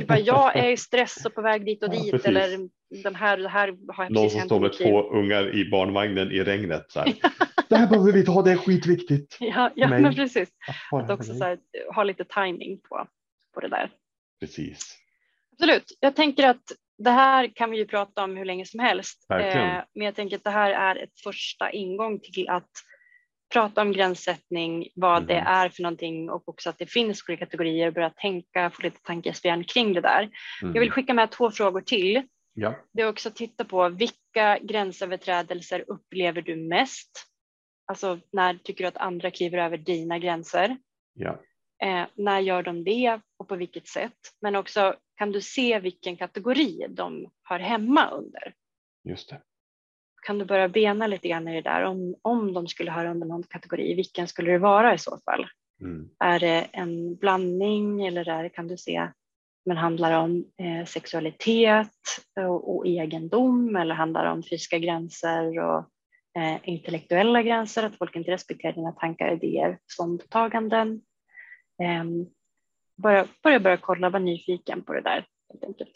bara, 0.08 0.20
Jag 0.20 0.56
är 0.56 0.70
i 0.70 0.78
stress 0.78 1.26
och 1.26 1.36
på 1.36 1.42
väg 1.42 1.66
dit 1.66 1.84
och 1.84 1.90
dit 1.90 2.14
ja, 2.14 2.20
eller 2.24 2.70
den 3.04 3.16
här, 3.16 3.38
det 3.38 3.50
här 3.50 3.76
har 3.88 4.04
jag 4.04 4.12
Någon 4.12 4.30
som 4.30 4.42
står 4.42 4.60
med 4.60 4.74
två 4.74 5.10
ungar 5.10 5.56
i 5.56 5.70
barnvagnen 5.70 6.32
i 6.32 6.44
regnet. 6.44 6.86
Så 6.90 7.00
här. 7.00 7.14
det 7.70 7.76
här 7.76 7.88
behöver 7.88 8.12
vi 8.12 8.26
ta, 8.26 8.42
det 8.42 8.52
är 8.52 8.58
skitviktigt. 8.58 9.38
Ja, 9.40 9.72
ja 9.76 9.88
men 9.88 10.16
precis. 10.16 10.50
Att 10.92 11.10
också 11.10 11.34
så 11.34 11.44
här, 11.44 11.60
ha 11.96 12.04
lite 12.04 12.24
timing 12.24 12.80
på, 12.90 13.08
på 13.54 13.60
det 13.60 13.70
där. 13.70 13.92
Precis. 14.40 14.98
Absolut. 15.52 15.98
Jag 16.00 16.16
tänker 16.16 16.50
att 16.50 16.72
det 16.98 17.10
här 17.10 17.52
kan 17.56 17.72
vi 17.72 17.78
ju 17.78 17.86
prata 17.86 18.24
om 18.24 18.38
hur 18.38 18.46
länge 18.46 18.66
som 18.66 18.80
helst. 18.80 19.26
Eh, 19.32 19.82
men 19.94 20.06
jag 20.06 20.16
tänker 20.16 20.36
att 20.36 20.44
det 20.44 20.50
här 20.50 20.72
är 20.72 21.04
ett 21.04 21.20
första 21.24 21.72
ingång 21.72 22.20
till 22.20 22.50
att 22.50 22.72
prata 23.54 23.82
om 23.82 23.92
gränssättning, 23.92 24.88
vad 24.96 25.18
mm. 25.18 25.28
det 25.28 25.50
är 25.50 25.70
för 25.70 25.84
någonting 25.84 26.30
och 26.30 26.50
också 26.50 26.70
att 26.70 26.78
det 26.78 26.86
finns 26.86 27.24
olika 27.28 27.46
kategorier 27.46 27.88
och 27.88 27.94
börja 27.94 28.10
tänka, 28.10 28.70
få 28.70 28.82
lite 28.82 29.02
tankespjärn 29.02 29.64
kring 29.64 29.94
det 29.94 30.02
där. 30.02 30.22
Mm. 30.22 30.34
Jag 30.62 30.74
vill 30.74 30.82
mm. 30.82 30.92
skicka 30.92 31.14
med 31.14 31.32
två 31.32 31.52
frågor 31.52 31.82
till. 31.82 32.24
Ja. 32.54 32.76
Det 32.94 33.02
är 33.02 33.10
också 33.10 33.30
att 33.30 33.36
titta 33.36 33.66
på 33.66 33.90
vilka 33.90 34.60
gränsöverträdelser 34.62 35.86
upplever 35.88 36.42
du 36.42 36.56
mest? 36.56 37.26
Alltså 37.86 38.20
när 38.32 38.54
tycker 38.54 38.84
du 38.84 38.88
att 38.88 38.98
andra 38.98 39.32
kliver 39.32 39.58
över 39.58 39.78
dina 39.78 40.20
gränser? 40.20 40.78
Ja. 41.14 41.40
Eh, 41.84 42.06
när 42.16 42.40
gör 42.40 42.64
de 42.64 42.84
det 42.84 43.20
och 43.38 43.48
på 43.48 43.56
vilket 43.56 43.88
sätt? 43.88 44.18
Men 44.42 44.56
också 44.56 44.96
kan 45.16 45.32
du 45.32 45.42
se 45.42 45.80
vilken 45.80 46.18
kategori 46.18 46.86
de 46.90 47.32
hör 47.44 47.60
hemma 47.60 48.10
under? 48.10 48.54
Just 49.10 49.30
det. 49.30 49.42
Kan 50.26 50.40
du 50.40 50.46
börja 50.46 50.70
bena 50.70 51.08
lite 51.08 51.28
grann 51.28 51.48
i 51.48 51.54
det 51.54 51.70
där 51.70 51.84
om, 51.84 52.16
om 52.22 52.54
de 52.54 52.68
skulle 52.68 52.92
höra 52.92 53.12
under 53.12 53.28
någon 53.28 53.44
kategori, 53.44 53.94
vilken 53.94 54.28
skulle 54.28 54.52
det 54.52 54.58
vara 54.58 54.94
i 54.94 54.98
så 54.98 55.20
fall? 55.26 55.48
Mm. 55.82 56.10
Är 56.20 56.40
det 56.40 56.68
en 56.72 57.16
blandning 57.16 58.06
eller 58.06 58.30
är 58.30 58.44
det, 58.44 58.50
kan 58.50 58.68
du 58.68 58.78
se 58.78 59.08
men 59.66 59.78
handlar 59.78 60.12
det 60.12 60.18
om 60.18 60.46
eh, 60.58 60.86
sexualitet 60.86 61.88
och, 62.40 62.76
och, 62.76 62.88
egendom 62.88 63.76
eller 63.76 63.96
handlar 63.96 64.26
det 64.26 64.32
om 64.32 64.44
fysiska 64.44 64.80
gränser 64.80 65.60
och 65.60 65.80
eh, 66.42 66.60
intellektuella 66.64 67.44
gränser, 67.44 67.84
att 67.84 67.98
folk 67.98 68.16
inte 68.16 68.32
respekterar 68.32 68.74
dina 68.74 68.92
tankar, 68.92 69.34
idéer, 69.34 69.80
ståndtaganden? 69.92 71.02
Eh, 71.82 72.04
börja, 72.96 73.28
börja, 73.44 73.60
börja 73.60 73.78
kolla, 73.78 74.10
var 74.10 74.20
nyfiken 74.20 74.84
på 74.84 74.94
det 74.94 75.02
där 75.02 75.28
helt 75.50 75.64
enkelt. 75.64 75.94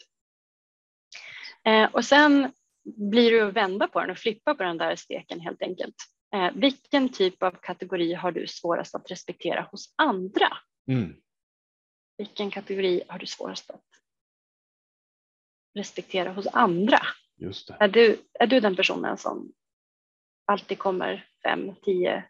Eh, 1.64 1.94
och 1.94 2.04
sen 2.04 2.52
blir 2.84 3.32
det 3.32 3.46
att 3.46 3.54
vända 3.54 3.88
på 3.88 4.00
den 4.00 4.10
och 4.10 4.18
flippa 4.18 4.54
på 4.54 4.62
den 4.62 4.78
där 4.78 4.96
steken 4.96 5.40
helt 5.40 5.62
enkelt. 5.62 5.94
Eh, 6.34 6.50
vilken 6.54 7.08
typ 7.08 7.42
av 7.42 7.50
kategori 7.50 8.14
har 8.14 8.32
du 8.32 8.46
svårast 8.46 8.94
att 8.94 9.10
respektera 9.10 9.68
hos 9.70 9.94
andra? 9.96 10.48
Mm. 10.88 11.16
Vilken 12.18 12.50
kategori 12.50 13.02
har 13.08 13.18
du 13.18 13.26
svårast 13.26 13.70
att 13.70 13.84
respektera 15.74 16.32
hos 16.32 16.46
andra? 16.46 16.98
Just 17.36 17.68
det. 17.68 17.76
Är, 17.80 17.88
du, 17.88 18.20
är 18.32 18.46
du 18.46 18.60
den 18.60 18.76
personen 18.76 19.18
som 19.18 19.52
alltid 20.44 20.78
kommer 20.78 21.26
5, 21.44 21.74
10, 21.82 22.24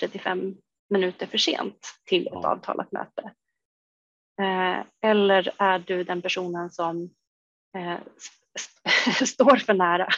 35 0.00 0.56
minuter 0.90 1.26
för 1.26 1.38
sent 1.38 1.94
till 2.06 2.26
ett 2.26 2.44
avtalat 2.44 2.92
möte? 2.92 3.32
Eh, 4.42 5.10
eller 5.10 5.54
är 5.58 5.78
du 5.78 6.04
den 6.04 6.22
personen 6.22 6.70
som 6.70 7.10
eh, 7.76 7.98
står 9.26 9.56
för 9.56 9.74
nära 9.74 10.08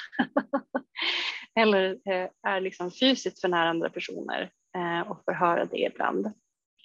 eller 1.61 1.91
eh, 1.91 2.29
är 2.43 2.61
liksom 2.61 2.91
fysiskt 2.91 3.41
för 3.41 3.49
nära 3.49 3.71
andra 3.71 3.91
personer 3.91 4.51
och 5.07 5.25
får 5.25 5.33
höra 5.33 5.64
det 5.64 5.79
ibland. 5.79 6.33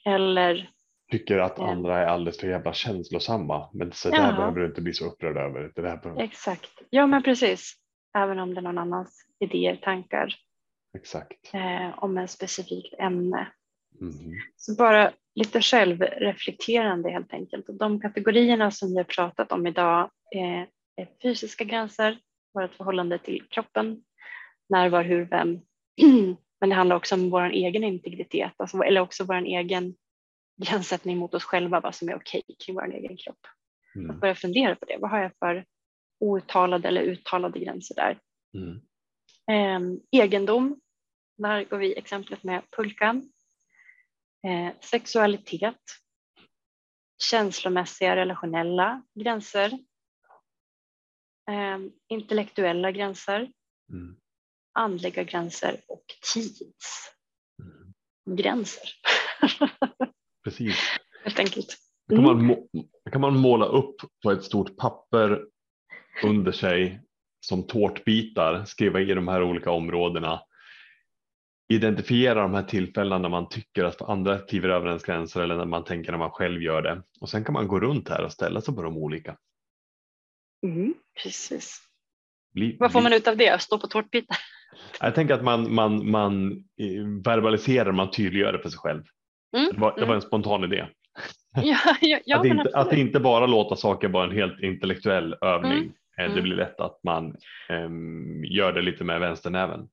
Eller 0.05 0.69
tycker 1.11 1.37
att 1.37 1.59
andra 1.59 1.97
är 1.97 2.05
alldeles 2.05 2.39
för 2.39 2.47
jävla 2.47 2.73
känslosamma. 2.73 3.69
Men 3.73 3.91
så 3.91 4.09
där 4.09 4.33
behöver 4.33 4.59
du 4.59 4.65
inte 4.65 4.81
bli 4.81 4.93
så 4.93 5.05
upprörd 5.05 5.37
över. 5.37 5.71
Det 5.75 5.81
där 5.81 5.97
behöver... 5.97 6.21
Exakt, 6.21 6.71
ja 6.89 7.07
men 7.07 7.23
precis. 7.23 7.73
Även 8.17 8.39
om 8.39 8.53
det 8.53 8.59
är 8.59 8.61
någon 8.61 8.77
annans 8.77 9.25
idéer, 9.39 9.75
tankar. 9.75 10.35
Exakt. 10.97 11.53
Eh, 11.53 12.03
om 12.03 12.17
en 12.17 12.27
specifikt 12.27 12.93
ämne. 12.99 13.47
Mm. 14.01 14.39
Så 14.55 14.75
bara 14.75 15.11
lite 15.35 15.61
självreflekterande 15.61 17.09
helt 17.09 17.33
enkelt. 17.33 17.65
De 17.79 18.01
kategorierna 18.01 18.71
som 18.71 18.89
vi 18.89 18.97
har 18.97 19.03
pratat 19.03 19.51
om 19.51 19.67
idag 19.67 20.09
är, 20.31 20.67
är 20.95 21.07
fysiska 21.21 21.63
gränser, 21.63 22.19
vårt 22.53 22.75
förhållande 22.75 23.17
till 23.17 23.43
kroppen, 23.49 24.03
när, 24.69 24.89
var, 24.89 25.03
hur, 25.03 25.25
vem. 25.25 25.59
Men 26.59 26.69
det 26.69 26.75
handlar 26.75 26.95
också 26.95 27.15
om 27.15 27.29
vår 27.29 27.49
egen 27.49 27.83
integritet, 27.83 28.53
alltså, 28.57 28.81
eller 28.81 29.01
också 29.01 29.23
vår 29.23 29.35
egen 29.35 29.95
gränssättning 30.61 31.17
mot 31.17 31.33
oss 31.33 31.43
själva, 31.43 31.79
vad 31.79 31.95
som 31.95 32.09
är 32.09 32.15
okej 32.15 32.43
okay 32.47 32.55
kring 32.65 32.75
vår 32.75 32.93
egen 32.93 33.17
kropp. 33.17 33.47
Mm. 33.95 34.11
Att 34.11 34.19
börja 34.19 34.35
fundera 34.35 34.75
på 34.75 34.85
det, 34.85 34.97
vad 34.99 35.11
har 35.11 35.19
jag 35.19 35.31
för 35.39 35.65
outtalade 36.19 36.87
eller 36.87 37.01
uttalade 37.01 37.59
gränser 37.59 37.95
där? 37.95 38.19
Mm. 38.53 38.81
Eh, 39.51 39.97
egendom, 40.11 40.79
där 41.37 41.63
går 41.63 41.77
vi 41.77 41.97
exemplet 41.97 42.43
med 42.43 42.61
pulkan. 42.77 43.31
Eh, 44.47 44.73
sexualitet, 44.79 45.81
känslomässiga 47.23 48.15
relationella 48.15 49.03
gränser, 49.19 49.71
eh, 51.51 51.79
intellektuella 52.07 52.91
gränser, 52.91 53.51
mm. 53.91 54.15
andliga 54.79 55.23
gränser 55.23 55.81
och 55.87 56.05
tidsgränser. 56.33 58.89
Mm. 59.41 59.69
Precis. 60.43 60.75
Helt 61.23 61.39
enkelt. 61.39 61.77
Mm. 62.11 62.25
Kan, 62.25 62.45
man, 62.45 62.67
kan 63.11 63.21
man 63.21 63.37
måla 63.37 63.65
upp 63.65 63.95
på 64.23 64.31
ett 64.31 64.43
stort 64.43 64.77
papper 64.77 65.45
under 66.23 66.51
sig 66.51 67.01
som 67.45 67.67
tårtbitar, 67.67 68.65
skriva 68.65 69.01
i 69.01 69.05
de 69.05 69.27
här 69.27 69.43
olika 69.43 69.71
områdena 69.71 70.41
identifiera 71.75 72.41
de 72.41 72.53
här 72.53 72.63
tillfällena 72.63 73.17
när 73.17 73.29
man 73.29 73.49
tycker 73.49 73.83
att 73.83 74.01
andra 74.01 74.39
kliver 74.39 74.69
över 74.69 74.87
ens 74.87 75.03
gränser 75.03 75.41
eller 75.41 75.57
när 75.57 75.65
man 75.65 75.83
tänker 75.83 76.11
när 76.11 76.19
man 76.19 76.31
själv 76.31 76.61
gör 76.61 76.81
det. 76.81 77.01
Och 77.21 77.29
sen 77.29 77.43
kan 77.43 77.53
man 77.53 77.67
gå 77.67 77.79
runt 77.79 78.09
här 78.09 78.23
och 78.23 78.31
ställa 78.31 78.61
sig 78.61 78.75
på 78.75 78.81
de 78.81 78.97
olika. 78.97 79.37
Mm, 80.65 80.93
precis. 81.23 81.81
Bli, 82.53 82.77
Vad 82.79 82.91
får 82.91 83.01
man 83.01 83.13
ut 83.13 83.27
av 83.27 83.37
det? 83.37 83.61
Stå 83.61 83.79
på 83.79 83.87
tårtbitar? 83.87 84.37
Jag 84.99 85.15
tänker 85.15 85.33
att 85.33 85.43
man, 85.43 85.73
man, 85.73 86.11
man 86.11 86.51
eh, 86.51 87.23
verbaliserar, 87.25 87.91
man 87.91 88.11
tydliggör 88.11 88.53
det 88.53 88.59
för 88.59 88.69
sig 88.69 88.79
själv. 88.79 89.03
Mm, 89.57 89.69
det, 89.73 89.81
var, 89.81 89.95
det 89.95 90.01
var 90.01 90.07
en 90.07 90.11
mm. 90.11 90.21
spontan 90.21 90.63
idé. 90.63 90.85
Ja, 91.53 91.77
ja, 92.01 92.19
ja, 92.25 92.39
att, 92.39 92.45
inte, 92.45 92.69
att 92.73 92.93
inte 92.93 93.19
bara 93.19 93.45
låta 93.45 93.75
saker 93.75 94.07
vara 94.07 94.23
en 94.23 94.35
helt 94.35 94.59
intellektuell 94.59 95.35
övning. 95.41 95.77
Mm, 95.77 95.91
det 96.15 96.23
mm. 96.23 96.43
blir 96.43 96.55
lätt 96.55 96.79
att 96.79 96.99
man 97.03 97.35
um, 97.69 98.43
gör 98.45 98.73
det 98.73 98.81
lite 98.81 99.03
med 99.03 99.19
vänsternäven. 99.19 99.87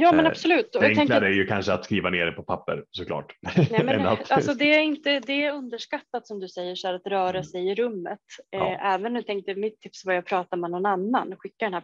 Ja 0.00 0.12
men 0.12 0.26
absolut. 0.26 0.72
Det 0.72 0.78
enklare 0.78 1.08
tänker... 1.08 1.22
är 1.22 1.30
ju 1.30 1.46
kanske 1.46 1.72
att 1.72 1.84
skriva 1.84 2.10
ner 2.10 2.26
det 2.26 2.32
på 2.32 2.42
papper 2.42 2.84
såklart. 2.90 3.36
Nej, 3.70 3.84
men, 3.84 4.06
alltså, 4.28 4.54
det, 4.54 4.74
är 4.74 4.80
inte, 4.80 5.20
det 5.20 5.44
är 5.44 5.52
underskattat 5.52 6.26
som 6.26 6.40
du 6.40 6.48
säger, 6.48 6.74
så 6.74 6.88
att 6.88 7.06
röra 7.06 7.30
mm. 7.30 7.44
sig 7.44 7.68
i 7.68 7.74
rummet. 7.74 8.20
Ja. 8.50 8.94
Även 8.94 9.12
nu 9.12 9.22
tänkte 9.22 9.54
mitt 9.54 9.80
tips 9.80 10.04
var 10.04 10.14
att 10.14 10.24
prata 10.24 10.56
med 10.56 10.70
någon 10.70 10.86
annan, 10.86 11.36
skicka 11.38 11.64
den 11.64 11.74
här 11.74 11.82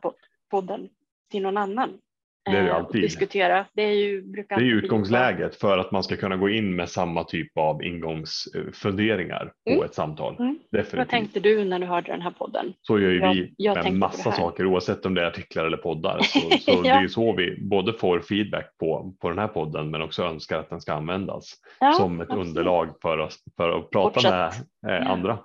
podden 0.50 0.88
till 1.30 1.42
någon 1.42 1.56
annan 1.56 1.98
det 2.44 2.58
är 2.58 2.62
det 2.62 2.68
eh, 2.68 2.76
alltid. 2.76 3.02
diskutera. 3.02 3.66
Det 3.74 3.82
är 3.82 3.92
ju, 3.92 4.22
brukar 4.22 4.56
det 4.56 4.62
är 4.62 4.66
utgångsläget 4.66 5.56
för 5.56 5.78
att 5.78 5.90
man 5.90 6.02
ska 6.02 6.16
kunna 6.16 6.36
gå 6.36 6.48
in 6.48 6.76
med 6.76 6.88
samma 6.88 7.24
typ 7.24 7.58
av 7.58 7.82
ingångsfunderingar 7.82 9.52
mm. 9.66 9.78
på 9.78 9.84
ett 9.84 9.94
samtal. 9.94 10.36
Mm. 10.38 10.58
Vad 10.92 11.08
tänkte 11.08 11.40
du 11.40 11.64
när 11.64 11.78
du 11.78 11.86
hörde 11.86 12.12
den 12.12 12.22
här 12.22 12.30
podden? 12.30 12.72
Så 12.82 12.98
gör 13.00 13.10
ju 13.10 13.18
jag, 13.18 13.34
vi 13.34 13.54
jag 13.56 13.84
med 13.84 13.94
massa 13.94 14.32
saker 14.32 14.66
oavsett 14.66 15.06
om 15.06 15.14
det 15.14 15.22
är 15.22 15.26
artiklar 15.26 15.64
eller 15.64 15.76
poddar. 15.76 16.18
Så, 16.22 16.40
så 16.60 16.70
ja. 16.70 16.82
Det 16.82 17.04
är 17.04 17.08
så 17.08 17.36
vi 17.36 17.60
både 17.60 17.92
får 17.92 18.20
feedback 18.20 18.78
på, 18.78 19.14
på 19.20 19.28
den 19.28 19.38
här 19.38 19.48
podden 19.48 19.90
men 19.90 20.02
också 20.02 20.22
önskar 20.22 20.58
att 20.58 20.70
den 20.70 20.80
ska 20.80 20.92
användas 20.92 21.54
ja, 21.80 21.92
som 21.92 22.20
ett 22.20 22.30
absolut. 22.30 22.46
underlag 22.46 22.94
för, 23.02 23.18
oss, 23.18 23.38
för 23.56 23.78
att 23.78 23.90
prata 23.90 24.14
Fortsätt. 24.14 24.66
med 24.82 25.02
eh, 25.02 25.10
andra. 25.10 25.38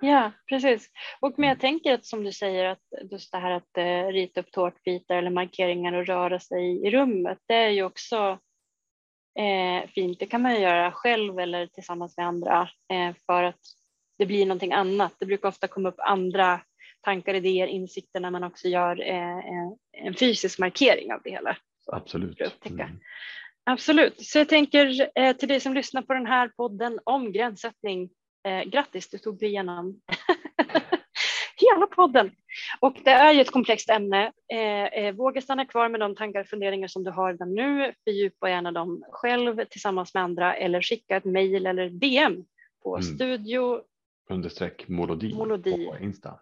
Ja, 0.00 0.32
precis. 0.48 0.90
Och 1.20 1.34
men 1.36 1.48
jag 1.48 1.60
tänker 1.60 1.94
att 1.94 2.06
som 2.06 2.24
du 2.24 2.32
säger 2.32 2.64
att 2.64 2.82
just 3.10 3.32
det 3.32 3.38
här 3.38 3.50
att 3.50 3.78
eh, 3.78 4.12
rita 4.12 4.40
upp 4.40 4.52
tårtbitar 4.52 5.16
eller 5.16 5.30
markeringar 5.30 5.92
och 5.92 6.06
röra 6.06 6.40
sig 6.40 6.86
i 6.86 6.90
rummet, 6.90 7.38
det 7.46 7.54
är 7.54 7.68
ju 7.68 7.82
också 7.82 8.38
eh, 9.38 9.90
fint. 9.90 10.18
Det 10.18 10.26
kan 10.26 10.42
man 10.42 10.60
göra 10.60 10.92
själv 10.92 11.38
eller 11.38 11.66
tillsammans 11.66 12.16
med 12.16 12.26
andra 12.26 12.68
eh, 12.92 13.14
för 13.26 13.42
att 13.42 13.60
det 14.18 14.26
blir 14.26 14.46
någonting 14.46 14.72
annat. 14.72 15.14
Det 15.18 15.26
brukar 15.26 15.48
ofta 15.48 15.68
komma 15.68 15.88
upp 15.88 16.00
andra 16.00 16.60
tankar, 17.00 17.34
idéer, 17.34 17.66
insikter 17.66 18.20
när 18.20 18.30
man 18.30 18.44
också 18.44 18.68
gör 18.68 19.00
eh, 19.08 19.72
en 19.92 20.14
fysisk 20.14 20.58
markering 20.58 21.12
av 21.12 21.20
det 21.24 21.30
hela. 21.30 21.56
Absolut. 21.86 22.40
Mm. 22.64 23.00
Absolut. 23.64 24.26
Så 24.26 24.38
jag 24.38 24.48
tänker 24.48 25.10
eh, 25.14 25.36
till 25.36 25.48
dig 25.48 25.60
som 25.60 25.74
lyssnar 25.74 26.02
på 26.02 26.14
den 26.14 26.26
här 26.26 26.48
podden 26.48 26.98
om 27.04 27.32
gränssättning 27.32 28.10
Eh, 28.44 28.62
grattis, 28.64 29.10
du 29.10 29.18
tog 29.18 29.38
dig 29.38 29.48
igenom 29.48 30.00
hela 31.56 31.86
podden. 31.86 32.30
Och 32.80 32.96
det 33.04 33.10
är 33.10 33.32
ju 33.32 33.40
ett 33.40 33.50
komplext 33.50 33.90
ämne. 33.90 34.32
Eh, 34.52 34.84
eh, 34.84 35.14
våga 35.14 35.40
stanna 35.40 35.66
kvar 35.66 35.88
med 35.88 36.00
de 36.00 36.14
tankar 36.14 36.40
och 36.40 36.46
funderingar 36.46 36.88
som 36.88 37.04
du 37.04 37.10
har 37.10 37.32
redan 37.32 37.54
nu. 37.54 37.94
Fördjupa 38.04 38.50
gärna 38.50 38.72
dem 38.72 39.04
själv 39.10 39.64
tillsammans 39.64 40.14
med 40.14 40.22
andra 40.22 40.54
eller 40.54 40.82
skicka 40.82 41.16
ett 41.16 41.24
mejl 41.24 41.66
eller 41.66 41.88
DM 41.88 42.44
på 42.82 42.96
mm. 42.96 43.02
studio 43.02 43.82
understreck 44.32 44.88
molodi, 44.88 45.34
molodi 45.34 45.86
på 45.86 45.98
Insta. 45.98 46.38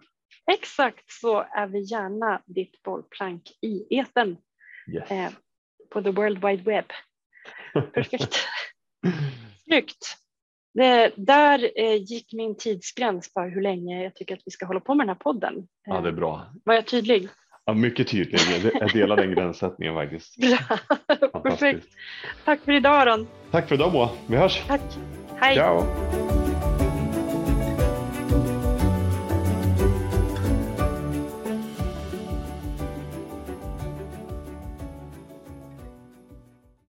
Exakt 0.52 1.12
så 1.12 1.40
är 1.40 1.66
vi 1.66 1.80
gärna 1.80 2.42
ditt 2.46 2.82
bollplank 2.82 3.42
i 3.62 3.98
eten 3.98 4.36
yes. 4.94 5.10
eh, 5.10 5.32
på 5.90 6.02
the 6.02 6.10
world 6.10 6.44
wide 6.44 6.62
web. 6.62 6.84
Perfekt. 7.94 8.38
Snyggt. 9.64 10.16
Det, 10.74 11.12
där 11.16 11.70
eh, 11.76 11.94
gick 11.94 12.32
min 12.32 12.56
tidsgräns 12.56 13.32
för 13.32 13.48
hur 13.48 13.62
länge 13.62 14.02
jag 14.02 14.14
tycker 14.14 14.34
att 14.34 14.42
vi 14.44 14.50
ska 14.50 14.66
hålla 14.66 14.80
på 14.80 14.94
med 14.94 15.06
den 15.06 15.16
här 15.16 15.22
podden. 15.22 15.54
Ja, 15.86 16.00
det 16.00 16.08
är 16.08 16.12
bra. 16.12 16.34
Eh, 16.34 16.60
var 16.64 16.74
jag 16.74 16.86
tydlig? 16.86 17.28
Ja, 17.64 17.74
mycket 17.74 18.08
tydlig. 18.08 18.40
Jag 18.80 18.92
delar 18.92 19.16
den 19.16 19.34
gränssättningen 19.34 19.94
faktiskt. 19.94 20.36
Perfekt. 21.42 21.86
Tack 22.44 22.60
för 22.60 22.72
idag 22.72 22.94
Aron. 22.94 23.26
Tack 23.50 23.68
för 23.68 23.74
idag 23.74 23.92
Moa. 23.92 24.10
Vi 24.26 24.36
hörs. 24.36 24.62
Tack. 24.66 24.82
Hej. 25.36 25.56
Ciao. 25.56 25.86